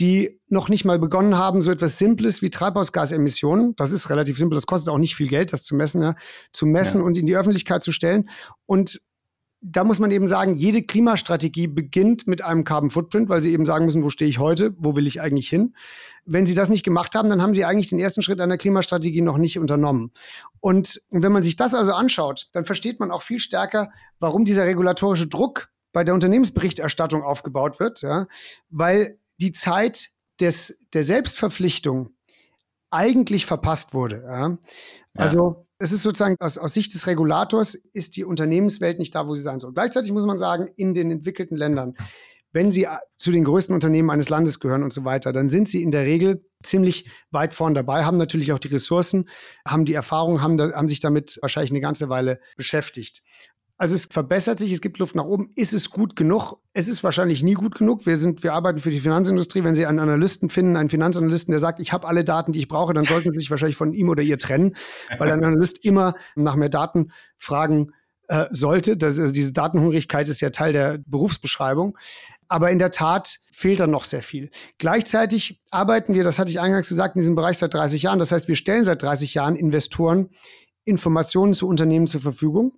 die 0.00 0.40
noch 0.48 0.68
nicht 0.68 0.84
mal 0.84 0.98
begonnen 0.98 1.36
haben, 1.36 1.62
so 1.62 1.70
etwas 1.70 1.98
Simples 1.98 2.42
wie 2.42 2.50
Treibhausgasemissionen, 2.50 3.76
das 3.76 3.92
ist 3.92 4.10
relativ 4.10 4.38
simpel, 4.38 4.56
das 4.56 4.66
kostet 4.66 4.92
auch 4.92 4.98
nicht 4.98 5.14
viel 5.14 5.28
Geld, 5.28 5.52
das 5.52 5.62
zu 5.62 5.76
messen, 5.76 6.02
ja, 6.02 6.16
zu 6.52 6.66
messen 6.66 7.00
ja. 7.00 7.06
und 7.06 7.16
in 7.16 7.26
die 7.26 7.36
Öffentlichkeit 7.36 7.82
zu 7.82 7.92
stellen. 7.92 8.28
Und 8.66 9.02
da 9.66 9.82
muss 9.82 9.98
man 9.98 10.10
eben 10.10 10.26
sagen, 10.26 10.56
jede 10.56 10.82
Klimastrategie 10.82 11.68
beginnt 11.68 12.26
mit 12.26 12.44
einem 12.44 12.64
Carbon 12.64 12.90
Footprint, 12.90 13.30
weil 13.30 13.40
sie 13.40 13.52
eben 13.52 13.64
sagen 13.64 13.86
müssen, 13.86 14.04
wo 14.04 14.10
stehe 14.10 14.28
ich 14.28 14.38
heute, 14.38 14.74
wo 14.76 14.94
will 14.94 15.06
ich 15.06 15.22
eigentlich 15.22 15.48
hin. 15.48 15.74
Wenn 16.26 16.44
sie 16.44 16.54
das 16.54 16.68
nicht 16.68 16.84
gemacht 16.84 17.14
haben, 17.14 17.30
dann 17.30 17.40
haben 17.40 17.54
sie 17.54 17.64
eigentlich 17.64 17.88
den 17.88 17.98
ersten 17.98 18.20
Schritt 18.20 18.42
einer 18.42 18.58
Klimastrategie 18.58 19.22
noch 19.22 19.38
nicht 19.38 19.58
unternommen. 19.58 20.12
Und 20.60 21.00
wenn 21.10 21.32
man 21.32 21.42
sich 21.42 21.56
das 21.56 21.72
also 21.72 21.94
anschaut, 21.94 22.50
dann 22.52 22.66
versteht 22.66 23.00
man 23.00 23.10
auch 23.10 23.22
viel 23.22 23.38
stärker, 23.40 23.90
warum 24.20 24.44
dieser 24.44 24.66
regulatorische 24.66 25.28
Druck 25.28 25.68
bei 25.92 26.04
der 26.04 26.12
Unternehmensberichterstattung 26.12 27.22
aufgebaut 27.22 27.80
wird, 27.80 28.02
ja, 28.02 28.26
weil 28.68 29.18
die 29.40 29.52
Zeit 29.52 30.10
des, 30.40 30.86
der 30.92 31.04
Selbstverpflichtung 31.04 32.10
eigentlich 32.90 33.46
verpasst 33.46 33.94
wurde. 33.94 34.24
Ja. 34.26 34.58
Also 35.14 35.66
es 35.84 35.92
ist 35.92 36.02
sozusagen 36.02 36.36
aus, 36.40 36.56
aus 36.56 36.72
Sicht 36.72 36.94
des 36.94 37.06
Regulators 37.06 37.74
ist 37.74 38.16
die 38.16 38.24
Unternehmenswelt 38.24 38.98
nicht 38.98 39.14
da, 39.14 39.26
wo 39.26 39.34
sie 39.34 39.42
sein 39.42 39.60
soll. 39.60 39.74
Gleichzeitig 39.74 40.12
muss 40.12 40.24
man 40.24 40.38
sagen, 40.38 40.70
in 40.76 40.94
den 40.94 41.10
entwickelten 41.10 41.58
Ländern, 41.58 41.92
wenn 42.52 42.70
sie 42.70 42.84
äh, 42.84 42.96
zu 43.18 43.30
den 43.30 43.44
größten 43.44 43.74
Unternehmen 43.74 44.08
eines 44.08 44.30
Landes 44.30 44.60
gehören 44.60 44.82
und 44.82 44.94
so 44.94 45.04
weiter, 45.04 45.30
dann 45.34 45.50
sind 45.50 45.68
sie 45.68 45.82
in 45.82 45.90
der 45.90 46.04
Regel 46.04 46.42
ziemlich 46.62 47.10
weit 47.30 47.54
vorn 47.54 47.74
dabei, 47.74 48.06
haben 48.06 48.16
natürlich 48.16 48.50
auch 48.54 48.58
die 48.58 48.68
Ressourcen, 48.68 49.28
haben 49.68 49.84
die 49.84 49.92
Erfahrung, 49.92 50.40
haben, 50.40 50.58
haben 50.58 50.88
sich 50.88 51.00
damit 51.00 51.38
wahrscheinlich 51.42 51.72
eine 51.72 51.82
ganze 51.82 52.08
Weile 52.08 52.40
beschäftigt. 52.56 53.22
Also 53.76 53.96
es 53.96 54.06
verbessert 54.06 54.60
sich, 54.60 54.70
es 54.70 54.80
gibt 54.80 54.98
Luft 54.98 55.16
nach 55.16 55.24
oben. 55.24 55.50
Ist 55.56 55.74
es 55.74 55.90
gut 55.90 56.14
genug? 56.14 56.58
Es 56.72 56.86
ist 56.86 57.02
wahrscheinlich 57.02 57.42
nie 57.42 57.54
gut 57.54 57.74
genug. 57.74 58.06
Wir 58.06 58.16
sind, 58.16 58.44
wir 58.44 58.52
arbeiten 58.52 58.78
für 58.78 58.90
die 58.90 59.00
Finanzindustrie. 59.00 59.64
Wenn 59.64 59.74
Sie 59.74 59.84
einen 59.84 59.98
Analysten 59.98 60.48
finden, 60.48 60.76
einen 60.76 60.90
Finanzanalysten, 60.90 61.50
der 61.50 61.58
sagt, 61.58 61.80
ich 61.80 61.92
habe 61.92 62.06
alle 62.06 62.24
Daten, 62.24 62.52
die 62.52 62.60
ich 62.60 62.68
brauche, 62.68 62.94
dann 62.94 63.04
sollten 63.04 63.32
Sie 63.32 63.40
sich 63.40 63.50
wahrscheinlich 63.50 63.76
von 63.76 63.92
ihm 63.92 64.08
oder 64.08 64.22
ihr 64.22 64.38
trennen, 64.38 64.76
weil 65.18 65.30
ein 65.30 65.44
Analyst 65.44 65.84
immer 65.84 66.14
nach 66.36 66.54
mehr 66.54 66.68
Daten 66.68 67.10
fragen 67.36 67.90
äh, 68.28 68.46
sollte. 68.50 68.96
Das, 68.96 69.18
also 69.18 69.32
diese 69.32 69.52
Datenhungrigkeit 69.52 70.28
ist 70.28 70.40
ja 70.40 70.50
Teil 70.50 70.72
der 70.72 70.98
Berufsbeschreibung. 71.06 71.98
Aber 72.46 72.70
in 72.70 72.78
der 72.78 72.92
Tat 72.92 73.40
fehlt 73.50 73.80
da 73.80 73.88
noch 73.88 74.04
sehr 74.04 74.22
viel. 74.22 74.50
Gleichzeitig 74.78 75.60
arbeiten 75.70 76.14
wir, 76.14 76.22
das 76.22 76.38
hatte 76.38 76.50
ich 76.50 76.60
eingangs 76.60 76.88
gesagt, 76.88 77.16
in 77.16 77.22
diesem 77.22 77.34
Bereich 77.34 77.58
seit 77.58 77.74
30 77.74 78.02
Jahren. 78.02 78.20
Das 78.20 78.30
heißt, 78.30 78.46
wir 78.46 78.56
stellen 78.56 78.84
seit 78.84 79.02
30 79.02 79.34
Jahren 79.34 79.56
Investoren 79.56 80.30
Informationen 80.84 81.54
zu 81.54 81.66
Unternehmen 81.66 82.06
zur 82.06 82.20
Verfügung 82.20 82.72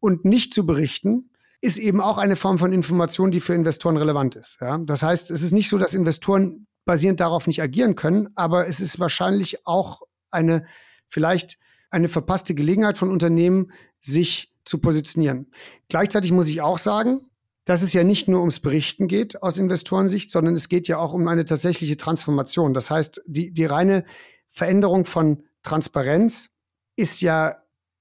und 0.00 0.24
nicht 0.24 0.54
zu 0.54 0.66
berichten, 0.66 1.30
ist 1.60 1.78
eben 1.78 2.00
auch 2.00 2.18
eine 2.18 2.36
Form 2.36 2.58
von 2.58 2.72
Information, 2.72 3.30
die 3.30 3.40
für 3.40 3.54
Investoren 3.54 3.96
relevant 3.96 4.36
ist. 4.36 4.58
Ja? 4.60 4.78
Das 4.78 5.02
heißt, 5.02 5.30
es 5.30 5.42
ist 5.42 5.52
nicht 5.52 5.68
so, 5.68 5.78
dass 5.78 5.94
Investoren 5.94 6.66
basierend 6.84 7.20
darauf 7.20 7.46
nicht 7.46 7.62
agieren 7.62 7.96
können, 7.96 8.28
aber 8.34 8.68
es 8.68 8.80
ist 8.80 9.00
wahrscheinlich 9.00 9.66
auch 9.66 10.02
eine 10.30 10.66
vielleicht 11.08 11.58
eine 11.90 12.08
verpasste 12.08 12.54
Gelegenheit 12.54 12.98
von 12.98 13.10
Unternehmen, 13.10 13.72
sich 14.00 14.52
zu 14.64 14.78
positionieren. 14.78 15.50
Gleichzeitig 15.88 16.32
muss 16.32 16.48
ich 16.48 16.60
auch 16.60 16.78
sagen, 16.78 17.20
dass 17.64 17.82
es 17.82 17.92
ja 17.92 18.04
nicht 18.04 18.28
nur 18.28 18.40
ums 18.40 18.60
Berichten 18.60 19.08
geht 19.08 19.42
aus 19.42 19.58
Investorensicht, 19.58 20.30
sondern 20.30 20.54
es 20.54 20.68
geht 20.68 20.88
ja 20.88 20.98
auch 20.98 21.12
um 21.12 21.26
eine 21.26 21.44
tatsächliche 21.44 21.96
Transformation. 21.96 22.74
Das 22.74 22.90
heißt, 22.90 23.22
die, 23.26 23.52
die 23.52 23.64
reine 23.64 24.04
Veränderung 24.50 25.04
von 25.04 25.42
Transparenz 25.62 26.50
ist 26.96 27.20
ja 27.20 27.56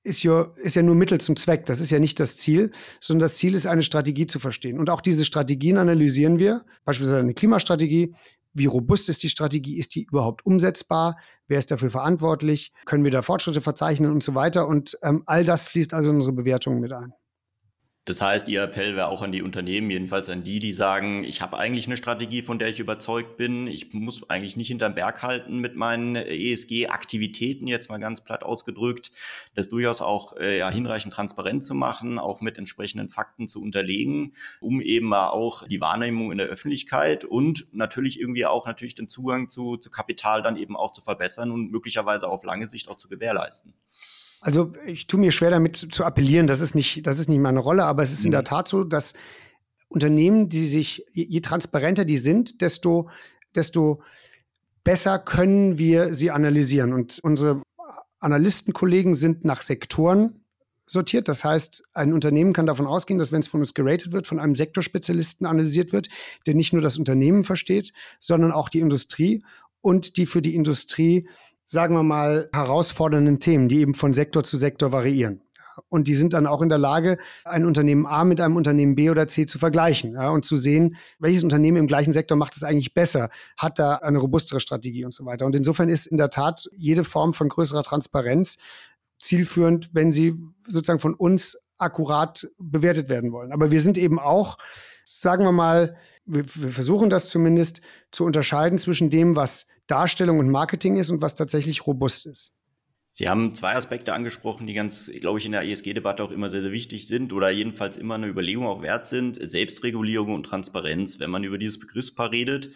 ist 0.05 0.23
ja, 0.23 0.51
ist 0.61 0.75
ja 0.75 0.83
nur 0.83 0.95
Mittel 0.95 1.19
zum 1.19 1.35
Zweck. 1.35 1.65
Das 1.65 1.79
ist 1.79 1.89
ja 1.89 1.99
nicht 1.99 2.19
das 2.19 2.37
Ziel, 2.37 2.71
sondern 2.99 3.25
das 3.25 3.37
Ziel 3.37 3.55
ist, 3.55 3.65
eine 3.65 3.81
Strategie 3.81 4.27
zu 4.27 4.39
verstehen. 4.39 4.79
Und 4.79 4.89
auch 4.89 5.01
diese 5.01 5.25
Strategien 5.25 5.77
analysieren 5.77 6.39
wir, 6.39 6.63
beispielsweise 6.85 7.21
eine 7.21 7.33
Klimastrategie. 7.33 8.13
Wie 8.53 8.67
robust 8.67 9.09
ist 9.09 9.23
die 9.23 9.29
Strategie? 9.29 9.77
Ist 9.77 9.95
die 9.95 10.03
überhaupt 10.03 10.45
umsetzbar? 10.45 11.17
Wer 11.47 11.59
ist 11.59 11.71
dafür 11.71 11.89
verantwortlich? 11.89 12.71
Können 12.85 13.03
wir 13.03 13.11
da 13.11 13.21
Fortschritte 13.21 13.61
verzeichnen 13.61 14.11
und 14.11 14.23
so 14.23 14.35
weiter? 14.35 14.67
Und 14.67 14.97
ähm, 15.01 15.23
all 15.25 15.43
das 15.43 15.67
fließt 15.67 15.93
also 15.93 16.11
in 16.11 16.17
unsere 16.17 16.33
Bewertungen 16.33 16.79
mit 16.79 16.93
ein. 16.93 17.13
Das 18.05 18.21
heißt, 18.21 18.47
Ihr 18.49 18.61
Appell 18.61 18.95
wäre 18.95 19.07
auch 19.07 19.23
an 19.23 19.31
die 19.31 19.41
Unternehmen, 19.41 19.89
jedenfalls 19.89 20.29
an 20.29 20.43
die, 20.43 20.59
die 20.59 20.71
sagen, 20.71 21.23
ich 21.23 21.41
habe 21.41 21.57
eigentlich 21.57 21.87
eine 21.87 21.97
Strategie, 21.97 22.43
von 22.43 22.59
der 22.59 22.67
ich 22.67 22.79
überzeugt 22.79 23.35
bin. 23.35 23.65
Ich 23.65 23.93
muss 23.93 24.29
eigentlich 24.29 24.55
nicht 24.55 24.67
hinterm 24.67 24.93
Berg 24.93 25.23
halten 25.23 25.57
mit 25.57 25.75
meinen 25.75 26.15
ESG-Aktivitäten, 26.15 27.65
jetzt 27.65 27.89
mal 27.89 27.97
ganz 27.97 28.23
platt 28.23 28.43
ausgedrückt, 28.43 29.11
das 29.55 29.69
durchaus 29.69 30.01
auch 30.01 30.37
äh, 30.37 30.59
ja, 30.59 30.69
hinreichend 30.69 31.15
transparent 31.15 31.65
zu 31.65 31.73
machen, 31.73 32.19
auch 32.19 32.41
mit 32.41 32.59
entsprechenden 32.59 33.09
Fakten 33.09 33.47
zu 33.47 33.59
unterlegen, 33.59 34.33
um 34.59 34.81
eben 34.81 35.07
mal 35.07 35.29
auch 35.29 35.67
die 35.67 35.81
Wahrnehmung 35.81 36.31
in 36.31 36.37
der 36.37 36.47
Öffentlichkeit 36.47 37.23
und 37.25 37.65
natürlich 37.71 38.19
irgendwie 38.19 38.45
auch 38.45 38.67
natürlich 38.67 38.93
den 38.93 39.09
Zugang 39.09 39.49
zu, 39.49 39.77
zu 39.77 39.89
Kapital 39.89 40.43
dann 40.43 40.57
eben 40.57 40.77
auch 40.77 40.91
zu 40.91 41.01
verbessern 41.01 41.49
und 41.49 41.71
möglicherweise 41.71 42.27
auf 42.27 42.43
lange 42.43 42.67
Sicht 42.67 42.87
auch 42.87 42.97
zu 42.97 43.09
gewährleisten. 43.09 43.73
Also 44.45 44.73
ich 44.85 45.07
tue 45.07 45.19
mir 45.19 45.31
schwer 45.31 45.49
damit 45.49 45.75
zu 45.75 46.05
appellieren, 46.05 46.45
das 46.45 46.61
ist 46.61 46.75
nicht, 46.75 47.07
das 47.07 47.17
ist 47.17 47.29
nicht 47.29 47.39
meine 47.39 47.57
Rolle, 47.57 47.85
aber 47.85 48.03
es 48.03 48.13
ist 48.13 48.25
in 48.25 48.31
der 48.31 48.41
mhm. 48.41 48.45
Tat 48.45 48.67
so, 48.67 48.83
dass 48.83 49.15
Unternehmen, 49.87 50.49
die 50.49 50.67
sich, 50.67 51.03
je, 51.13 51.25
je 51.27 51.39
transparenter 51.39 52.05
die 52.05 52.19
sind, 52.19 52.61
desto, 52.61 53.09
desto 53.55 54.03
besser 54.83 55.17
können 55.17 55.79
wir 55.79 56.13
sie 56.13 56.29
analysieren. 56.29 56.93
Und 56.93 57.17
unsere 57.23 57.63
Analystenkollegen 58.19 59.15
sind 59.15 59.45
nach 59.45 59.63
Sektoren 59.63 60.43
sortiert. 60.85 61.27
Das 61.27 61.43
heißt, 61.43 61.81
ein 61.93 62.13
Unternehmen 62.13 62.53
kann 62.53 62.67
davon 62.67 62.85
ausgehen, 62.85 63.17
dass 63.17 63.31
wenn 63.31 63.39
es 63.39 63.47
von 63.47 63.61
uns 63.61 63.73
geratet 63.73 64.11
wird, 64.11 64.27
von 64.27 64.37
einem 64.37 64.53
Sektorspezialisten 64.53 65.47
analysiert 65.47 65.91
wird, 65.91 66.09
der 66.45 66.53
nicht 66.53 66.71
nur 66.71 66.83
das 66.83 66.99
Unternehmen 66.99 67.45
versteht, 67.45 67.93
sondern 68.19 68.51
auch 68.51 68.69
die 68.69 68.81
Industrie 68.81 69.43
und 69.81 70.17
die 70.17 70.27
für 70.27 70.43
die 70.43 70.53
Industrie 70.53 71.27
sagen 71.65 71.95
wir 71.95 72.03
mal, 72.03 72.49
herausfordernden 72.53 73.39
Themen, 73.39 73.67
die 73.69 73.79
eben 73.79 73.93
von 73.93 74.13
Sektor 74.13 74.43
zu 74.43 74.57
Sektor 74.57 74.91
variieren. 74.91 75.41
Und 75.89 76.07
die 76.07 76.15
sind 76.15 76.33
dann 76.33 76.47
auch 76.47 76.61
in 76.61 76.69
der 76.69 76.77
Lage, 76.77 77.17
ein 77.43 77.65
Unternehmen 77.65 78.05
A 78.05 78.23
mit 78.23 78.39
einem 78.39 78.55
Unternehmen 78.55 78.95
B 78.95 79.09
oder 79.09 79.27
C 79.27 79.45
zu 79.45 79.59
vergleichen 79.59 80.13
ja, 80.13 80.29
und 80.29 80.45
zu 80.45 80.55
sehen, 80.55 80.95
welches 81.19 81.43
Unternehmen 81.43 81.77
im 81.77 81.87
gleichen 81.87 82.13
Sektor 82.13 82.37
macht 82.37 82.55
es 82.55 82.63
eigentlich 82.63 82.93
besser, 82.93 83.29
hat 83.57 83.79
da 83.79 83.95
eine 83.95 84.19
robustere 84.19 84.59
Strategie 84.59 85.05
und 85.05 85.13
so 85.13 85.25
weiter. 85.25 85.45
Und 85.45 85.55
insofern 85.55 85.89
ist 85.89 86.07
in 86.07 86.17
der 86.17 86.29
Tat 86.29 86.69
jede 86.77 87.03
Form 87.03 87.33
von 87.33 87.49
größerer 87.49 87.83
Transparenz 87.83 88.57
zielführend, 89.19 89.89
wenn 89.93 90.11
sie 90.11 90.35
sozusagen 90.67 90.99
von 90.99 91.13
uns 91.13 91.57
akkurat 91.77 92.47
bewertet 92.57 93.09
werden 93.09 93.31
wollen. 93.31 93.51
Aber 93.51 93.71
wir 93.71 93.81
sind 93.81 93.97
eben 93.97 94.19
auch, 94.19 94.57
sagen 95.03 95.43
wir 95.43 95.51
mal, 95.51 95.97
wir, 96.25 96.45
wir 96.55 96.71
versuchen 96.71 97.09
das 97.09 97.29
zumindest 97.29 97.81
zu 98.11 98.23
unterscheiden 98.23 98.77
zwischen 98.77 99.09
dem, 99.09 99.35
was 99.35 99.67
Darstellung 99.87 100.39
und 100.39 100.49
Marketing 100.49 100.97
ist 100.97 101.09
und 101.11 101.21
was 101.21 101.35
tatsächlich 101.35 101.85
robust 101.85 102.25
ist. 102.25 102.53
Sie 103.11 103.29
haben 103.29 103.55
zwei 103.55 103.75
Aspekte 103.75 104.13
angesprochen, 104.13 104.67
die 104.67 104.73
ganz, 104.73 105.09
glaube 105.21 105.39
ich, 105.39 105.45
in 105.45 105.53
der 105.53 105.63
ESG-Debatte 105.63 106.21
auch 106.21 106.31
immer 106.31 106.49
sehr, 106.49 106.61
sehr 106.61 106.73
wichtig 106.73 107.07
sind 107.07 107.31
oder 107.31 107.49
jedenfalls 107.49 107.95
immer 107.95 108.15
eine 108.15 108.27
Überlegung 108.27 108.67
auch 108.67 108.81
wert 108.81 109.05
sind. 109.05 109.39
Selbstregulierung 109.41 110.33
und 110.33 110.43
Transparenz. 110.43 111.17
Wenn 111.17 111.29
man 111.29 111.45
über 111.45 111.57
dieses 111.57 111.79
Begriffspaar 111.79 112.31
redet, 112.31 112.71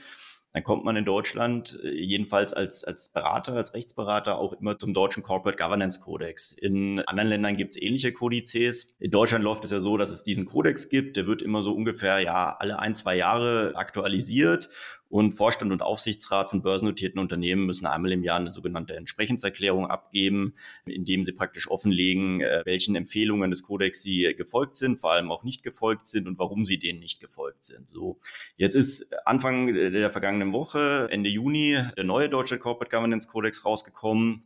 dann 0.53 0.63
kommt 0.63 0.83
man 0.83 0.95
in 0.95 1.05
Deutschland 1.05 1.79
äh, 1.83 1.89
jedenfalls 1.89 2.53
als, 2.53 2.83
als 2.83 3.09
Berater, 3.09 3.53
als 3.53 3.73
Rechtsberater 3.73 4.37
auch 4.37 4.53
immer 4.53 4.79
zum 4.79 4.93
deutschen 4.93 5.21
Corporate 5.21 5.61
Governance 5.61 5.99
Codex. 5.99 6.51
In 6.51 6.99
anderen 7.01 7.29
Ländern 7.29 7.57
gibt 7.57 7.75
es 7.75 7.81
ähnliche 7.81 8.11
Kodizes. 8.13 8.87
In 8.99 9.11
Deutschland 9.11 9.43
läuft 9.43 9.63
es 9.63 9.71
ja 9.71 9.79
so, 9.79 9.97
dass 9.97 10.09
es 10.09 10.23
diesen 10.23 10.45
Kodex 10.45 10.89
gibt. 10.89 11.17
Der 11.17 11.27
wird 11.27 11.41
immer 11.41 11.61
so 11.61 11.73
ungefähr 11.73 12.19
ja 12.19 12.55
alle 12.57 12.79
ein, 12.79 12.95
zwei 12.95 13.15
Jahre 13.15 13.73
aktualisiert 13.75 14.69
und 15.09 15.33
Vorstand 15.33 15.71
und 15.71 15.81
Aufsichtsrat 15.81 16.51
von 16.51 16.61
börsennotierten 16.61 17.19
Unternehmen 17.19 17.65
müssen 17.65 17.87
einmal 17.87 18.11
im 18.11 18.23
Jahr 18.23 18.39
eine 18.39 18.53
sogenannte 18.53 18.95
Entsprechenserklärung 18.95 19.87
abgeben, 19.87 20.53
indem 20.85 21.25
sie 21.25 21.33
praktisch 21.33 21.69
offenlegen, 21.69 22.41
äh, 22.41 22.61
welchen 22.65 22.95
Empfehlungen 22.95 23.49
des 23.49 23.63
Kodex 23.63 24.01
sie 24.03 24.33
gefolgt 24.37 24.77
sind, 24.77 24.99
vor 24.99 25.11
allem 25.11 25.31
auch 25.31 25.43
nicht 25.43 25.63
gefolgt 25.63 26.07
sind 26.07 26.27
und 26.27 26.37
warum 26.37 26.63
sie 26.63 26.77
denen 26.77 26.99
nicht 26.99 27.19
gefolgt 27.19 27.63
sind. 27.63 27.89
So, 27.89 28.19
jetzt 28.55 28.75
ist 28.75 29.07
Anfang 29.25 29.73
der 29.73 30.11
vergangenen 30.11 30.53
Woche, 30.53 31.07
Ende 31.09 31.29
Juni, 31.29 31.77
der 31.97 32.03
neue 32.03 32.29
deutsche 32.29 32.59
Corporate 32.59 32.95
Governance 32.95 33.27
Codex 33.27 33.65
rausgekommen. 33.65 34.43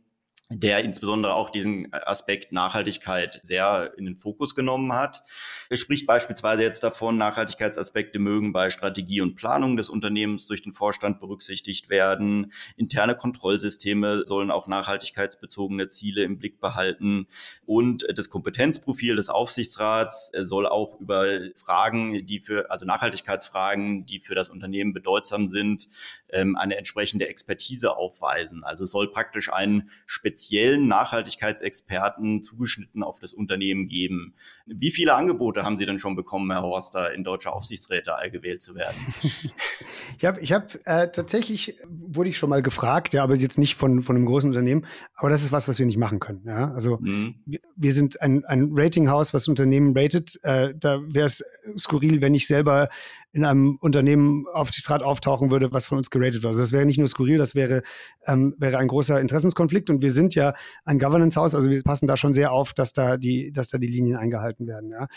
Der 0.50 0.84
insbesondere 0.84 1.34
auch 1.34 1.48
diesen 1.48 1.92
Aspekt 1.92 2.52
Nachhaltigkeit 2.52 3.40
sehr 3.42 3.92
in 3.96 4.04
den 4.04 4.16
Fokus 4.16 4.54
genommen 4.54 4.92
hat. 4.92 5.22
Er 5.70 5.78
spricht 5.78 6.06
beispielsweise 6.06 6.62
jetzt 6.62 6.84
davon, 6.84 7.16
Nachhaltigkeitsaspekte 7.16 8.18
mögen 8.18 8.52
bei 8.52 8.68
Strategie 8.68 9.22
und 9.22 9.36
Planung 9.36 9.78
des 9.78 9.88
Unternehmens 9.88 10.46
durch 10.46 10.62
den 10.62 10.74
Vorstand 10.74 11.18
berücksichtigt 11.18 11.88
werden. 11.88 12.52
Interne 12.76 13.16
Kontrollsysteme 13.16 14.26
sollen 14.26 14.50
auch 14.50 14.66
nachhaltigkeitsbezogene 14.66 15.88
Ziele 15.88 16.22
im 16.24 16.36
Blick 16.36 16.60
behalten. 16.60 17.26
Und 17.64 18.06
das 18.14 18.28
Kompetenzprofil 18.28 19.16
des 19.16 19.30
Aufsichtsrats 19.30 20.30
soll 20.38 20.66
auch 20.66 21.00
über 21.00 21.24
Fragen, 21.54 22.26
die 22.26 22.40
für, 22.40 22.70
also 22.70 22.84
Nachhaltigkeitsfragen, 22.84 24.04
die 24.04 24.20
für 24.20 24.34
das 24.34 24.50
Unternehmen 24.50 24.92
bedeutsam 24.92 25.46
sind, 25.46 25.88
ähm, 26.28 26.56
eine 26.56 26.76
entsprechende 26.76 27.28
Expertise 27.28 27.96
aufweisen. 27.96 28.62
Also 28.64 28.84
es 28.84 28.90
soll 28.90 29.10
praktisch 29.10 29.50
einen 29.50 29.90
speziellen 30.34 30.88
Nachhaltigkeitsexperten 30.88 32.42
zugeschnitten 32.42 33.04
auf 33.04 33.20
das 33.20 33.32
Unternehmen 33.32 33.86
geben. 33.86 34.34
Wie 34.66 34.90
viele 34.90 35.14
Angebote 35.14 35.62
haben 35.62 35.78
Sie 35.78 35.86
denn 35.86 36.00
schon 36.00 36.16
bekommen, 36.16 36.50
Herr 36.50 36.62
Horster, 36.62 37.12
in 37.14 37.22
deutsche 37.22 37.52
Aufsichtsräte 37.52 38.14
gewählt 38.32 38.60
zu 38.60 38.74
werden? 38.74 38.96
ich 40.18 40.24
habe 40.24 40.40
ich 40.40 40.52
hab, 40.52 40.74
äh, 40.86 41.10
tatsächlich, 41.12 41.76
wurde 41.86 42.30
ich 42.30 42.38
schon 42.38 42.50
mal 42.50 42.62
gefragt, 42.62 43.14
ja, 43.14 43.22
aber 43.22 43.36
jetzt 43.36 43.58
nicht 43.58 43.76
von, 43.76 44.00
von 44.02 44.16
einem 44.16 44.26
großen 44.26 44.50
Unternehmen, 44.50 44.86
aber 45.14 45.30
das 45.30 45.42
ist 45.42 45.52
was, 45.52 45.68
was 45.68 45.78
wir 45.78 45.86
nicht 45.86 45.98
machen 45.98 46.18
können. 46.18 46.42
Ja? 46.46 46.72
Also 46.72 46.98
mhm. 47.00 47.36
wir, 47.46 47.60
wir, 47.76 47.92
sind 47.92 48.20
ein, 48.20 48.44
ein 48.44 48.70
Ratinghaus, 48.72 49.32
was 49.34 49.46
Unternehmen 49.46 49.96
ratet. 49.96 50.40
Äh, 50.42 50.74
da 50.76 51.00
wäre 51.06 51.26
es 51.26 51.44
skurril, 51.78 52.20
wenn 52.20 52.34
ich 52.34 52.48
selber 52.48 52.88
in 53.34 53.44
einem 53.44 53.76
Unternehmen 53.80 54.46
Aufsichtsrat 54.52 55.02
auftauchen 55.02 55.50
würde, 55.50 55.72
was 55.72 55.86
von 55.86 55.98
uns 55.98 56.08
geratet 56.08 56.34
wird. 56.34 56.46
Also 56.46 56.60
das 56.60 56.70
wäre 56.70 56.86
nicht 56.86 56.98
nur 56.98 57.08
skurril, 57.08 57.36
das 57.36 57.56
wäre, 57.56 57.82
ähm, 58.26 58.54
wäre 58.58 58.78
ein 58.78 58.86
großer 58.86 59.20
Interessenskonflikt. 59.20 59.90
Und 59.90 60.02
wir 60.02 60.12
sind 60.12 60.36
ja 60.36 60.54
ein 60.84 61.00
Governance-Haus, 61.00 61.56
also 61.56 61.68
wir 61.68 61.82
passen 61.82 62.06
da 62.06 62.16
schon 62.16 62.32
sehr 62.32 62.52
auf, 62.52 62.72
dass 62.72 62.92
da 62.92 63.16
die, 63.16 63.50
dass 63.50 63.68
da 63.68 63.78
die 63.78 63.88
Linien 63.88 64.16
eingehalten 64.16 64.68
werden. 64.68 64.90
Ja. 64.92 65.08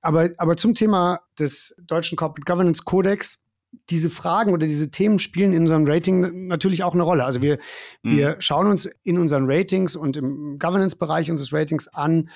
Aber, 0.00 0.30
aber 0.38 0.56
zum 0.56 0.74
Thema 0.74 1.20
des 1.38 1.76
deutschen 1.86 2.16
Corporate 2.16 2.50
Governance 2.50 2.82
Codex, 2.82 3.42
diese 3.90 4.08
Fragen 4.08 4.54
oder 4.54 4.66
diese 4.66 4.90
Themen 4.90 5.18
spielen 5.18 5.52
in 5.52 5.62
unserem 5.62 5.86
Rating 5.86 6.46
natürlich 6.46 6.82
auch 6.82 6.94
eine 6.94 7.02
Rolle. 7.02 7.26
Also 7.26 7.42
wir, 7.42 7.58
mhm. 8.02 8.16
wir 8.16 8.36
schauen 8.38 8.68
uns 8.68 8.88
in 9.02 9.18
unseren 9.18 9.44
Ratings 9.46 9.96
und 9.96 10.16
im 10.16 10.58
Governance-Bereich 10.58 11.30
unseres 11.30 11.52
Ratings 11.52 11.88
an, 11.88 12.30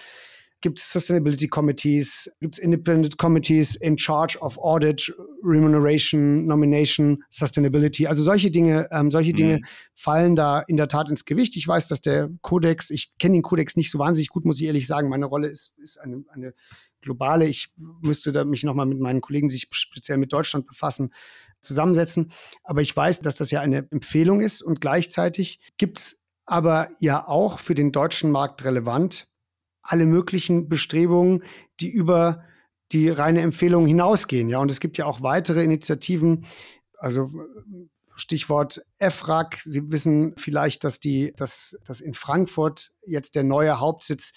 gibt 0.60 0.78
es 0.78 0.92
Sustainability 0.92 1.48
Committees, 1.48 2.30
gibt 2.40 2.56
es 2.56 2.58
Independent 2.58 3.16
Committees 3.16 3.76
in 3.76 3.96
charge 3.98 4.38
of 4.40 4.58
Audit, 4.58 5.12
Remuneration, 5.42 6.46
Nomination, 6.46 7.22
Sustainability. 7.30 8.06
Also 8.06 8.22
solche 8.22 8.50
Dinge, 8.50 8.88
ähm, 8.90 9.10
solche 9.10 9.32
mhm. 9.32 9.36
Dinge 9.36 9.60
fallen 9.94 10.36
da 10.36 10.60
in 10.60 10.76
der 10.76 10.88
Tat 10.88 11.10
ins 11.10 11.24
Gewicht. 11.24 11.56
Ich 11.56 11.66
weiß, 11.66 11.88
dass 11.88 12.00
der 12.00 12.30
Kodex, 12.42 12.90
ich 12.90 13.12
kenne 13.18 13.34
den 13.34 13.42
Kodex 13.42 13.76
nicht 13.76 13.90
so 13.90 13.98
wahnsinnig 13.98 14.28
gut, 14.28 14.44
muss 14.44 14.60
ich 14.60 14.66
ehrlich 14.66 14.86
sagen. 14.86 15.08
Meine 15.08 15.26
Rolle 15.26 15.48
ist, 15.48 15.78
ist 15.78 15.98
eine, 15.98 16.24
eine 16.28 16.54
globale. 17.00 17.46
Ich 17.46 17.72
müsste 17.76 18.32
da 18.32 18.44
mich 18.44 18.62
nochmal 18.62 18.86
mit 18.86 19.00
meinen 19.00 19.20
Kollegen, 19.20 19.48
die 19.48 19.54
sich 19.54 19.68
speziell 19.70 20.18
mit 20.18 20.32
Deutschland 20.32 20.66
befassen, 20.66 21.12
zusammensetzen. 21.62 22.32
Aber 22.64 22.82
ich 22.82 22.94
weiß, 22.94 23.20
dass 23.20 23.36
das 23.36 23.50
ja 23.50 23.60
eine 23.60 23.88
Empfehlung 23.90 24.40
ist 24.40 24.62
und 24.62 24.80
gleichzeitig 24.80 25.60
gibt 25.78 25.98
es 25.98 26.20
aber 26.44 26.90
ja 26.98 27.26
auch 27.28 27.60
für 27.60 27.74
den 27.74 27.92
deutschen 27.92 28.30
Markt 28.30 28.64
relevant 28.64 29.29
alle 29.90 30.06
möglichen 30.06 30.68
Bestrebungen, 30.68 31.42
die 31.80 31.88
über 31.88 32.44
die 32.92 33.08
reine 33.08 33.40
Empfehlung 33.40 33.86
hinausgehen. 33.86 34.48
Ja, 34.48 34.58
und 34.58 34.70
es 34.70 34.78
gibt 34.78 34.98
ja 34.98 35.06
auch 35.06 35.20
weitere 35.20 35.64
Initiativen, 35.64 36.46
also 36.96 37.30
Stichwort 38.14 38.82
EFRAG. 38.98 39.58
Sie 39.64 39.90
wissen 39.90 40.34
vielleicht, 40.36 40.84
dass 40.84 41.00
die, 41.00 41.32
dass, 41.36 41.76
dass 41.84 42.00
in 42.00 42.14
Frankfurt 42.14 42.92
jetzt 43.04 43.34
der 43.34 43.42
neue 43.42 43.80
Hauptsitz 43.80 44.32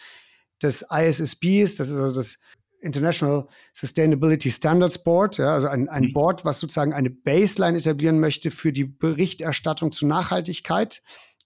des 0.62 0.86
ISSB 0.90 1.62
ist. 1.62 1.80
Das 1.80 1.90
ist 1.90 1.98
also 1.98 2.16
das 2.16 2.40
International 2.80 3.48
Sustainability 3.74 4.50
Standards 4.50 5.04
Board, 5.04 5.38
ja, 5.38 5.52
also 5.52 5.68
ein, 5.68 5.88
ein 5.88 6.06
mhm. 6.06 6.14
Board, 6.14 6.46
was 6.46 6.60
sozusagen 6.60 6.94
eine 6.94 7.12
Baseline 7.12 7.78
etablieren 7.78 8.20
möchte 8.20 8.50
für 8.50 8.74
die 8.74 8.86
Berichterstattung 8.86 9.92
zu 9.92 10.08
Nachhaltigkeit 10.08 11.04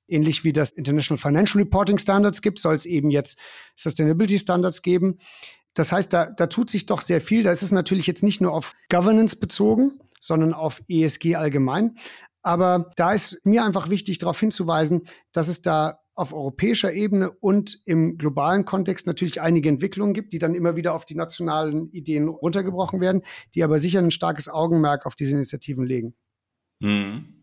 ähnlich 0.07 0.43
wie 0.43 0.53
das 0.53 0.71
International 0.71 1.19
Financial 1.19 1.61
Reporting 1.61 1.97
Standards 1.97 2.41
gibt, 2.41 2.59
soll 2.59 2.75
es 2.75 2.85
eben 2.85 3.09
jetzt 3.09 3.37
Sustainability 3.75 4.39
Standards 4.39 4.81
geben. 4.81 5.19
Das 5.73 5.91
heißt, 5.91 6.11
da, 6.11 6.25
da 6.25 6.47
tut 6.47 6.69
sich 6.69 6.85
doch 6.85 7.01
sehr 7.01 7.21
viel. 7.21 7.43
Da 7.43 7.51
ist 7.51 7.61
es 7.61 7.71
natürlich 7.71 8.07
jetzt 8.07 8.23
nicht 8.23 8.41
nur 8.41 8.53
auf 8.53 8.73
Governance 8.89 9.35
bezogen, 9.35 9.99
sondern 10.19 10.53
auf 10.53 10.81
ESG 10.87 11.35
allgemein. 11.35 11.95
Aber 12.41 12.91
da 12.95 13.13
ist 13.13 13.39
mir 13.43 13.63
einfach 13.63 13.89
wichtig, 13.89 14.17
darauf 14.19 14.39
hinzuweisen, 14.39 15.03
dass 15.33 15.47
es 15.47 15.61
da 15.61 15.99
auf 16.15 16.33
europäischer 16.33 16.93
Ebene 16.93 17.29
und 17.29 17.79
im 17.85 18.17
globalen 18.17 18.65
Kontext 18.65 19.05
natürlich 19.05 19.39
einige 19.39 19.69
Entwicklungen 19.69 20.15
gibt, 20.15 20.33
die 20.33 20.39
dann 20.39 20.55
immer 20.55 20.75
wieder 20.75 20.93
auf 20.95 21.05
die 21.05 21.13
nationalen 21.13 21.91
Ideen 21.91 22.27
runtergebrochen 22.27 22.99
werden, 22.99 23.21
die 23.53 23.63
aber 23.63 23.77
sicher 23.77 23.99
ein 23.99 24.09
starkes 24.09 24.49
Augenmerk 24.49 25.05
auf 25.05 25.15
diese 25.15 25.35
Initiativen 25.35 25.85
legen. 25.85 26.15
Mhm. 26.79 27.36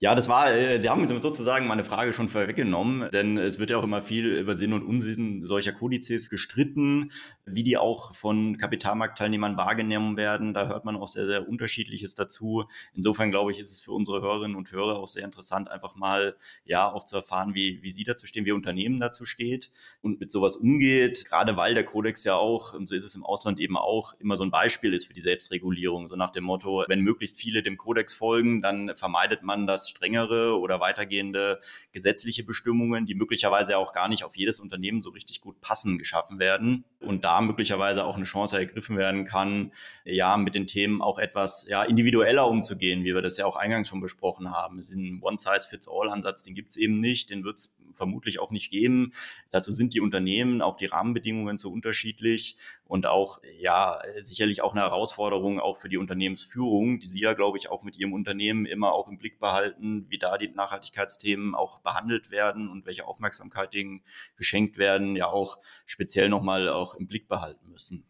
Ja, 0.00 0.14
das 0.14 0.28
war, 0.28 0.54
äh, 0.54 0.80
Sie 0.80 0.88
haben 0.88 1.08
sozusagen 1.20 1.66
meine 1.66 1.82
Frage 1.82 2.12
schon 2.12 2.28
vorweggenommen, 2.28 3.10
denn 3.10 3.36
es 3.36 3.58
wird 3.58 3.70
ja 3.70 3.78
auch 3.78 3.82
immer 3.82 4.00
viel 4.00 4.26
über 4.26 4.56
Sinn 4.56 4.72
und 4.72 4.84
Unsinn 4.84 5.44
solcher 5.44 5.72
Kodizes 5.72 6.30
gestritten, 6.30 7.10
wie 7.46 7.64
die 7.64 7.76
auch 7.76 8.14
von 8.14 8.58
Kapitalmarktteilnehmern 8.58 9.56
wahrgenommen 9.56 10.16
werden. 10.16 10.54
Da 10.54 10.68
hört 10.68 10.84
man 10.84 10.94
auch 10.94 11.08
sehr, 11.08 11.26
sehr 11.26 11.48
Unterschiedliches 11.48 12.14
dazu. 12.14 12.66
Insofern 12.94 13.32
glaube 13.32 13.50
ich, 13.50 13.58
ist 13.58 13.72
es 13.72 13.80
für 13.80 13.90
unsere 13.90 14.22
Hörerinnen 14.22 14.56
und 14.56 14.70
Hörer 14.70 15.00
auch 15.00 15.08
sehr 15.08 15.24
interessant, 15.24 15.68
einfach 15.68 15.96
mal, 15.96 16.36
ja, 16.64 16.88
auch 16.92 17.02
zu 17.02 17.16
erfahren, 17.16 17.56
wie, 17.56 17.82
wie 17.82 17.90
Sie 17.90 18.04
dazu 18.04 18.28
stehen, 18.28 18.44
wie 18.44 18.52
Unternehmen 18.52 19.00
dazu 19.00 19.26
steht 19.26 19.72
und 20.00 20.20
mit 20.20 20.30
sowas 20.30 20.54
umgeht. 20.54 21.24
Gerade 21.28 21.56
weil 21.56 21.74
der 21.74 21.84
Kodex 21.84 22.22
ja 22.22 22.36
auch, 22.36 22.72
und 22.72 22.88
so 22.88 22.94
ist 22.94 23.02
es 23.02 23.16
im 23.16 23.24
Ausland 23.24 23.58
eben 23.58 23.76
auch, 23.76 24.14
immer 24.20 24.36
so 24.36 24.44
ein 24.44 24.52
Beispiel 24.52 24.94
ist 24.94 25.06
für 25.06 25.12
die 25.12 25.20
Selbstregulierung. 25.22 26.06
So 26.06 26.14
nach 26.14 26.30
dem 26.30 26.44
Motto, 26.44 26.84
wenn 26.86 27.00
möglichst 27.00 27.36
viele 27.36 27.64
dem 27.64 27.76
Kodex 27.76 28.14
folgen, 28.14 28.62
dann 28.62 28.94
vermeidet 28.94 29.42
man 29.42 29.66
das 29.66 29.87
strengere 29.88 30.58
oder 30.58 30.80
weitergehende 30.80 31.60
gesetzliche 31.92 32.44
Bestimmungen, 32.44 33.06
die 33.06 33.14
möglicherweise 33.14 33.78
auch 33.78 33.92
gar 33.92 34.08
nicht 34.08 34.24
auf 34.24 34.36
jedes 34.36 34.60
Unternehmen 34.60 35.02
so 35.02 35.10
richtig 35.10 35.40
gut 35.40 35.60
passen, 35.60 35.98
geschaffen 35.98 36.38
werden 36.38 36.84
und 37.00 37.24
da 37.24 37.40
möglicherweise 37.40 38.04
auch 38.04 38.16
eine 38.16 38.24
Chance 38.24 38.58
ergriffen 38.58 38.96
werden 38.96 39.24
kann, 39.24 39.72
ja, 40.04 40.36
mit 40.36 40.54
den 40.54 40.66
Themen 40.66 41.02
auch 41.02 41.18
etwas 41.18 41.66
ja, 41.68 41.82
individueller 41.84 42.46
umzugehen, 42.46 43.04
wie 43.04 43.14
wir 43.14 43.22
das 43.22 43.36
ja 43.36 43.46
auch 43.46 43.56
eingangs 43.56 43.88
schon 43.88 44.00
besprochen 44.00 44.50
haben. 44.50 44.78
Es 44.78 44.90
ist 44.90 44.96
ein 44.96 45.20
One-Size-Fits-All-Ansatz, 45.22 46.42
den 46.42 46.54
gibt 46.54 46.70
es 46.70 46.76
eben 46.76 47.00
nicht, 47.00 47.30
den 47.30 47.44
wird 47.44 47.58
es 47.58 47.74
vermutlich 47.94 48.40
auch 48.40 48.50
nicht 48.50 48.70
geben. 48.70 49.12
Dazu 49.50 49.72
sind 49.72 49.94
die 49.94 50.00
Unternehmen, 50.00 50.62
auch 50.62 50.76
die 50.76 50.86
Rahmenbedingungen 50.86 51.58
so 51.58 51.70
unterschiedlich 51.70 52.56
und 52.84 53.06
auch, 53.06 53.40
ja, 53.58 54.00
sicherlich 54.22 54.62
auch 54.62 54.72
eine 54.72 54.80
Herausforderung 54.80 55.60
auch 55.60 55.76
für 55.76 55.88
die 55.88 55.98
Unternehmensführung, 55.98 57.00
die 57.00 57.06
Sie 57.06 57.20
ja, 57.20 57.34
glaube 57.34 57.58
ich, 57.58 57.70
auch 57.70 57.82
mit 57.82 57.96
Ihrem 57.96 58.12
Unternehmen 58.12 58.66
immer 58.66 58.92
auch 58.92 59.08
im 59.08 59.18
Blick 59.18 59.38
behalten, 59.38 60.06
wie 60.08 60.18
da 60.18 60.38
die 60.38 60.48
Nachhaltigkeitsthemen 60.48 61.54
auch 61.54 61.80
behandelt 61.80 62.30
werden 62.30 62.68
und 62.68 62.86
welche 62.86 63.06
Aufmerksamkeit 63.06 63.74
denen 63.74 64.02
geschenkt 64.36 64.78
werden, 64.78 65.16
ja 65.16 65.26
auch 65.26 65.58
speziell 65.86 66.28
nochmal 66.28 66.68
auch 66.68 66.94
im 66.94 67.06
Blick 67.06 67.28
behalten 67.28 67.68
müssen. 67.70 68.04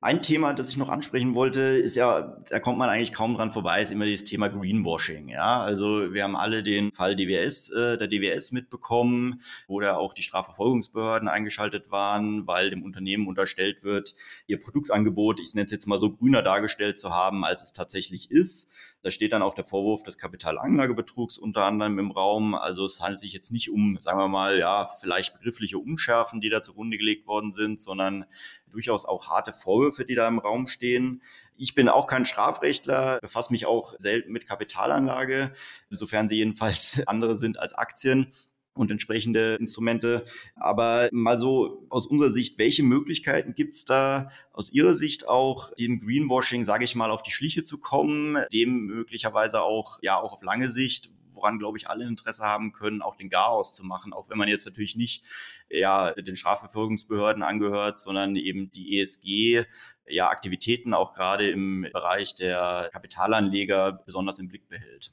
Ein 0.00 0.22
Thema, 0.22 0.52
das 0.52 0.68
ich 0.68 0.76
noch 0.76 0.90
ansprechen 0.90 1.34
wollte, 1.34 1.60
ist 1.60 1.96
ja, 1.96 2.36
da 2.48 2.60
kommt 2.60 2.78
man 2.78 2.88
eigentlich 2.88 3.12
kaum 3.12 3.34
dran 3.34 3.50
vorbei, 3.50 3.82
ist 3.82 3.90
immer 3.90 4.04
dieses 4.04 4.22
Thema 4.22 4.46
Greenwashing. 4.46 5.28
Ja, 5.28 5.60
also 5.60 6.14
wir 6.14 6.22
haben 6.22 6.36
alle 6.36 6.62
den 6.62 6.92
Fall 6.92 7.16
DWS, 7.16 7.70
äh, 7.70 7.98
der 7.98 8.06
DWS 8.06 8.52
mitbekommen, 8.52 9.40
wo 9.66 9.80
da 9.80 9.96
auch 9.96 10.14
die 10.14 10.22
Strafverfolgungsbehörden 10.22 11.28
eingeschaltet 11.28 11.90
waren, 11.90 12.46
weil 12.46 12.70
dem 12.70 12.84
Unternehmen 12.84 13.26
unterstellt 13.26 13.82
wird, 13.82 14.14
ihr 14.46 14.60
Produktangebot, 14.60 15.40
ich 15.40 15.52
nenne 15.54 15.64
es 15.64 15.72
jetzt 15.72 15.88
mal 15.88 15.98
so 15.98 16.12
grüner 16.12 16.42
dargestellt 16.42 16.96
zu 16.96 17.10
haben, 17.10 17.44
als 17.44 17.64
es 17.64 17.72
tatsächlich 17.72 18.30
ist. 18.30 18.70
Da 19.02 19.12
steht 19.12 19.32
dann 19.32 19.42
auch 19.42 19.54
der 19.54 19.64
Vorwurf 19.64 20.02
des 20.02 20.18
Kapitalanlagebetrugs 20.18 21.38
unter 21.38 21.64
anderem 21.64 21.98
im 21.98 22.10
Raum. 22.10 22.54
Also 22.54 22.84
es 22.84 23.00
handelt 23.00 23.20
sich 23.20 23.32
jetzt 23.32 23.52
nicht 23.52 23.70
um, 23.70 23.96
sagen 24.00 24.18
wir 24.18 24.28
mal, 24.28 24.58
ja, 24.58 24.86
vielleicht 25.00 25.34
begriffliche 25.34 25.78
Unschärfen, 25.78 26.40
die 26.40 26.48
da 26.48 26.62
zugrunde 26.62 26.96
gelegt 26.96 27.26
worden 27.26 27.52
sind, 27.52 27.80
sondern 27.80 28.24
durchaus 28.66 29.06
auch 29.06 29.28
harte 29.28 29.52
Vorwürfe, 29.52 30.04
die 30.04 30.14
da 30.14 30.26
im 30.26 30.40
Raum 30.40 30.66
stehen. 30.66 31.22
Ich 31.56 31.74
bin 31.74 31.88
auch 31.88 32.06
kein 32.06 32.24
Strafrechtler, 32.24 33.18
befasse 33.20 33.52
mich 33.52 33.66
auch 33.66 33.94
selten 33.98 34.32
mit 34.32 34.46
Kapitalanlage, 34.46 35.52
sofern 35.90 36.28
sie 36.28 36.36
jedenfalls 36.36 37.02
andere 37.06 37.36
sind 37.36 37.58
als 37.58 37.74
Aktien 37.74 38.32
und 38.78 38.90
entsprechende 38.90 39.56
Instrumente. 39.56 40.24
Aber 40.56 41.08
mal 41.12 41.38
so 41.38 41.86
aus 41.88 42.06
unserer 42.06 42.30
Sicht, 42.30 42.58
welche 42.58 42.82
Möglichkeiten 42.82 43.54
gibt 43.54 43.74
es 43.74 43.84
da 43.84 44.30
aus 44.52 44.72
Ihrer 44.72 44.94
Sicht 44.94 45.28
auch, 45.28 45.74
dem 45.74 45.98
Greenwashing, 46.00 46.64
sage 46.64 46.84
ich 46.84 46.94
mal, 46.94 47.10
auf 47.10 47.22
die 47.22 47.30
Schliche 47.30 47.64
zu 47.64 47.78
kommen, 47.78 48.38
dem 48.52 48.86
möglicherweise 48.86 49.62
auch, 49.62 49.98
ja, 50.02 50.18
auch 50.18 50.32
auf 50.32 50.42
lange 50.42 50.68
Sicht, 50.68 51.10
woran, 51.38 51.58
glaube 51.58 51.78
ich, 51.78 51.88
alle 51.88 52.04
Interesse 52.04 52.42
haben 52.42 52.72
können, 52.72 53.00
auch 53.00 53.16
den 53.16 53.28
Garaus 53.28 53.74
zu 53.74 53.84
machen, 53.84 54.12
auch 54.12 54.28
wenn 54.28 54.38
man 54.38 54.48
jetzt 54.48 54.66
natürlich 54.66 54.96
nicht 54.96 55.24
ja, 55.70 56.12
den 56.12 56.36
Strafverfolgungsbehörden 56.36 57.42
angehört, 57.42 58.00
sondern 58.00 58.36
eben 58.36 58.70
die 58.72 58.98
ESG 58.98 59.64
ja, 60.06 60.28
Aktivitäten 60.28 60.94
auch 60.94 61.12
gerade 61.12 61.48
im 61.50 61.86
Bereich 61.92 62.34
der 62.34 62.88
Kapitalanleger 62.92 63.92
besonders 64.04 64.38
im 64.38 64.48
Blick 64.48 64.68
behält. 64.68 65.12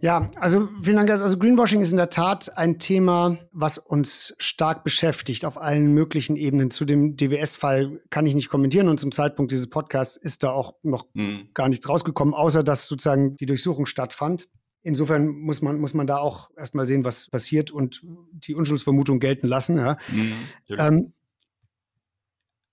Ja, 0.00 0.30
also 0.40 0.68
vielen 0.82 0.96
Dank. 0.96 1.10
Also 1.10 1.38
Greenwashing 1.38 1.80
ist 1.80 1.90
in 1.90 1.98
der 1.98 2.08
Tat 2.08 2.56
ein 2.56 2.78
Thema, 2.78 3.38
was 3.52 3.76
uns 3.76 4.34
stark 4.38 4.82
beschäftigt 4.82 5.44
auf 5.44 5.60
allen 5.60 5.92
möglichen 5.92 6.36
Ebenen. 6.36 6.70
Zu 6.70 6.86
dem 6.86 7.16
DWS-Fall 7.16 8.00
kann 8.08 8.24
ich 8.24 8.34
nicht 8.34 8.48
kommentieren 8.48 8.88
und 8.88 8.98
zum 8.98 9.12
Zeitpunkt 9.12 9.52
dieses 9.52 9.68
Podcasts 9.68 10.16
ist 10.16 10.42
da 10.42 10.52
auch 10.52 10.74
noch 10.82 11.06
mhm. 11.12 11.48
gar 11.52 11.68
nichts 11.68 11.88
rausgekommen, 11.88 12.32
außer 12.34 12.64
dass 12.64 12.86
sozusagen 12.86 13.36
die 13.36 13.46
Durchsuchung 13.46 13.84
stattfand. 13.84 14.48
Insofern 14.82 15.28
muss 15.28 15.60
man, 15.60 15.78
muss 15.78 15.92
man 15.92 16.06
da 16.06 16.16
auch 16.16 16.50
erstmal 16.56 16.86
sehen, 16.86 17.04
was 17.04 17.28
passiert 17.28 17.70
und 17.70 18.00
die 18.32 18.54
Unschuldsvermutung 18.54 19.20
gelten 19.20 19.46
lassen. 19.46 19.76
Ja. 19.76 19.98
Mhm, 20.08 20.32
ähm, 20.78 21.12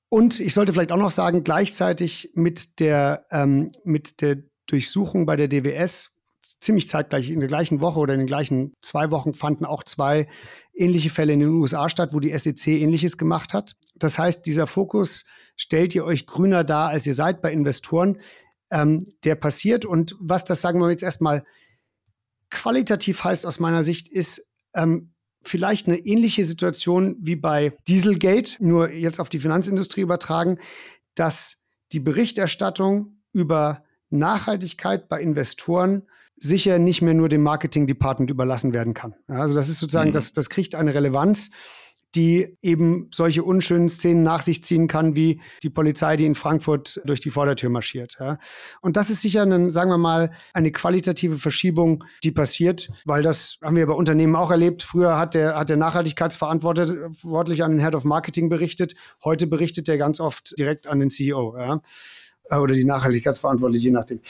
und 0.09 0.39
ich 0.39 0.53
sollte 0.53 0.71
vielleicht 0.71 0.93
auch 0.93 0.97
noch 0.97 1.11
sagen, 1.11 1.43
gleichzeitig 1.43 2.31
mit 2.33 2.79
der, 2.79 3.25
ähm, 3.29 3.71
mit 3.83 4.21
der 4.21 4.37
Durchsuchung 4.67 5.25
bei 5.25 5.35
der 5.35 5.49
DWS 5.49 6.16
ziemlich 6.59 6.87
zeitgleich 6.87 7.29
in 7.29 7.39
der 7.39 7.49
gleichen 7.49 7.81
Woche 7.81 7.99
oder 7.99 8.13
in 8.13 8.19
den 8.19 8.27
gleichen 8.27 8.73
zwei 8.81 9.11
Wochen 9.11 9.33
fanden 9.33 9.65
auch 9.65 9.83
zwei 9.83 10.27
ähnliche 10.73 11.09
Fälle 11.09 11.33
in 11.33 11.39
den 11.39 11.49
USA 11.49 11.89
statt, 11.89 12.09
wo 12.13 12.19
die 12.19 12.37
SEC 12.37 12.67
ähnliches 12.67 13.17
gemacht 13.17 13.53
hat. 13.53 13.75
Das 13.95 14.19
heißt, 14.19 14.45
dieser 14.45 14.67
Fokus 14.67 15.25
stellt 15.55 15.95
ihr 15.95 16.05
euch 16.05 16.25
grüner 16.27 16.63
dar, 16.63 16.89
als 16.89 17.05
ihr 17.05 17.13
seid 17.13 17.41
bei 17.41 17.51
Investoren, 17.51 18.19
ähm, 18.71 19.03
der 19.23 19.35
passiert. 19.35 19.85
Und 19.85 20.15
was 20.19 20.45
das, 20.45 20.61
sagen 20.61 20.79
wir 20.79 20.89
jetzt 20.89 21.03
erstmal, 21.03 21.43
qualitativ 22.49 23.23
heißt 23.23 23.45
aus 23.45 23.59
meiner 23.59 23.83
Sicht, 23.83 24.07
ist 24.07 24.47
ähm, 24.73 25.13
vielleicht 25.43 25.87
eine 25.87 25.97
ähnliche 25.97 26.45
Situation 26.45 27.17
wie 27.19 27.35
bei 27.35 27.75
Dieselgate, 27.87 28.63
nur 28.63 28.91
jetzt 28.91 29.19
auf 29.19 29.29
die 29.29 29.39
Finanzindustrie 29.39 30.01
übertragen, 30.01 30.59
dass 31.15 31.63
die 31.91 31.99
Berichterstattung 31.99 33.21
über 33.33 33.83
Nachhaltigkeit 34.09 35.09
bei 35.09 35.21
Investoren 35.21 36.07
sicher 36.39 36.79
nicht 36.79 37.01
mehr 37.01 37.13
nur 37.13 37.29
dem 37.29 37.43
Marketing-Department 37.43 38.29
überlassen 38.29 38.73
werden 38.73 38.93
kann. 38.93 39.15
also 39.27 39.55
das 39.55 39.69
ist 39.69 39.79
sozusagen, 39.79 40.09
mhm. 40.09 40.13
das, 40.13 40.33
das 40.33 40.49
kriegt 40.49 40.75
eine 40.75 40.93
Relevanz, 40.93 41.51
die 42.15 42.57
eben 42.61 43.09
solche 43.13 43.43
unschönen 43.43 43.89
Szenen 43.89 44.23
nach 44.23 44.41
sich 44.41 44.63
ziehen 44.63 44.87
kann, 44.87 45.15
wie 45.15 45.41
die 45.61 45.69
Polizei, 45.69 46.17
die 46.17 46.25
in 46.25 46.35
Frankfurt 46.35 47.01
durch 47.05 47.19
die 47.19 47.31
Vordertür 47.31 47.69
marschiert. 47.69 48.15
Ja. 48.19 48.37
Und 48.81 48.97
das 48.97 49.09
ist 49.09 49.21
sicher, 49.21 49.43
ein, 49.43 49.69
sagen 49.69 49.91
wir 49.91 49.97
mal, 49.97 50.31
eine 50.53 50.71
qualitative 50.71 51.37
Verschiebung, 51.37 52.03
die 52.23 52.31
passiert, 52.31 52.89
weil 53.05 53.21
das 53.23 53.57
haben 53.61 53.75
wir 53.75 53.85
bei 53.85 53.93
Unternehmen 53.93 54.35
auch 54.35 54.51
erlebt. 54.51 54.83
Früher 54.83 55.17
hat 55.19 55.35
der, 55.35 55.57
hat 55.57 55.69
der 55.69 55.77
Nachhaltigkeitsverantwortliche 55.77 57.65
an 57.65 57.71
den 57.71 57.81
Head 57.81 57.93
of 57.93 58.03
Marketing 58.03 58.49
berichtet. 58.49 58.95
Heute 59.23 59.45
berichtet 59.45 59.89
er 59.89 59.97
ganz 59.97 60.19
oft 60.19 60.57
direkt 60.57 60.87
an 60.87 60.99
den 60.99 61.09
CEO. 61.09 61.57
Ja 61.57 61.81
oder 62.49 62.73
die 62.73 62.85
Nachhaltigkeitsverantwortliche, 62.85 63.85
je 63.85 63.91
nachdem. 63.91 64.21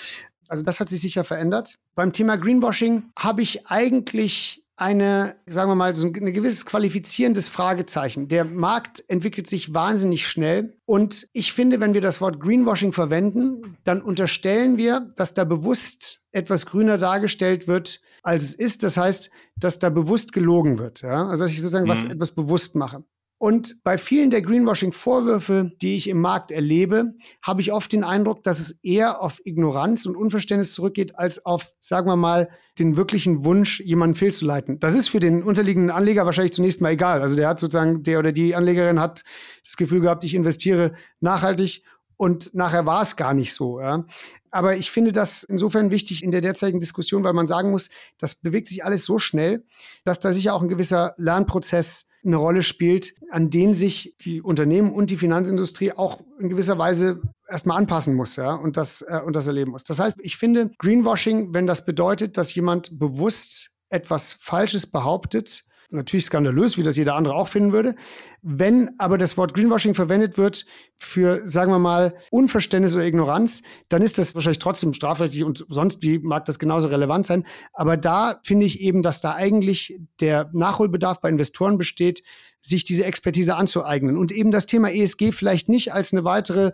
Also 0.49 0.63
das 0.63 0.79
hat 0.79 0.89
sich 0.89 1.01
sicher 1.01 1.23
verändert. 1.23 1.79
Beim 1.95 2.13
Thema 2.13 2.37
Greenwashing 2.37 3.03
habe 3.17 3.41
ich 3.41 3.67
eigentlich 3.67 4.63
eine, 4.77 5.35
sagen 5.47 5.71
wir 5.71 5.75
mal, 5.75 5.93
so 5.95 6.05
ein 6.05 6.13
gewisses 6.13 6.65
qualifizierendes 6.65 7.49
Fragezeichen. 7.49 8.27
Der 8.27 8.45
Markt 8.45 9.03
entwickelt 9.07 9.47
sich 9.47 9.73
wahnsinnig 9.73 10.27
schnell. 10.27 10.77
Und 10.85 11.27
ich 11.33 11.51
finde, 11.51 11.79
wenn 11.79 11.95
wir 11.95 12.01
das 12.01 12.21
Wort 12.21 12.39
Greenwashing 12.39 12.93
verwenden, 12.93 13.77
dann 13.83 14.01
unterstellen 14.01 14.77
wir, 14.77 15.11
dass 15.15 15.33
da 15.33 15.45
bewusst 15.45 16.23
etwas 16.31 16.67
grüner 16.67 16.99
dargestellt 16.99 17.67
wird, 17.67 18.01
als 18.21 18.43
es 18.43 18.53
ist. 18.53 18.83
Das 18.83 18.97
heißt, 18.97 19.31
dass 19.55 19.79
da 19.79 19.89
bewusst 19.89 20.31
gelogen 20.31 20.77
wird. 20.77 21.01
Ja? 21.01 21.27
Also 21.27 21.45
dass 21.45 21.51
ich 21.51 21.61
sozusagen 21.61 21.85
mhm. 21.85 21.91
was 21.91 22.03
etwas 22.03 22.31
bewusst 22.31 22.75
mache. 22.75 23.03
Und 23.39 23.83
bei 23.83 23.99
vielen 23.99 24.31
der 24.31 24.41
Greenwashing-Vorwürfe, 24.41 25.71
die 25.81 25.95
ich 25.95 26.09
im 26.09 26.19
Markt 26.19 26.49
erlebe, 26.49 27.13
habe 27.43 27.61
ich 27.61 27.71
oft 27.71 27.91
den 27.91 28.03
Eindruck, 28.03 28.41
dass 28.41 28.59
es 28.59 28.79
eher 28.81 29.21
auf 29.21 29.39
Ignoranz 29.45 30.07
und 30.07 30.15
Unverständnis 30.15 30.73
zurückgeht, 30.73 31.19
als 31.19 31.45
auf, 31.45 31.71
sagen 31.79 32.07
wir 32.07 32.15
mal, 32.15 32.49
den 32.79 32.97
wirklichen 32.97 33.45
Wunsch, 33.45 33.79
jemanden 33.81 34.15
fehlzuleiten. 34.15 34.79
Das 34.79 34.95
ist 34.95 35.09
für 35.09 35.19
den 35.19 35.43
unterliegenden 35.43 35.91
Anleger 35.91 36.25
wahrscheinlich 36.25 36.53
zunächst 36.53 36.81
mal 36.81 36.93
egal. 36.93 37.21
Also 37.21 37.35
der 37.35 37.47
hat 37.47 37.59
sozusagen, 37.59 38.01
der 38.01 38.17
oder 38.17 38.31
die 38.31 38.55
Anlegerin 38.55 38.99
hat 38.99 39.23
das 39.63 39.77
Gefühl 39.77 39.99
gehabt, 39.99 40.23
ich 40.23 40.33
investiere 40.33 40.93
nachhaltig 41.19 41.83
und 42.17 42.55
nachher 42.55 42.87
war 42.87 43.03
es 43.03 43.15
gar 43.15 43.35
nicht 43.35 43.53
so. 43.53 43.79
Ja. 43.79 44.05
Aber 44.49 44.75
ich 44.75 44.89
finde 44.89 45.11
das 45.11 45.43
insofern 45.43 45.91
wichtig 45.91 46.23
in 46.23 46.31
der 46.31 46.41
derzeitigen 46.41 46.79
Diskussion, 46.79 47.23
weil 47.23 47.33
man 47.33 47.45
sagen 47.45 47.69
muss, 47.69 47.89
das 48.17 48.33
bewegt 48.33 48.67
sich 48.67 48.83
alles 48.83 49.05
so 49.05 49.19
schnell, 49.19 49.63
dass 50.03 50.19
da 50.19 50.31
sicher 50.31 50.55
auch 50.55 50.63
ein 50.63 50.69
gewisser 50.69 51.13
Lernprozess 51.17 52.07
eine 52.27 52.37
Rolle 52.37 52.63
spielt, 52.63 53.13
an 53.31 53.49
den 53.49 53.73
sich 53.73 54.15
die 54.21 54.41
Unternehmen 54.41 54.93
und 54.93 55.09
die 55.09 55.17
Finanzindustrie 55.17 55.93
auch 55.93 56.21
in 56.39 56.49
gewisser 56.49 56.77
Weise 56.77 57.21
erstmal 57.49 57.77
anpassen 57.77 58.13
muss, 58.13 58.35
ja, 58.35 58.53
und 58.53 58.77
das, 58.77 59.01
äh, 59.01 59.21
und 59.25 59.35
das 59.35 59.47
erleben 59.47 59.71
muss. 59.71 59.83
Das 59.83 59.99
heißt, 59.99 60.17
ich 60.21 60.37
finde 60.37 60.71
Greenwashing, 60.77 61.53
wenn 61.53 61.65
das 61.65 61.85
bedeutet, 61.85 62.37
dass 62.37 62.53
jemand 62.53 62.99
bewusst 62.99 63.77
etwas 63.89 64.33
Falsches 64.33 64.85
behauptet, 64.85 65.63
Natürlich 65.89 66.25
skandalös, 66.25 66.77
wie 66.77 66.83
das 66.83 66.97
jeder 66.97 67.15
andere 67.15 67.35
auch 67.35 67.47
finden 67.47 67.71
würde. 67.71 67.95
Wenn 68.41 68.89
aber 68.97 69.17
das 69.17 69.37
Wort 69.37 69.53
Greenwashing 69.53 69.93
verwendet 69.93 70.37
wird 70.37 70.65
für, 70.97 71.47
sagen 71.47 71.71
wir 71.71 71.79
mal, 71.79 72.15
Unverständnis 72.29 72.93
oder 72.93 73.05
Ignoranz, 73.05 73.63
dann 73.87 74.01
ist 74.01 74.17
das 74.17 74.35
wahrscheinlich 74.35 74.59
trotzdem 74.59 74.93
strafrechtlich 74.93 75.45
und 75.45 75.65
sonst 75.69 76.01
wie 76.01 76.19
mag 76.19 76.43
das 76.43 76.59
genauso 76.59 76.89
relevant 76.89 77.25
sein. 77.25 77.45
Aber 77.71 77.95
da 77.95 78.41
finde 78.43 78.65
ich 78.65 78.81
eben, 78.81 79.01
dass 79.01 79.21
da 79.21 79.35
eigentlich 79.35 79.97
der 80.19 80.49
Nachholbedarf 80.51 81.21
bei 81.21 81.29
Investoren 81.29 81.77
besteht, 81.77 82.21
sich 82.61 82.83
diese 82.83 83.05
Expertise 83.05 83.55
anzueignen 83.55 84.17
und 84.17 84.33
eben 84.33 84.51
das 84.51 84.65
Thema 84.65 84.91
ESG 84.91 85.31
vielleicht 85.31 85.69
nicht 85.69 85.93
als 85.93 86.11
eine 86.11 86.25
weitere 86.25 86.73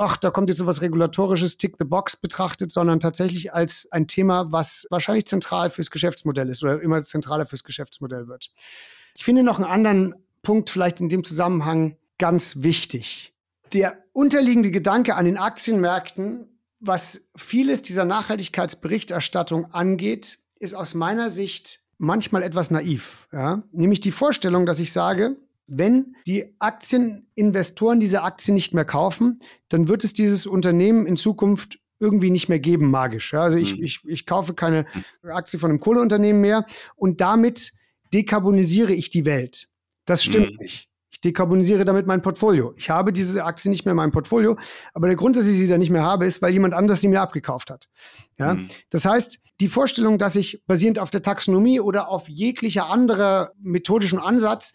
ach, 0.00 0.16
da 0.16 0.30
kommt 0.30 0.48
jetzt 0.48 0.58
so 0.58 0.66
was 0.66 0.80
Regulatorisches, 0.80 1.58
Tick 1.58 1.76
the 1.78 1.84
Box 1.84 2.16
betrachtet, 2.16 2.72
sondern 2.72 3.00
tatsächlich 3.00 3.52
als 3.52 3.86
ein 3.92 4.06
Thema, 4.06 4.50
was 4.50 4.86
wahrscheinlich 4.90 5.26
zentral 5.26 5.68
fürs 5.70 5.90
Geschäftsmodell 5.90 6.48
ist 6.48 6.62
oder 6.62 6.80
immer 6.80 7.02
zentraler 7.02 7.46
fürs 7.46 7.64
Geschäftsmodell 7.64 8.26
wird. 8.26 8.50
Ich 9.14 9.24
finde 9.24 9.42
noch 9.42 9.58
einen 9.58 9.70
anderen 9.70 10.14
Punkt 10.42 10.70
vielleicht 10.70 11.00
in 11.00 11.10
dem 11.10 11.22
Zusammenhang 11.22 11.96
ganz 12.18 12.62
wichtig. 12.62 13.34
Der 13.72 13.98
unterliegende 14.12 14.70
Gedanke 14.70 15.16
an 15.16 15.26
den 15.26 15.36
Aktienmärkten, 15.36 16.48
was 16.80 17.28
vieles 17.36 17.82
dieser 17.82 18.06
Nachhaltigkeitsberichterstattung 18.06 19.66
angeht, 19.66 20.38
ist 20.58 20.74
aus 20.74 20.94
meiner 20.94 21.28
Sicht 21.28 21.80
manchmal 21.98 22.42
etwas 22.42 22.70
naiv. 22.70 23.28
Ja? 23.32 23.62
Nämlich 23.70 24.00
die 24.00 24.12
Vorstellung, 24.12 24.64
dass 24.64 24.80
ich 24.80 24.92
sage, 24.92 25.36
wenn 25.70 26.16
die 26.26 26.54
Aktieninvestoren 26.58 28.00
diese 28.00 28.22
Aktien 28.22 28.54
nicht 28.54 28.74
mehr 28.74 28.84
kaufen, 28.84 29.40
dann 29.68 29.88
wird 29.88 30.04
es 30.04 30.12
dieses 30.12 30.46
Unternehmen 30.46 31.06
in 31.06 31.16
Zukunft 31.16 31.78
irgendwie 32.00 32.30
nicht 32.30 32.48
mehr 32.48 32.58
geben, 32.58 32.90
magisch. 32.90 33.34
Also 33.34 33.58
ich, 33.58 33.76
mhm. 33.76 33.84
ich, 33.84 34.00
ich 34.04 34.26
kaufe 34.26 34.54
keine 34.54 34.86
Aktie 35.22 35.58
von 35.58 35.70
einem 35.70 35.80
Kohleunternehmen 35.80 36.40
mehr 36.40 36.66
und 36.96 37.20
damit 37.20 37.72
dekarbonisiere 38.12 38.92
ich 38.92 39.10
die 39.10 39.24
Welt. 39.24 39.68
Das 40.06 40.24
stimmt 40.24 40.52
mhm. 40.52 40.58
nicht. 40.58 40.88
Ich 41.12 41.20
dekarbonisiere 41.20 41.84
damit 41.84 42.06
mein 42.06 42.22
Portfolio. 42.22 42.72
Ich 42.76 42.90
habe 42.90 43.12
diese 43.12 43.44
Aktie 43.44 43.70
nicht 43.70 43.84
mehr 43.84 43.92
in 43.92 43.96
meinem 43.96 44.12
Portfolio, 44.12 44.56
aber 44.94 45.06
der 45.06 45.16
Grund, 45.16 45.36
dass 45.36 45.46
ich 45.46 45.58
sie 45.58 45.68
da 45.68 45.76
nicht 45.76 45.90
mehr 45.90 46.02
habe, 46.02 46.24
ist, 46.24 46.40
weil 46.40 46.52
jemand 46.52 46.74
anders 46.74 47.00
sie 47.00 47.08
mir 47.08 47.20
abgekauft 47.20 47.70
hat. 47.70 47.88
Ja? 48.38 48.54
Mhm. 48.54 48.68
Das 48.88 49.04
heißt, 49.04 49.38
die 49.60 49.68
Vorstellung, 49.68 50.18
dass 50.18 50.36
ich 50.36 50.64
basierend 50.66 50.98
auf 50.98 51.10
der 51.10 51.22
Taxonomie 51.22 51.80
oder 51.80 52.08
auf 52.08 52.28
jeglicher 52.28 52.88
anderer 52.88 53.52
methodischen 53.60 54.18
Ansatz 54.18 54.72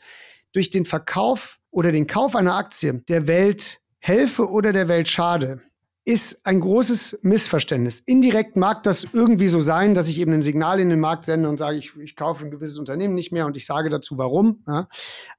durch 0.55 0.69
den 0.69 0.85
Verkauf 0.85 1.59
oder 1.69 1.91
den 1.91 2.07
Kauf 2.07 2.35
einer 2.35 2.55
Aktie 2.55 2.93
der 3.09 3.27
Welt 3.27 3.79
helfe 3.99 4.49
oder 4.49 4.71
der 4.71 4.87
Welt 4.87 5.09
schade, 5.09 5.61
ist 6.05 6.45
ein 6.45 6.59
großes 6.59 7.19
Missverständnis. 7.23 7.99
Indirekt 7.99 8.55
mag 8.55 8.83
das 8.83 9.07
irgendwie 9.11 9.47
so 9.47 9.59
sein, 9.59 9.95
dass 9.95 10.07
ich 10.07 10.19
eben 10.19 10.33
ein 10.33 10.43
Signal 10.43 10.79
in 10.79 10.89
den 10.89 10.99
Markt 10.99 11.25
sende 11.25 11.49
und 11.49 11.57
sage, 11.57 11.77
ich, 11.77 11.95
ich 11.97 12.15
kaufe 12.15 12.45
ein 12.45 12.51
gewisses 12.51 12.77
Unternehmen 12.77 13.15
nicht 13.15 13.31
mehr 13.31 13.47
und 13.47 13.57
ich 13.57 13.65
sage 13.65 13.89
dazu 13.89 14.19
warum. 14.19 14.63
Ja. 14.67 14.87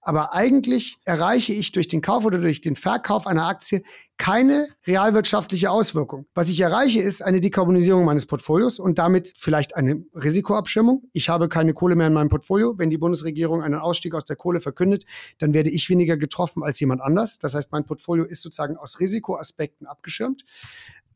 Aber 0.01 0.35
eigentlich 0.35 0.99
erreiche 1.05 1.53
ich 1.53 1.71
durch 1.71 1.87
den 1.87 2.03
Kauf 2.03 2.25
oder 2.25 2.39
durch 2.39 2.61
den 2.61 2.75
Verkauf 2.75 3.29
einer 3.29 3.47
Aktie 3.47 3.83
keine 4.19 4.67
realwirtschaftliche 4.87 5.71
Auswirkung. 5.71 6.27
Was 6.35 6.49
ich 6.49 6.61
erreiche, 6.61 7.01
ist 7.01 7.23
eine 7.23 7.41
Dekarbonisierung 7.41 8.05
meines 8.05 8.27
Portfolios 8.27 8.79
und 8.79 8.99
damit 8.99 9.35
vielleicht 9.37 9.77
eine 9.77 10.05
Risikoabschirmung. 10.14 11.03
Ich 11.12 11.29
habe 11.29 11.49
keine 11.49 11.75
Kohle 11.75 11.97
mehr 11.97 12.07
in 12.07 12.14
meinem 12.14 12.31
Portfolio. 12.31 12.79
Wenn 12.79 12.89
die 12.89 12.99
Bundesregierung 12.99 13.62
einen 13.62 13.75
Ausstieg 13.75 14.14
aus 14.14 14.25
der 14.25 14.37
Kohle 14.37 14.61
verkündet, 14.61 15.05
dann 15.39 15.53
werde 15.53 15.71
ich 15.71 15.91
weniger 15.91 16.17
getroffen 16.17 16.62
als 16.62 16.81
jemand 16.81 17.03
anders. 17.03 17.39
Das 17.39 17.55
heißt, 17.55 17.73
mein 17.73 17.85
Portfolio 17.85 18.25
ist 18.25 18.41
sozusagen 18.43 18.77
aus 18.77 19.01
Risikoaspekten 19.01 19.87
abgeschirmt. 19.87 20.45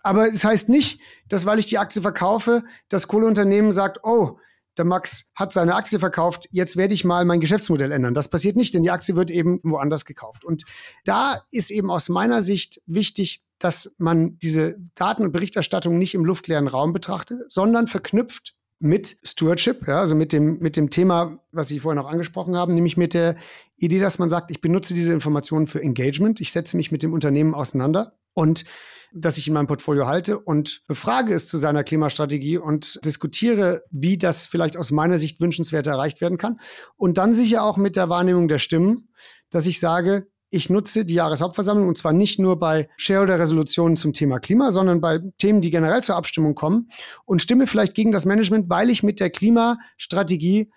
Aber 0.03 0.27
es 0.27 0.35
das 0.35 0.45
heißt 0.45 0.69
nicht, 0.69 1.01
dass 1.29 1.47
weil 1.47 1.59
ich 1.59 1.67
die 1.67 1.79
Aktie 1.79 2.03
verkaufe, 2.03 2.65
das 2.89 3.09
Kohleunternehmen 3.09 3.73
sagt, 3.73 4.01
oh, 4.03 4.39
der 4.79 4.85
Max 4.85 5.31
hat 5.35 5.53
seine 5.53 5.75
Aktie 5.75 5.99
verkauft, 5.99 6.49
jetzt 6.53 6.77
werde 6.77 6.95
ich 6.95 7.05
mal 7.05 7.25
mein 7.25 7.41
Geschäftsmodell 7.41 7.93
ändern. 7.93 8.15
Das 8.15 8.29
passiert 8.29 8.57
nicht, 8.57 8.73
denn 8.73 8.83
die 8.83 8.91
Aktie 8.91 9.17
wird 9.17 9.31
eben 9.31 9.61
woanders 9.63 10.05
gekauft. 10.05 10.45
Und 10.45 10.65
da 11.05 11.43
ist 11.51 11.71
eben 11.71 11.91
aus 11.91 12.09
meiner 12.09 12.41
Sicht 12.41 12.81
wichtig, 12.87 13.43
dass 13.59 13.95
man 13.99 14.39
diese 14.39 14.77
Daten- 14.95 15.23
und 15.23 15.33
Berichterstattung 15.33 15.99
nicht 15.99 16.15
im 16.15 16.25
luftleeren 16.25 16.67
Raum 16.67 16.93
betrachtet, 16.93 17.51
sondern 17.51 17.89
verknüpft 17.89 18.55
mit 18.79 19.19
Stewardship, 19.23 19.87
ja, 19.87 20.01
also 20.01 20.15
mit 20.15 20.33
dem, 20.33 20.59
mit 20.61 20.77
dem 20.77 20.89
Thema, 20.89 21.39
was 21.53 21.69
Sie 21.69 21.81
vorhin 21.81 21.99
auch 21.99 22.09
angesprochen 22.09 22.57
haben, 22.57 22.73
nämlich 22.73 22.97
mit 22.97 23.13
der 23.13 23.37
Idee, 23.77 24.01
dass 24.01 24.19
man 24.19 24.31
sagt, 24.31 24.51
ich 24.51 24.63
benutze 24.63 24.95
diese 24.95 25.13
Informationen 25.13 25.67
für 25.67 25.83
Engagement, 25.83 26.41
ich 26.41 26.53
setze 26.53 26.79
mich 26.79 26.91
mit 26.91 27.03
dem 27.03 27.13
Unternehmen 27.13 27.55
auseinander 27.55 28.15
und 28.35 28.65
das 29.13 29.39
ich 29.39 29.49
in 29.49 29.55
meinem 29.55 29.67
Portfolio 29.67 30.07
halte 30.07 30.39
und 30.39 30.83
befrage 30.87 31.35
es 31.35 31.49
zu 31.49 31.59
seiner 31.59 31.83
Klimastrategie 31.83 32.59
und 32.59 33.05
diskutiere, 33.05 33.83
wie 33.91 34.19
das 34.19 34.47
vielleicht 34.47 34.77
aus 34.77 34.93
meiner 34.93 35.19
Sicht 35.19 35.41
wünschenswert 35.41 35.87
erreicht 35.87 36.21
werden 36.21 36.39
kann. 36.39 36.61
Und 36.97 37.19
dann 37.19 37.35
sicher 37.35 37.65
auch 37.65 37.77
mit 37.77 37.97
der 37.97 38.09
Wahrnehmung 38.09 38.47
der 38.47 38.59
Stimmen, 38.59 39.09
dass 39.51 39.67
ich 39.67 39.81
sage, 39.81 40.29
ich 40.51 40.69
nutze 40.69 41.05
die 41.05 41.15
Jahreshauptversammlung 41.15 41.89
und 41.89 41.97
zwar 41.97 42.13
nicht 42.13 42.39
nur 42.41 42.59
bei 42.59 42.89
Shareholder-Resolutionen 42.97 43.97
zum 43.97 44.13
Thema 44.13 44.41
Klima, 44.41 44.73
sondern 44.73 45.01
bei 45.01 45.21
Themen, 45.39 45.61
die 45.61 45.71
generell 45.71 46.03
zur 46.03 46.17
Abstimmung 46.17 46.55
kommen 46.57 46.89
und 47.25 47.41
stimme 47.41 47.69
vielleicht 47.69 47.95
gegen 47.95 48.11
das 48.11 48.27
Management, 48.27 48.69
weil 48.69 48.91
ich 48.91 49.05
mit 49.05 49.21
der 49.21 49.31
Klimastrategie 49.31 50.71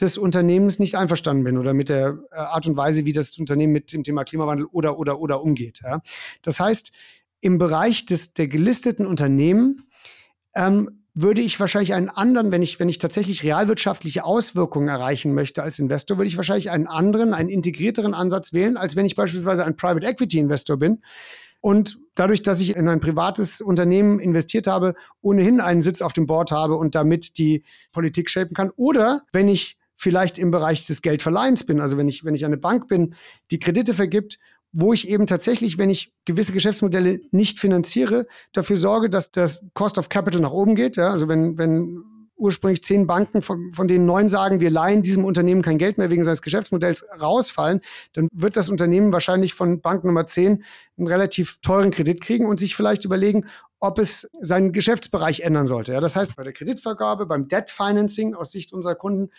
des 0.00 0.18
Unternehmens 0.18 0.78
nicht 0.78 0.96
einverstanden 0.96 1.44
bin 1.44 1.58
oder 1.58 1.74
mit 1.74 1.88
der 1.88 2.18
äh, 2.30 2.36
Art 2.36 2.66
und 2.66 2.76
Weise, 2.76 3.04
wie 3.04 3.12
das 3.12 3.38
Unternehmen 3.38 3.72
mit 3.72 3.92
dem 3.92 4.04
Thema 4.04 4.24
Klimawandel 4.24 4.66
oder 4.66 4.98
oder 4.98 5.20
oder 5.20 5.42
umgeht. 5.42 5.80
Ja. 5.82 6.00
Das 6.42 6.60
heißt, 6.60 6.92
im 7.40 7.58
Bereich 7.58 8.06
des, 8.06 8.34
der 8.34 8.48
gelisteten 8.48 9.06
Unternehmen 9.06 9.84
ähm, 10.54 11.00
würde 11.14 11.40
ich 11.40 11.58
wahrscheinlich 11.58 11.94
einen 11.94 12.08
anderen, 12.08 12.52
wenn 12.52 12.62
ich, 12.62 12.78
wenn 12.78 12.88
ich 12.88 12.98
tatsächlich 12.98 13.42
realwirtschaftliche 13.42 14.24
Auswirkungen 14.24 14.88
erreichen 14.88 15.34
möchte 15.34 15.62
als 15.62 15.78
Investor, 15.78 16.18
würde 16.18 16.28
ich 16.28 16.36
wahrscheinlich 16.36 16.70
einen 16.70 16.86
anderen, 16.86 17.34
einen 17.34 17.48
integrierteren 17.48 18.14
Ansatz 18.14 18.52
wählen, 18.52 18.76
als 18.76 18.96
wenn 18.96 19.06
ich 19.06 19.16
beispielsweise 19.16 19.64
ein 19.64 19.76
Private 19.76 20.06
Equity 20.06 20.38
Investor 20.38 20.76
bin. 20.76 21.02
Und 21.60 21.98
dadurch, 22.14 22.42
dass 22.42 22.60
ich 22.60 22.74
in 22.74 22.88
ein 22.88 23.00
privates 23.00 23.60
Unternehmen 23.60 24.18
investiert 24.18 24.66
habe, 24.66 24.94
ohnehin 25.20 25.60
einen 25.60 25.82
Sitz 25.82 26.00
auf 26.00 26.14
dem 26.14 26.26
Board 26.26 26.52
habe 26.52 26.76
und 26.76 26.94
damit 26.94 27.36
die 27.36 27.64
Politik 27.92 28.30
shapen 28.30 28.54
kann. 28.54 28.70
Oder 28.76 29.22
wenn 29.32 29.48
ich 29.48 29.76
vielleicht 30.00 30.38
im 30.38 30.50
Bereich 30.50 30.86
des 30.86 31.02
Geldverleihens 31.02 31.64
bin, 31.64 31.80
also 31.80 31.98
wenn 31.98 32.08
ich, 32.08 32.24
wenn 32.24 32.34
ich 32.34 32.46
eine 32.46 32.56
Bank 32.56 32.88
bin, 32.88 33.14
die 33.50 33.58
Kredite 33.58 33.94
vergibt 33.94 34.38
wo 34.72 34.92
ich 34.92 35.08
eben 35.08 35.26
tatsächlich, 35.26 35.78
wenn 35.78 35.90
ich 35.90 36.14
gewisse 36.24 36.52
Geschäftsmodelle 36.52 37.20
nicht 37.32 37.58
finanziere, 37.58 38.26
dafür 38.52 38.76
sorge, 38.76 39.10
dass 39.10 39.32
das 39.32 39.64
Cost 39.74 39.98
of 39.98 40.08
Capital 40.08 40.40
nach 40.40 40.52
oben 40.52 40.76
geht. 40.76 40.96
Ja? 40.96 41.10
Also 41.10 41.28
wenn, 41.28 41.58
wenn 41.58 42.04
ursprünglich 42.36 42.82
zehn 42.82 43.06
Banken, 43.06 43.42
von, 43.42 43.72
von 43.72 43.86
denen 43.88 44.06
neun 44.06 44.28
sagen, 44.28 44.60
wir 44.60 44.70
leihen 44.70 45.02
diesem 45.02 45.24
Unternehmen 45.24 45.60
kein 45.60 45.76
Geld 45.76 45.98
mehr 45.98 46.10
wegen 46.10 46.24
seines 46.24 46.40
Geschäftsmodells 46.40 47.06
rausfallen, 47.20 47.80
dann 48.14 48.28
wird 48.32 48.56
das 48.56 48.70
Unternehmen 48.70 49.12
wahrscheinlich 49.12 49.54
von 49.54 49.80
Bank 49.80 50.04
Nummer 50.04 50.26
zehn 50.26 50.64
einen 50.96 51.06
relativ 51.06 51.58
teuren 51.60 51.90
Kredit 51.90 52.20
kriegen 52.20 52.46
und 52.46 52.58
sich 52.58 52.74
vielleicht 52.76 53.04
überlegen, 53.04 53.44
ob 53.78 53.98
es 53.98 54.30
seinen 54.40 54.72
Geschäftsbereich 54.72 55.40
ändern 55.40 55.66
sollte. 55.66 55.92
Ja, 55.92 56.00
das 56.00 56.16
heißt, 56.16 56.36
bei 56.36 56.44
der 56.44 56.52
Kreditvergabe, 56.52 57.26
beim 57.26 57.48
Debt 57.48 57.70
Financing 57.70 58.34
aus 58.34 58.52
Sicht 58.52 58.72
unserer 58.72 58.94
Kunden 58.94 59.30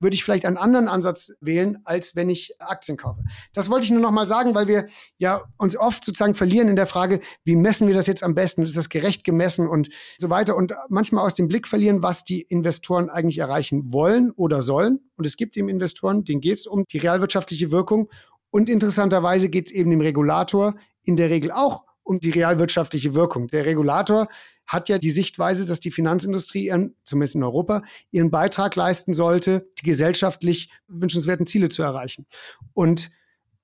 würde 0.00 0.14
ich 0.14 0.24
vielleicht 0.24 0.44
einen 0.44 0.56
anderen 0.56 0.88
Ansatz 0.88 1.32
wählen, 1.40 1.78
als 1.84 2.16
wenn 2.16 2.30
ich 2.30 2.54
Aktien 2.60 2.96
kaufe. 2.96 3.22
Das 3.52 3.70
wollte 3.70 3.84
ich 3.84 3.90
nur 3.90 4.00
noch 4.00 4.10
mal 4.10 4.26
sagen, 4.26 4.54
weil 4.54 4.68
wir 4.68 4.86
ja 5.18 5.42
uns 5.56 5.76
oft 5.76 6.04
sozusagen 6.04 6.34
verlieren 6.34 6.68
in 6.68 6.76
der 6.76 6.86
Frage, 6.86 7.20
wie 7.44 7.56
messen 7.56 7.88
wir 7.88 7.94
das 7.94 8.06
jetzt 8.06 8.22
am 8.22 8.34
besten? 8.34 8.62
Ist 8.62 8.76
das 8.76 8.88
gerecht 8.88 9.24
gemessen 9.24 9.68
und 9.68 9.88
so 10.18 10.30
weiter? 10.30 10.56
Und 10.56 10.74
manchmal 10.88 11.24
aus 11.24 11.34
dem 11.34 11.48
Blick 11.48 11.66
verlieren, 11.66 12.02
was 12.02 12.24
die 12.24 12.42
Investoren 12.42 13.10
eigentlich 13.10 13.38
erreichen 13.38 13.92
wollen 13.92 14.30
oder 14.32 14.62
sollen. 14.62 15.00
Und 15.16 15.26
es 15.26 15.36
gibt 15.36 15.56
eben 15.56 15.68
Investoren, 15.68 16.24
denen 16.24 16.40
geht 16.40 16.58
es 16.58 16.66
um 16.66 16.84
die 16.90 16.98
realwirtschaftliche 16.98 17.70
Wirkung. 17.70 18.08
Und 18.50 18.68
interessanterweise 18.68 19.48
geht 19.48 19.66
es 19.66 19.72
eben 19.72 19.90
dem 19.90 20.00
Regulator 20.00 20.74
in 21.02 21.16
der 21.16 21.30
Regel 21.30 21.50
auch 21.50 21.84
um 22.02 22.20
die 22.20 22.30
realwirtschaftliche 22.30 23.14
Wirkung. 23.14 23.48
Der 23.48 23.66
Regulator 23.66 24.28
hat 24.68 24.88
ja 24.88 24.98
die 24.98 25.10
Sichtweise, 25.10 25.64
dass 25.64 25.80
die 25.80 25.90
Finanzindustrie, 25.90 26.66
ihren, 26.66 26.94
zumindest 27.04 27.34
in 27.34 27.42
Europa, 27.42 27.82
ihren 28.10 28.30
Beitrag 28.30 28.76
leisten 28.76 29.14
sollte, 29.14 29.66
die 29.80 29.84
gesellschaftlich 29.84 30.70
wünschenswerten 30.86 31.46
Ziele 31.46 31.70
zu 31.70 31.82
erreichen. 31.82 32.26
Und 32.74 33.10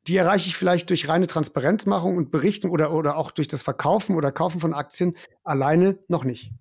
die 0.06 0.16
erreiche 0.16 0.48
ich 0.48 0.56
vielleicht 0.56 0.90
durch 0.90 1.08
reine 1.08 1.26
Transparenzmachung 1.26 2.16
und 2.16 2.30
Berichten 2.30 2.68
oder, 2.68 2.92
oder 2.92 3.16
auch 3.16 3.30
durch 3.30 3.48
das 3.48 3.62
Verkaufen 3.62 4.16
oder 4.16 4.32
Kaufen 4.32 4.60
von 4.60 4.74
Aktien 4.74 5.16
alleine 5.44 5.98
noch 6.08 6.24
nicht. 6.24 6.52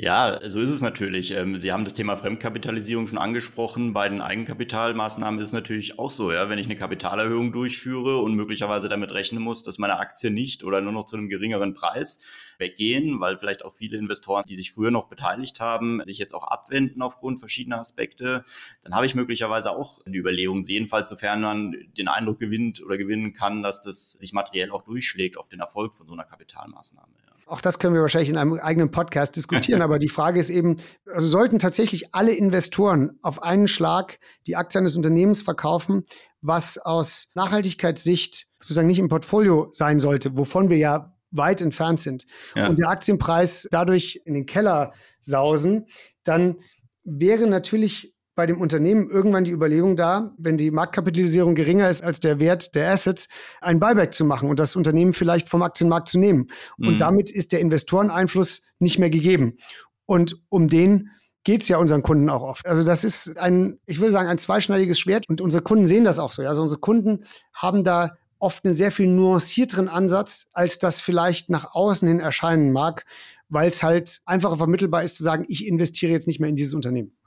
Ja, 0.00 0.38
so 0.48 0.60
ist 0.60 0.70
es 0.70 0.80
natürlich. 0.80 1.32
Ähm, 1.32 1.58
Sie 1.58 1.72
haben 1.72 1.82
das 1.84 1.92
Thema 1.92 2.16
Fremdkapitalisierung 2.16 3.08
schon 3.08 3.18
angesprochen. 3.18 3.94
Bei 3.94 4.08
den 4.08 4.20
Eigenkapitalmaßnahmen 4.20 5.40
ist 5.40 5.48
es 5.48 5.52
natürlich 5.52 5.98
auch 5.98 6.10
so, 6.10 6.30
ja, 6.30 6.48
wenn 6.48 6.60
ich 6.60 6.66
eine 6.66 6.76
Kapitalerhöhung 6.76 7.50
durchführe 7.50 8.18
und 8.18 8.36
möglicherweise 8.36 8.88
damit 8.88 9.10
rechnen 9.10 9.42
muss, 9.42 9.64
dass 9.64 9.78
meine 9.78 9.98
Aktien 9.98 10.34
nicht 10.34 10.62
oder 10.62 10.80
nur 10.80 10.92
noch 10.92 11.06
zu 11.06 11.16
einem 11.16 11.28
geringeren 11.28 11.74
Preis 11.74 12.20
weggehen, 12.58 13.18
weil 13.18 13.38
vielleicht 13.38 13.64
auch 13.64 13.74
viele 13.74 13.98
Investoren, 13.98 14.44
die 14.48 14.54
sich 14.54 14.70
früher 14.70 14.92
noch 14.92 15.08
beteiligt 15.08 15.58
haben, 15.58 16.00
sich 16.06 16.18
jetzt 16.18 16.32
auch 16.32 16.46
abwenden 16.46 17.02
aufgrund 17.02 17.40
verschiedener 17.40 17.80
Aspekte, 17.80 18.44
dann 18.84 18.94
habe 18.94 19.04
ich 19.04 19.16
möglicherweise 19.16 19.72
auch 19.72 19.98
eine 20.06 20.16
Überlegung, 20.16 20.64
jedenfalls 20.64 21.08
sofern 21.08 21.40
man 21.40 21.74
den 21.96 22.06
Eindruck 22.06 22.38
gewinnt 22.38 22.80
oder 22.84 22.98
gewinnen 22.98 23.32
kann, 23.32 23.64
dass 23.64 23.80
das 23.80 24.12
sich 24.12 24.32
materiell 24.32 24.70
auch 24.70 24.82
durchschlägt 24.82 25.36
auf 25.36 25.48
den 25.48 25.58
Erfolg 25.58 25.96
von 25.96 26.06
so 26.06 26.12
einer 26.12 26.24
Kapitalmaßnahme. 26.24 27.08
Auch 27.48 27.60
das 27.60 27.78
können 27.78 27.94
wir 27.94 28.02
wahrscheinlich 28.02 28.28
in 28.28 28.36
einem 28.36 28.54
eigenen 28.54 28.90
Podcast 28.90 29.36
diskutieren. 29.36 29.82
aber 29.82 29.98
die 29.98 30.08
Frage 30.08 30.38
ist 30.38 30.50
eben, 30.50 30.76
also 31.06 31.26
sollten 31.26 31.58
tatsächlich 31.58 32.14
alle 32.14 32.32
Investoren 32.32 33.18
auf 33.22 33.42
einen 33.42 33.68
Schlag 33.68 34.18
die 34.46 34.56
Aktien 34.56 34.84
des 34.84 34.96
Unternehmens 34.96 35.42
verkaufen, 35.42 36.04
was 36.40 36.78
aus 36.78 37.30
Nachhaltigkeitssicht 37.34 38.46
sozusagen 38.60 38.88
nicht 38.88 38.98
im 38.98 39.08
Portfolio 39.08 39.68
sein 39.72 40.00
sollte, 40.00 40.36
wovon 40.36 40.68
wir 40.68 40.76
ja 40.76 41.14
weit 41.30 41.60
entfernt 41.60 42.00
sind. 42.00 42.26
Ja. 42.54 42.68
Und 42.68 42.78
der 42.78 42.88
Aktienpreis 42.88 43.68
dadurch 43.70 44.20
in 44.24 44.34
den 44.34 44.46
Keller 44.46 44.92
sausen, 45.20 45.86
dann 46.24 46.56
wäre 47.04 47.46
natürlich 47.46 48.14
bei 48.38 48.46
dem 48.46 48.60
Unternehmen 48.60 49.10
irgendwann 49.10 49.42
die 49.42 49.50
Überlegung 49.50 49.96
da, 49.96 50.32
wenn 50.38 50.56
die 50.56 50.70
Marktkapitalisierung 50.70 51.56
geringer 51.56 51.90
ist 51.90 52.04
als 52.04 52.20
der 52.20 52.38
Wert 52.38 52.76
der 52.76 52.92
Assets, 52.92 53.28
ein 53.60 53.80
Buyback 53.80 54.14
zu 54.14 54.24
machen 54.24 54.48
und 54.48 54.60
das 54.60 54.76
Unternehmen 54.76 55.12
vielleicht 55.12 55.48
vom 55.48 55.60
Aktienmarkt 55.60 56.06
zu 56.06 56.20
nehmen. 56.20 56.46
Mhm. 56.76 56.86
Und 56.86 56.98
damit 56.98 57.32
ist 57.32 57.50
der 57.50 57.58
Investoreneinfluss 57.58 58.62
nicht 58.78 59.00
mehr 59.00 59.10
gegeben. 59.10 59.58
Und 60.06 60.36
um 60.50 60.68
den 60.68 61.10
geht 61.42 61.62
es 61.62 61.68
ja 61.68 61.78
unseren 61.78 62.04
Kunden 62.04 62.30
auch 62.30 62.42
oft. 62.42 62.64
Also 62.64 62.84
das 62.84 63.02
ist 63.02 63.40
ein, 63.40 63.80
ich 63.86 63.98
würde 63.98 64.12
sagen, 64.12 64.28
ein 64.28 64.38
zweischneidiges 64.38 65.00
Schwert 65.00 65.28
und 65.28 65.40
unsere 65.40 65.64
Kunden 65.64 65.86
sehen 65.86 66.04
das 66.04 66.20
auch 66.20 66.30
so. 66.30 66.42
Also 66.42 66.62
unsere 66.62 66.80
Kunden 66.80 67.24
haben 67.52 67.82
da 67.82 68.12
oft 68.38 68.64
einen 68.64 68.72
sehr 68.72 68.92
viel 68.92 69.08
nuancierteren 69.08 69.88
Ansatz, 69.88 70.46
als 70.52 70.78
das 70.78 71.00
vielleicht 71.00 71.50
nach 71.50 71.74
außen 71.74 72.06
hin 72.06 72.20
erscheinen 72.20 72.70
mag, 72.70 73.04
weil 73.48 73.68
es 73.68 73.82
halt 73.82 74.20
einfacher 74.26 74.58
vermittelbar 74.58 75.02
ist 75.02 75.16
zu 75.16 75.24
sagen, 75.24 75.44
ich 75.48 75.66
investiere 75.66 76.12
jetzt 76.12 76.28
nicht 76.28 76.38
mehr 76.38 76.50
in 76.50 76.54
dieses 76.54 76.74
Unternehmen. 76.74 77.17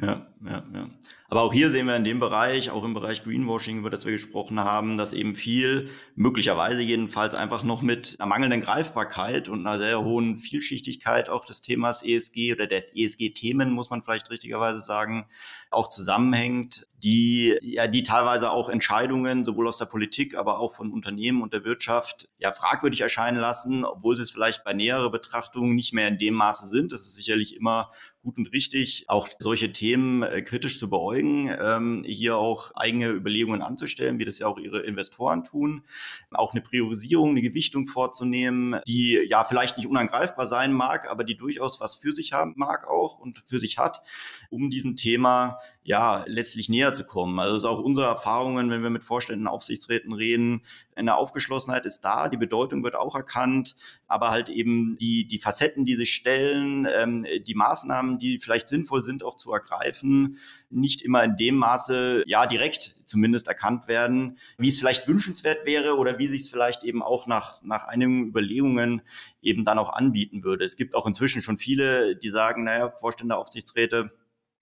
Ja, 0.00 0.26
ja, 0.44 0.64
ja. 0.74 0.88
Aber 1.32 1.44
auch 1.44 1.54
hier 1.54 1.70
sehen 1.70 1.86
wir 1.86 1.96
in 1.96 2.04
dem 2.04 2.20
Bereich, 2.20 2.68
auch 2.68 2.84
im 2.84 2.92
Bereich 2.92 3.24
Greenwashing, 3.24 3.78
über 3.78 3.88
das 3.88 4.04
wir 4.04 4.12
gesprochen 4.12 4.60
haben, 4.60 4.98
dass 4.98 5.14
eben 5.14 5.34
viel, 5.34 5.88
möglicherweise 6.14 6.82
jedenfalls 6.82 7.34
einfach 7.34 7.62
noch 7.62 7.80
mit 7.80 8.16
einer 8.18 8.28
mangelnden 8.28 8.60
Greifbarkeit 8.60 9.48
und 9.48 9.66
einer 9.66 9.78
sehr 9.78 10.04
hohen 10.04 10.36
Vielschichtigkeit 10.36 11.30
auch 11.30 11.46
des 11.46 11.62
Themas 11.62 12.04
ESG 12.04 12.52
oder 12.52 12.66
der 12.66 12.94
ESG-Themen, 12.94 13.70
muss 13.70 13.88
man 13.88 14.02
vielleicht 14.02 14.30
richtigerweise 14.30 14.80
sagen, 14.80 15.26
auch 15.70 15.88
zusammenhängt, 15.88 16.86
die, 17.02 17.58
ja, 17.62 17.88
die 17.88 18.02
teilweise 18.02 18.50
auch 18.50 18.68
Entscheidungen 18.68 19.44
sowohl 19.44 19.66
aus 19.66 19.78
der 19.78 19.86
Politik, 19.86 20.36
aber 20.36 20.60
auch 20.60 20.72
von 20.72 20.92
Unternehmen 20.92 21.42
und 21.42 21.52
der 21.52 21.64
Wirtschaft 21.64 22.28
ja 22.38 22.52
fragwürdig 22.52 23.00
erscheinen 23.00 23.38
lassen, 23.38 23.84
obwohl 23.84 24.16
sie 24.16 24.22
es 24.22 24.30
vielleicht 24.30 24.64
bei 24.64 24.72
näherer 24.72 25.10
Betrachtung 25.10 25.74
nicht 25.74 25.94
mehr 25.94 26.08
in 26.08 26.18
dem 26.18 26.34
Maße 26.34 26.68
sind. 26.68 26.92
Das 26.92 27.02
ist 27.02 27.16
sicherlich 27.16 27.56
immer 27.56 27.90
gut 28.22 28.38
und 28.38 28.52
richtig, 28.52 29.06
auch 29.08 29.28
solche 29.40 29.72
Themen 29.72 30.22
äh, 30.22 30.42
kritisch 30.42 30.78
zu 30.78 30.88
beäugen, 30.88 31.21
ähm, 31.22 32.04
hier 32.06 32.36
auch 32.36 32.72
eigene 32.74 33.08
Überlegungen 33.10 33.62
anzustellen, 33.62 34.18
wie 34.18 34.24
das 34.24 34.38
ja 34.38 34.46
auch 34.46 34.58
ihre 34.58 34.80
Investoren 34.80 35.44
tun, 35.44 35.82
auch 36.30 36.52
eine 36.52 36.62
Priorisierung, 36.62 37.30
eine 37.30 37.42
Gewichtung 37.42 37.86
vorzunehmen, 37.86 38.80
die 38.86 39.18
ja 39.28 39.44
vielleicht 39.44 39.76
nicht 39.76 39.86
unangreifbar 39.86 40.46
sein 40.46 40.72
mag, 40.72 41.10
aber 41.10 41.24
die 41.24 41.36
durchaus 41.36 41.80
was 41.80 41.96
für 41.96 42.14
sich 42.14 42.32
haben 42.32 42.54
mag 42.56 42.88
auch 42.88 43.18
und 43.18 43.42
für 43.44 43.60
sich 43.60 43.78
hat, 43.78 44.02
um 44.50 44.70
diesem 44.70 44.96
Thema 44.96 45.58
ja 45.84 46.24
letztlich 46.26 46.68
näher 46.68 46.94
zu 46.94 47.04
kommen. 47.04 47.38
Also 47.40 47.54
das 47.54 47.62
ist 47.62 47.68
auch 47.68 47.82
unsere 47.82 48.06
Erfahrungen, 48.06 48.70
wenn 48.70 48.82
wir 48.82 48.90
mit 48.90 49.02
Vorständen, 49.02 49.48
Aufsichtsräten 49.48 50.12
reden. 50.12 50.62
Eine 50.94 51.16
Aufgeschlossenheit 51.16 51.86
ist 51.86 52.02
da, 52.02 52.28
die 52.28 52.36
Bedeutung 52.36 52.84
wird 52.84 52.94
auch 52.94 53.16
erkannt, 53.16 53.74
aber 54.06 54.30
halt 54.30 54.48
eben 54.48 54.96
die, 54.98 55.26
die 55.26 55.38
Facetten, 55.38 55.84
die 55.84 55.96
sich 55.96 56.12
stellen, 56.12 56.86
ähm, 56.92 57.26
die 57.46 57.54
Maßnahmen, 57.54 58.18
die 58.18 58.38
vielleicht 58.38 58.68
sinnvoll 58.68 59.02
sind, 59.02 59.24
auch 59.24 59.36
zu 59.36 59.52
ergreifen, 59.52 60.38
nicht 60.70 61.02
immer 61.02 61.24
in 61.24 61.36
dem 61.36 61.56
Maße, 61.56 62.24
ja, 62.26 62.46
direkt 62.46 62.96
zumindest 63.04 63.48
erkannt 63.48 63.88
werden, 63.88 64.38
wie 64.58 64.68
es 64.68 64.78
vielleicht 64.78 65.08
wünschenswert 65.08 65.66
wäre 65.66 65.96
oder 65.96 66.18
wie 66.18 66.28
sich 66.28 66.42
es 66.42 66.48
vielleicht 66.48 66.84
eben 66.84 67.02
auch 67.02 67.26
nach, 67.26 67.60
nach 67.62 67.84
einigen 67.84 68.28
Überlegungen 68.28 69.02
eben 69.42 69.64
dann 69.64 69.78
auch 69.78 69.92
anbieten 69.92 70.44
würde. 70.44 70.64
Es 70.64 70.76
gibt 70.76 70.94
auch 70.94 71.06
inzwischen 71.06 71.42
schon 71.42 71.58
viele, 71.58 72.16
die 72.16 72.30
sagen, 72.30 72.64
naja, 72.64 72.90
Vorstände, 72.90 73.36
Aufsichtsräte, 73.36 74.12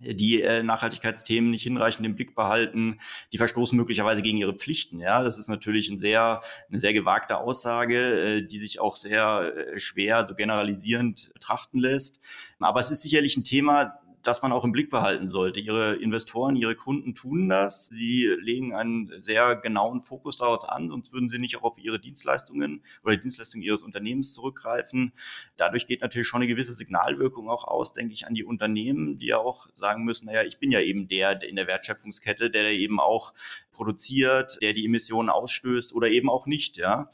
die 0.00 0.42
äh, 0.42 0.62
Nachhaltigkeitsthemen 0.62 1.50
nicht 1.50 1.62
hinreichend 1.62 2.06
im 2.06 2.16
Blick 2.16 2.34
behalten, 2.34 2.98
die 3.32 3.38
verstoßen 3.38 3.76
möglicherweise 3.76 4.22
gegen 4.22 4.38
ihre 4.38 4.54
Pflichten. 4.54 4.98
Ja, 4.98 5.22
das 5.22 5.38
ist 5.38 5.48
natürlich 5.48 5.90
ein 5.90 5.98
sehr, 5.98 6.40
eine 6.68 6.78
sehr 6.78 6.92
gewagte 6.92 7.38
Aussage, 7.38 8.38
äh, 8.38 8.42
die 8.42 8.58
sich 8.58 8.80
auch 8.80 8.96
sehr 8.96 9.54
äh, 9.56 9.78
schwer 9.78 10.26
so 10.26 10.34
generalisierend 10.34 11.30
betrachten 11.34 11.78
lässt. 11.78 12.20
Aber 12.58 12.80
es 12.80 12.90
ist 12.90 13.02
sicherlich 13.02 13.36
ein 13.36 13.44
Thema, 13.44 13.99
das 14.22 14.42
man 14.42 14.52
auch 14.52 14.64
im 14.64 14.72
Blick 14.72 14.90
behalten 14.90 15.28
sollte. 15.28 15.60
Ihre 15.60 15.94
Investoren, 15.96 16.56
ihre 16.56 16.74
Kunden 16.74 17.14
tun 17.14 17.48
das. 17.48 17.86
Sie 17.86 18.26
legen 18.40 18.74
einen 18.74 19.12
sehr 19.20 19.56
genauen 19.56 20.02
Fokus 20.02 20.36
daraus 20.36 20.64
an, 20.64 20.88
sonst 20.88 21.12
würden 21.12 21.28
sie 21.28 21.38
nicht 21.38 21.56
auch 21.56 21.62
auf 21.62 21.78
ihre 21.78 21.98
Dienstleistungen 21.98 22.82
oder 23.02 23.16
die 23.16 23.22
Dienstleistungen 23.22 23.62
ihres 23.62 23.82
Unternehmens 23.82 24.32
zurückgreifen. 24.32 25.12
Dadurch 25.56 25.86
geht 25.86 26.02
natürlich 26.02 26.28
schon 26.28 26.42
eine 26.42 26.48
gewisse 26.48 26.72
Signalwirkung 26.72 27.48
auch 27.48 27.64
aus, 27.64 27.92
denke 27.92 28.12
ich, 28.12 28.26
an 28.26 28.34
die 28.34 28.44
Unternehmen, 28.44 29.16
die 29.18 29.26
ja 29.26 29.38
auch 29.38 29.68
sagen 29.74 30.04
müssen, 30.04 30.26
naja, 30.26 30.42
ich 30.42 30.58
bin 30.58 30.70
ja 30.70 30.80
eben 30.80 31.08
der 31.08 31.42
in 31.42 31.56
der 31.56 31.66
Wertschöpfungskette, 31.66 32.50
der 32.50 32.70
eben 32.70 33.00
auch 33.00 33.32
produziert, 33.70 34.58
der 34.60 34.72
die 34.72 34.84
Emissionen 34.84 35.30
ausstößt 35.30 35.94
oder 35.94 36.08
eben 36.08 36.28
auch 36.28 36.46
nicht, 36.46 36.76
ja. 36.76 37.08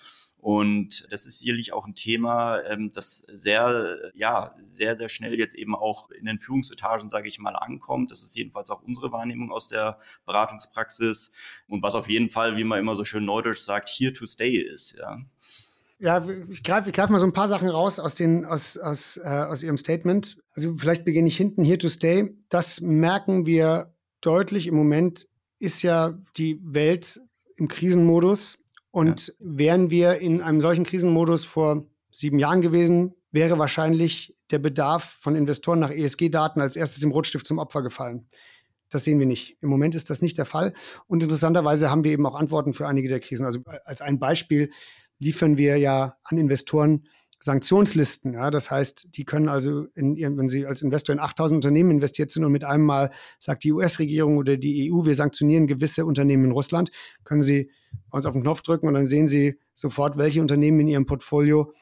Und 0.47 1.09
das 1.11 1.27
ist 1.27 1.41
sicherlich 1.41 1.73
auch 1.73 1.89
ein 1.89 1.97
Thema, 1.97 2.63
ähm, 2.63 2.93
das 2.95 3.17
sehr, 3.17 4.13
ja, 4.15 4.55
sehr, 4.63 4.95
sehr 4.95 5.09
schnell 5.09 5.37
jetzt 5.41 5.57
eben 5.57 5.75
auch 5.75 6.09
in 6.13 6.25
den 6.25 6.39
Führungsetagen, 6.39 7.11
sage 7.11 7.27
ich 7.27 7.41
mal, 7.41 7.57
ankommt. 7.57 8.13
Das 8.13 8.23
ist 8.23 8.37
jedenfalls 8.37 8.71
auch 8.71 8.81
unsere 8.81 9.11
Wahrnehmung 9.11 9.51
aus 9.51 9.67
der 9.67 9.99
Beratungspraxis 10.25 11.33
und 11.67 11.83
was 11.83 11.97
auf 11.97 12.09
jeden 12.09 12.31
Fall, 12.31 12.57
wie 12.57 12.63
man 12.63 12.79
immer 12.79 12.95
so 12.95 13.03
schön 13.03 13.25
neudeutsch 13.25 13.59
sagt, 13.59 13.89
here 13.89 14.13
to 14.13 14.25
stay 14.25 14.57
ist, 14.59 14.97
ja. 14.97 15.19
Ja, 15.99 16.25
ich 16.49 16.63
greife 16.63 16.93
greif 16.93 17.11
mal 17.11 17.19
so 17.19 17.27
ein 17.27 17.33
paar 17.33 17.49
Sachen 17.49 17.69
raus 17.69 17.99
aus, 17.99 18.15
den, 18.15 18.45
aus, 18.45 18.79
aus, 18.79 19.17
äh, 19.17 19.27
aus 19.27 19.65
Ihrem 19.65 19.79
Statement. 19.79 20.41
Also 20.53 20.77
vielleicht 20.79 21.05
beginne 21.05 21.27
ich 21.27 21.37
hinten, 21.37 21.65
here 21.65 21.79
to 21.79 21.89
stay. 21.89 22.37
Das 22.51 22.81
merken 22.81 23.47
wir 23.47 23.97
deutlich. 24.21 24.69
Im 24.69 24.77
Moment 24.77 25.27
ist 25.59 25.83
ja 25.83 26.17
die 26.37 26.61
Welt 26.63 27.19
im 27.57 27.67
Krisenmodus. 27.67 28.63
Und 28.97 29.27
ja. 29.27 29.35
wären 29.41 29.91
wir 29.91 30.21
in 30.21 30.41
einem 30.41 30.63
solchen 30.63 30.85
Krisenmodus 30.85 31.45
vor 31.45 31.85
sieben 32.11 32.39
Jahren 32.39 32.63
gewesen, 32.63 33.13
wäre 33.31 33.59
wahrscheinlich 33.59 34.35
der 34.51 34.59
Bedarf 34.59 35.05
von 35.21 35.37
Investoren 35.37 35.81
nach 35.81 35.91
ESG-Daten 35.91 36.63
als 36.63 36.77
erstes 36.77 37.05
im 37.05 37.11
Rotstift 37.11 37.47
zum 37.47 37.59
Opfer 37.59 37.83
gefallen. 37.83 38.27
Das 38.89 39.05
sehen 39.05 39.19
wir 39.19 39.27
nicht. 39.27 39.59
Im 39.61 39.69
Moment 39.69 39.95
ist 39.95 40.09
das 40.09 40.23
nicht 40.23 40.39
der 40.39 40.47
Fall. 40.47 40.73
Und 41.09 41.23
interessanterweise 41.23 41.91
haben 41.91 42.05
wir 42.05 42.13
eben 42.13 42.25
auch 42.25 42.37
Antworten 42.37 42.73
für 42.73 42.89
einige 42.89 43.11
der 43.11 43.21
Krisen. 43.21 43.45
Also 43.45 43.61
als 43.85 44.01
ein 44.01 44.19
Beispiel 44.19 44.71
liefern 45.19 45.59
wir 45.59 45.77
ja 45.77 46.17
an 46.25 46.39
Investoren 46.39 47.07
Sanktionslisten. 47.41 48.35
Ja, 48.35 48.51
das 48.51 48.71
heißt, 48.71 49.17
die 49.17 49.25
können 49.25 49.49
also, 49.49 49.87
in, 49.95 50.17
wenn 50.17 50.49
sie 50.49 50.67
als 50.67 50.83
Investor 50.83 51.15
in 51.15 51.21
8000 51.21 51.57
Unternehmen 51.57 51.91
investiert 51.91 52.31
sind 52.31 52.45
und 52.45 52.53
mit 52.53 52.65
einem 52.65 52.85
Mal 52.85 53.11
sagt 53.39 53.65
die 53.65 53.73
US-Regierung 53.73 54.39
oder 54.39 54.57
die 54.57 54.91
EU, 54.91 55.05
wir 55.05 55.15
sanktionieren 55.15 55.67
gewisse 55.67 56.07
Unternehmen 56.07 56.47
in 56.47 56.51
Russland, 56.53 56.91
können 57.25 57.43
sie 57.43 57.71
bei 58.11 58.17
uns 58.17 58.27
auf 58.27 58.33
den 58.33 58.43
Knopf 58.43 58.63
drücken 58.63 58.89
und 58.89 58.95
dann 58.95 59.07
sehen 59.07 59.29
sie 59.29 59.59
sofort, 59.75 60.17
welche 60.19 60.41
Unternehmen 60.41 60.81
in 60.81 60.89
ihrem 60.89 61.07
Portfolio 61.07 61.73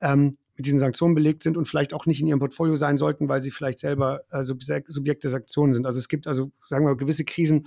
ähm, 0.00 0.38
mit 0.56 0.66
diesen 0.66 0.78
Sanktionen 0.78 1.14
belegt 1.14 1.42
sind 1.42 1.56
und 1.56 1.66
vielleicht 1.66 1.94
auch 1.94 2.06
nicht 2.06 2.20
in 2.20 2.28
ihrem 2.28 2.38
Portfolio 2.38 2.76
sein 2.76 2.96
sollten, 2.96 3.28
weil 3.28 3.40
sie 3.40 3.50
vielleicht 3.50 3.78
selber 3.78 4.22
äh, 4.30 4.42
Subjekt 4.42 5.24
der 5.24 5.30
Sanktionen 5.30 5.72
sind. 5.72 5.86
Also 5.86 5.98
es 5.98 6.08
gibt 6.08 6.26
also, 6.26 6.52
sagen 6.68 6.86
wir, 6.86 6.96
gewisse 6.96 7.24
Krisen, 7.24 7.66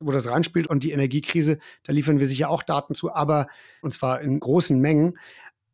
wo 0.00 0.12
das 0.12 0.30
reinspielt 0.30 0.68
und 0.68 0.84
die 0.84 0.92
Energiekrise, 0.92 1.58
da 1.82 1.92
liefern 1.92 2.20
wir 2.20 2.26
sicher 2.26 2.50
auch 2.50 2.62
Daten 2.62 2.94
zu, 2.94 3.12
aber 3.12 3.48
und 3.82 3.92
zwar 3.92 4.20
in 4.20 4.38
großen 4.38 4.78
Mengen. 4.80 5.18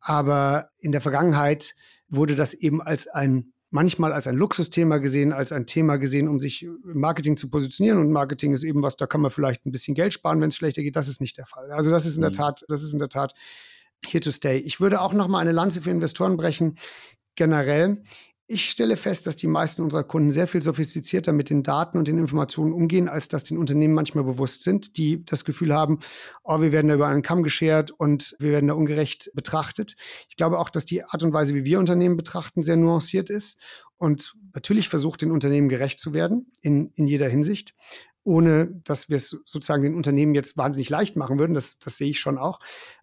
Aber 0.07 0.69
in 0.77 0.91
der 0.91 1.01
Vergangenheit 1.01 1.73
wurde 2.07 2.35
das 2.35 2.53
eben 2.53 2.79
als 2.79 3.07
ein 3.07 3.53
manchmal 3.71 4.13
als 4.13 4.27
ein 4.27 4.35
Luxusthema 4.35 4.99
gesehen, 4.99 5.33
als 5.33 5.51
ein 5.51 5.65
Thema 5.65 5.97
gesehen, 5.97 6.27
um 6.27 6.39
sich 6.39 6.61
im 6.61 6.79
Marketing 6.83 7.35
zu 7.37 7.49
positionieren. 7.49 7.97
Und 7.97 8.11
Marketing 8.11 8.53
ist 8.53 8.63
eben 8.63 8.83
was, 8.83 8.97
da 8.97 9.07
kann 9.07 9.19
man 9.19 9.31
vielleicht 9.31 9.65
ein 9.65 9.71
bisschen 9.71 9.95
Geld 9.95 10.13
sparen, 10.13 10.39
wenn 10.39 10.49
es 10.49 10.55
schlechter 10.55 10.83
geht. 10.83 10.95
Das 10.95 11.07
ist 11.07 11.21
nicht 11.21 11.39
der 11.39 11.47
Fall. 11.47 11.71
Also 11.71 11.89
das 11.89 12.05
ist 12.05 12.17
in 12.17 12.21
der 12.21 12.29
mhm. 12.29 12.35
Tat, 12.35 12.63
das 12.67 12.83
ist 12.83 12.93
in 12.93 12.99
der 12.99 13.09
Tat 13.09 13.33
here 14.05 14.21
to 14.21 14.29
stay. 14.31 14.59
Ich 14.59 14.79
würde 14.79 15.01
auch 15.01 15.11
noch 15.11 15.27
mal 15.27 15.39
eine 15.39 15.51
Lanze 15.51 15.81
für 15.81 15.89
Investoren 15.89 16.37
brechen. 16.37 16.77
Generell, 17.33 18.03
ich 18.47 18.69
stelle 18.69 18.95
fest, 18.95 19.25
dass 19.25 19.37
die 19.37 19.47
meisten 19.47 19.81
unserer 19.81 20.03
Kunden 20.03 20.29
sehr 20.29 20.45
viel 20.45 20.61
sophistizierter 20.61 21.33
mit 21.33 21.49
den 21.49 21.63
Daten 21.63 21.97
und 21.97 22.07
den 22.07 22.19
Informationen 22.19 22.73
umgehen, 22.73 23.09
als 23.09 23.27
das 23.27 23.43
den 23.43 23.57
Unternehmen 23.57 23.95
manchmal 23.95 24.23
bewusst 24.23 24.63
sind, 24.63 24.97
die 24.97 25.25
das 25.25 25.45
Gefühl 25.45 25.73
haben, 25.73 25.99
oh, 26.43 26.61
wir 26.61 26.71
werden 26.71 26.87
da 26.87 26.95
über 26.95 27.07
einen 27.07 27.23
Kamm 27.23 27.41
geschert 27.41 27.91
und 27.91 28.35
wir 28.39 28.51
werden 28.51 28.67
da 28.67 28.75
ungerecht 28.75 29.31
betrachtet. 29.33 29.95
Ich 30.29 30.37
glaube 30.37 30.59
auch, 30.59 30.69
dass 30.69 30.85
die 30.85 31.03
Art 31.03 31.23
und 31.23 31.33
Weise, 31.33 31.55
wie 31.55 31.65
wir 31.65 31.79
Unternehmen 31.79 32.17
betrachten, 32.17 32.61
sehr 32.61 32.77
nuanciert 32.77 33.31
ist 33.31 33.59
und 33.97 34.35
natürlich 34.53 34.89
versucht, 34.89 35.23
den 35.23 35.31
Unternehmen 35.31 35.69
gerecht 35.69 35.99
zu 35.99 36.13
werden 36.13 36.51
in, 36.61 36.91
in 36.95 37.07
jeder 37.07 37.27
Hinsicht 37.27 37.73
ohne 38.27 38.81
dass 38.83 39.07
wir 39.07 39.17
es 39.17 39.29
sozusagen 39.45 39.83
den 39.83 39.93
Unternehmen 39.93 40.33
jetzt 40.33 40.57
wahnsinnig 40.57 40.89
leicht 40.89 41.15
machen 41.15 41.37
würden. 41.37 41.53
Das, 41.53 41.77
das 41.77 41.97
sehe 41.97 42.09
ich 42.09 42.19
schon 42.19 42.39
auch. 42.39 42.59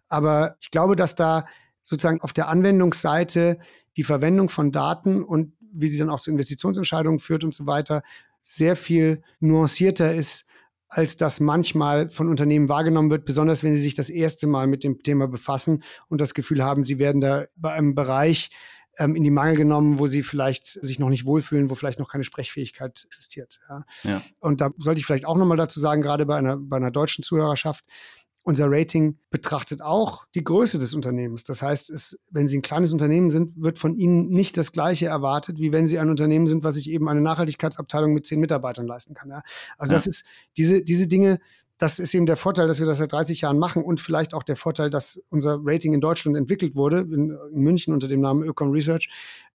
Aber 0.09 0.57
ich 0.59 0.69
glaube, 0.69 0.97
dass 0.97 1.15
da 1.15 1.45
sozusagen 1.81 2.19
auf 2.19 2.33
der 2.33 2.49
Anwendungsseite 2.49 3.57
die 3.97 4.03
Verwendung 4.03 4.49
von 4.49 4.71
Daten 4.71 5.23
und 5.23 5.53
wie 5.73 5.87
sie 5.87 5.99
dann 5.99 6.09
auch 6.09 6.19
zu 6.19 6.31
Investitionsentscheidungen 6.31 7.19
führt 7.19 7.43
und 7.43 7.53
so 7.53 7.65
weiter, 7.65 8.03
sehr 8.41 8.75
viel 8.75 9.23
nuancierter 9.39 10.13
ist, 10.13 10.45
als 10.87 11.17
das 11.17 11.39
manchmal 11.39 12.09
von 12.11 12.29
Unternehmen 12.29 12.69
wahrgenommen 12.69 13.09
wird, 13.09 13.25
besonders 13.25 13.63
wenn 13.63 13.75
sie 13.75 13.81
sich 13.81 13.95
das 13.95 14.09
erste 14.09 14.45
Mal 14.45 14.67
mit 14.67 14.83
dem 14.83 15.01
Thema 15.01 15.27
befassen 15.27 15.83
und 16.07 16.21
das 16.21 16.33
Gefühl 16.33 16.63
haben, 16.63 16.83
sie 16.83 16.99
werden 16.99 17.19
da 17.19 17.45
bei 17.55 17.73
einem 17.73 17.95
Bereich 17.95 18.51
ähm, 18.99 19.15
in 19.15 19.23
die 19.23 19.31
Mangel 19.31 19.55
genommen, 19.55 19.97
wo 19.97 20.05
sie 20.05 20.21
vielleicht 20.21 20.67
sich 20.67 20.99
noch 20.99 21.09
nicht 21.09 21.25
wohlfühlen, 21.25 21.69
wo 21.69 21.75
vielleicht 21.75 21.97
noch 21.97 22.11
keine 22.11 22.23
Sprechfähigkeit 22.23 23.03
existiert. 23.05 23.59
Ja. 23.67 23.85
ja. 24.03 24.21
Und 24.39 24.61
da 24.61 24.69
sollte 24.77 24.99
ich 24.99 25.05
vielleicht 25.05 25.25
auch 25.25 25.37
nochmal 25.37 25.57
dazu 25.57 25.79
sagen, 25.79 26.01
gerade 26.01 26.25
bei 26.27 26.35
einer, 26.35 26.57
bei 26.57 26.77
einer 26.77 26.91
deutschen 26.91 27.23
Zuhörerschaft, 27.23 27.85
unser 28.43 28.65
Rating 28.69 29.17
betrachtet 29.29 29.81
auch 29.81 30.25
die 30.35 30.43
Größe 30.43 30.77
des 30.77 30.93
Unternehmens. 30.93 31.43
Das 31.43 31.61
heißt, 31.61 31.89
es, 31.89 32.19
wenn 32.29 32.45
Sie 32.45 32.57
ein 32.57 32.61
kleines 32.61 32.91
Unternehmen 32.91 33.29
sind, 33.29 33.53
wird 33.55 33.79
von 33.79 33.95
Ihnen 33.95 34.29
nicht 34.29 34.57
das 34.57 34.73
Gleiche 34.73 35.07
erwartet, 35.07 35.59
wie 35.59 35.71
wenn 35.71 35.87
Sie 35.87 35.97
ein 35.97 36.09
Unternehmen 36.09 36.45
sind, 36.45 36.63
was 36.63 36.75
sich 36.75 36.89
eben 36.89 37.07
eine 37.07 37.21
Nachhaltigkeitsabteilung 37.21 38.13
mit 38.13 38.25
zehn 38.25 38.41
Mitarbeitern 38.41 38.85
leisten 38.85 39.13
kann. 39.13 39.29
Ja? 39.29 39.41
Also 39.77 39.93
ja. 39.93 39.97
das 39.97 40.07
ist 40.07 40.25
diese, 40.57 40.83
diese 40.83 41.07
Dinge, 41.07 41.39
das 41.77 41.99
ist 41.99 42.13
eben 42.13 42.25
der 42.25 42.37
Vorteil, 42.37 42.67
dass 42.67 42.79
wir 42.79 42.85
das 42.85 42.97
seit 42.97 43.13
30 43.13 43.41
Jahren 43.41 43.57
machen 43.57 43.83
und 43.83 44.01
vielleicht 44.01 44.33
auch 44.33 44.43
der 44.43 44.57
Vorteil, 44.57 44.89
dass 44.89 45.21
unser 45.29 45.59
Rating 45.63 45.93
in 45.93 46.01
Deutschland 46.01 46.37
entwickelt 46.37 46.75
wurde, 46.75 46.99
in, 46.99 47.37
München 47.53 47.93
unter 47.93 48.09
dem 48.09 48.19
Namen 48.19 48.43
Ökon 48.43 48.71
Research, 48.71 49.09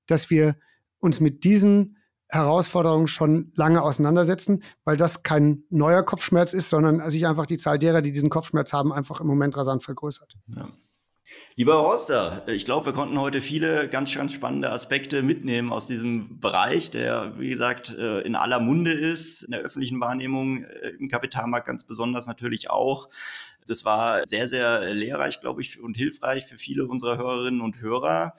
dass 0.07 0.31
wir 0.31 0.57
uns 0.99 1.21
mit 1.21 1.45
diesen 1.45 1.98
Herausforderungen 2.29 3.09
schon 3.09 3.53
lange 3.55 3.83
auseinandersetzen, 3.83 4.63
weil 4.85 4.97
das 4.97 5.23
kein 5.23 5.63
neuer 5.71 6.03
Kopfschmerz 6.03 6.53
ist, 6.53 6.69
sondern 6.69 7.09
sich 7.11 7.27
einfach 7.27 7.47
die 7.47 7.57
Zahl 7.57 7.79
derer, 7.79 8.03
die 8.03 8.13
diesen 8.13 8.31
Kopfschmerz 8.31 8.73
haben, 8.73 8.93
einfach 8.93 9.21
im 9.21 9.27
Moment 9.27 9.57
rasant 9.57 9.83
vergrößert. 9.83 10.35
Ja. 10.55 10.69
Lieber 11.57 11.83
Horster, 11.83 12.45
ich 12.49 12.65
glaube, 12.65 12.87
wir 12.87 12.93
konnten 12.93 13.21
heute 13.21 13.41
viele 13.41 13.89
ganz, 13.89 14.15
ganz 14.15 14.33
spannende 14.33 14.71
Aspekte 14.71 15.23
mitnehmen 15.23 15.73
aus 15.73 15.87
diesem 15.87 16.41
Bereich, 16.41 16.91
der, 16.91 17.35
wie 17.39 17.51
gesagt, 17.51 17.95
äh, 17.99 18.21
in 18.21 18.37
aller 18.37 18.61
Munde 18.61 18.93
ist, 18.93 19.43
in 19.43 19.51
der 19.51 19.61
öffentlichen 19.61 20.01
Wahrnehmung, 20.01 20.65
äh, 20.65 20.91
im 20.99 21.09
Kapitalmarkt 21.09 21.67
ganz 21.67 21.85
besonders 21.85 22.27
natürlich 22.27 22.71
auch. 22.71 23.09
Das 23.67 23.85
war 23.85 24.27
sehr, 24.27 24.49
sehr 24.49 24.95
lehrreich, 24.95 25.41
glaube 25.41 25.61
ich, 25.61 25.81
und 25.81 25.97
hilfreich 25.97 26.47
für 26.47 26.57
viele 26.57 26.87
unserer 26.87 27.19
Hörerinnen 27.19 27.61
und 27.61 27.81
Hörer. 27.81 28.35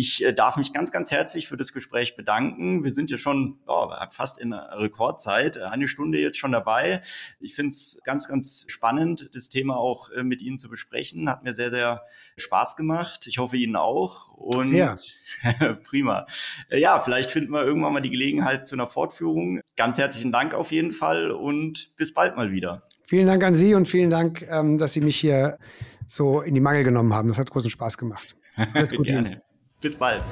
Ich 0.00 0.24
äh, 0.24 0.32
darf 0.32 0.56
mich 0.56 0.72
ganz, 0.72 0.92
ganz 0.92 1.10
herzlich 1.10 1.48
für 1.48 1.56
das 1.56 1.72
Gespräch 1.72 2.14
bedanken. 2.14 2.84
Wir 2.84 2.94
sind 2.94 3.10
ja 3.10 3.18
schon 3.18 3.58
oh, 3.66 3.90
fast 4.10 4.38
in 4.38 4.52
Rekordzeit, 4.52 5.58
eine 5.58 5.88
Stunde 5.88 6.20
jetzt 6.20 6.38
schon 6.38 6.52
dabei. 6.52 7.02
Ich 7.40 7.56
finde 7.56 7.70
es 7.70 7.98
ganz, 8.04 8.28
ganz 8.28 8.64
spannend, 8.68 9.30
das 9.34 9.48
Thema 9.48 9.76
auch 9.76 10.10
äh, 10.10 10.22
mit 10.22 10.40
Ihnen 10.40 10.60
zu 10.60 10.68
besprechen. 10.68 11.28
Hat 11.28 11.42
mir 11.42 11.52
sehr, 11.52 11.70
sehr 11.70 12.02
Spaß 12.36 12.76
gemacht. 12.76 13.26
Ich 13.26 13.38
hoffe 13.38 13.56
Ihnen 13.56 13.74
auch. 13.74 14.28
Und 14.28 14.68
sehr. 14.68 14.96
prima. 15.82 16.26
Äh, 16.68 16.78
ja, 16.78 17.00
vielleicht 17.00 17.32
finden 17.32 17.50
wir 17.50 17.64
irgendwann 17.64 17.92
mal 17.92 18.00
die 18.00 18.10
Gelegenheit 18.10 18.68
zu 18.68 18.76
einer 18.76 18.86
Fortführung. 18.86 19.62
Ganz 19.74 19.98
herzlichen 19.98 20.30
Dank 20.30 20.54
auf 20.54 20.70
jeden 20.70 20.92
Fall 20.92 21.32
und 21.32 21.96
bis 21.96 22.14
bald 22.14 22.36
mal 22.36 22.52
wieder. 22.52 22.84
Vielen 23.08 23.26
Dank 23.26 23.42
an 23.42 23.54
Sie 23.54 23.74
und 23.74 23.88
vielen 23.88 24.10
Dank, 24.10 24.46
ähm, 24.48 24.78
dass 24.78 24.92
Sie 24.92 25.00
mich 25.00 25.16
hier 25.16 25.58
so 26.06 26.40
in 26.40 26.54
die 26.54 26.60
Mangel 26.60 26.84
genommen 26.84 27.12
haben. 27.14 27.26
Das 27.26 27.38
hat 27.38 27.50
großen 27.50 27.70
Spaß 27.70 27.98
gemacht. 27.98 28.36
Alles 28.74 28.90
Gute. 28.90 29.10
Gerne. 29.10 29.47
Bis 29.80 29.94
bald. 29.94 30.22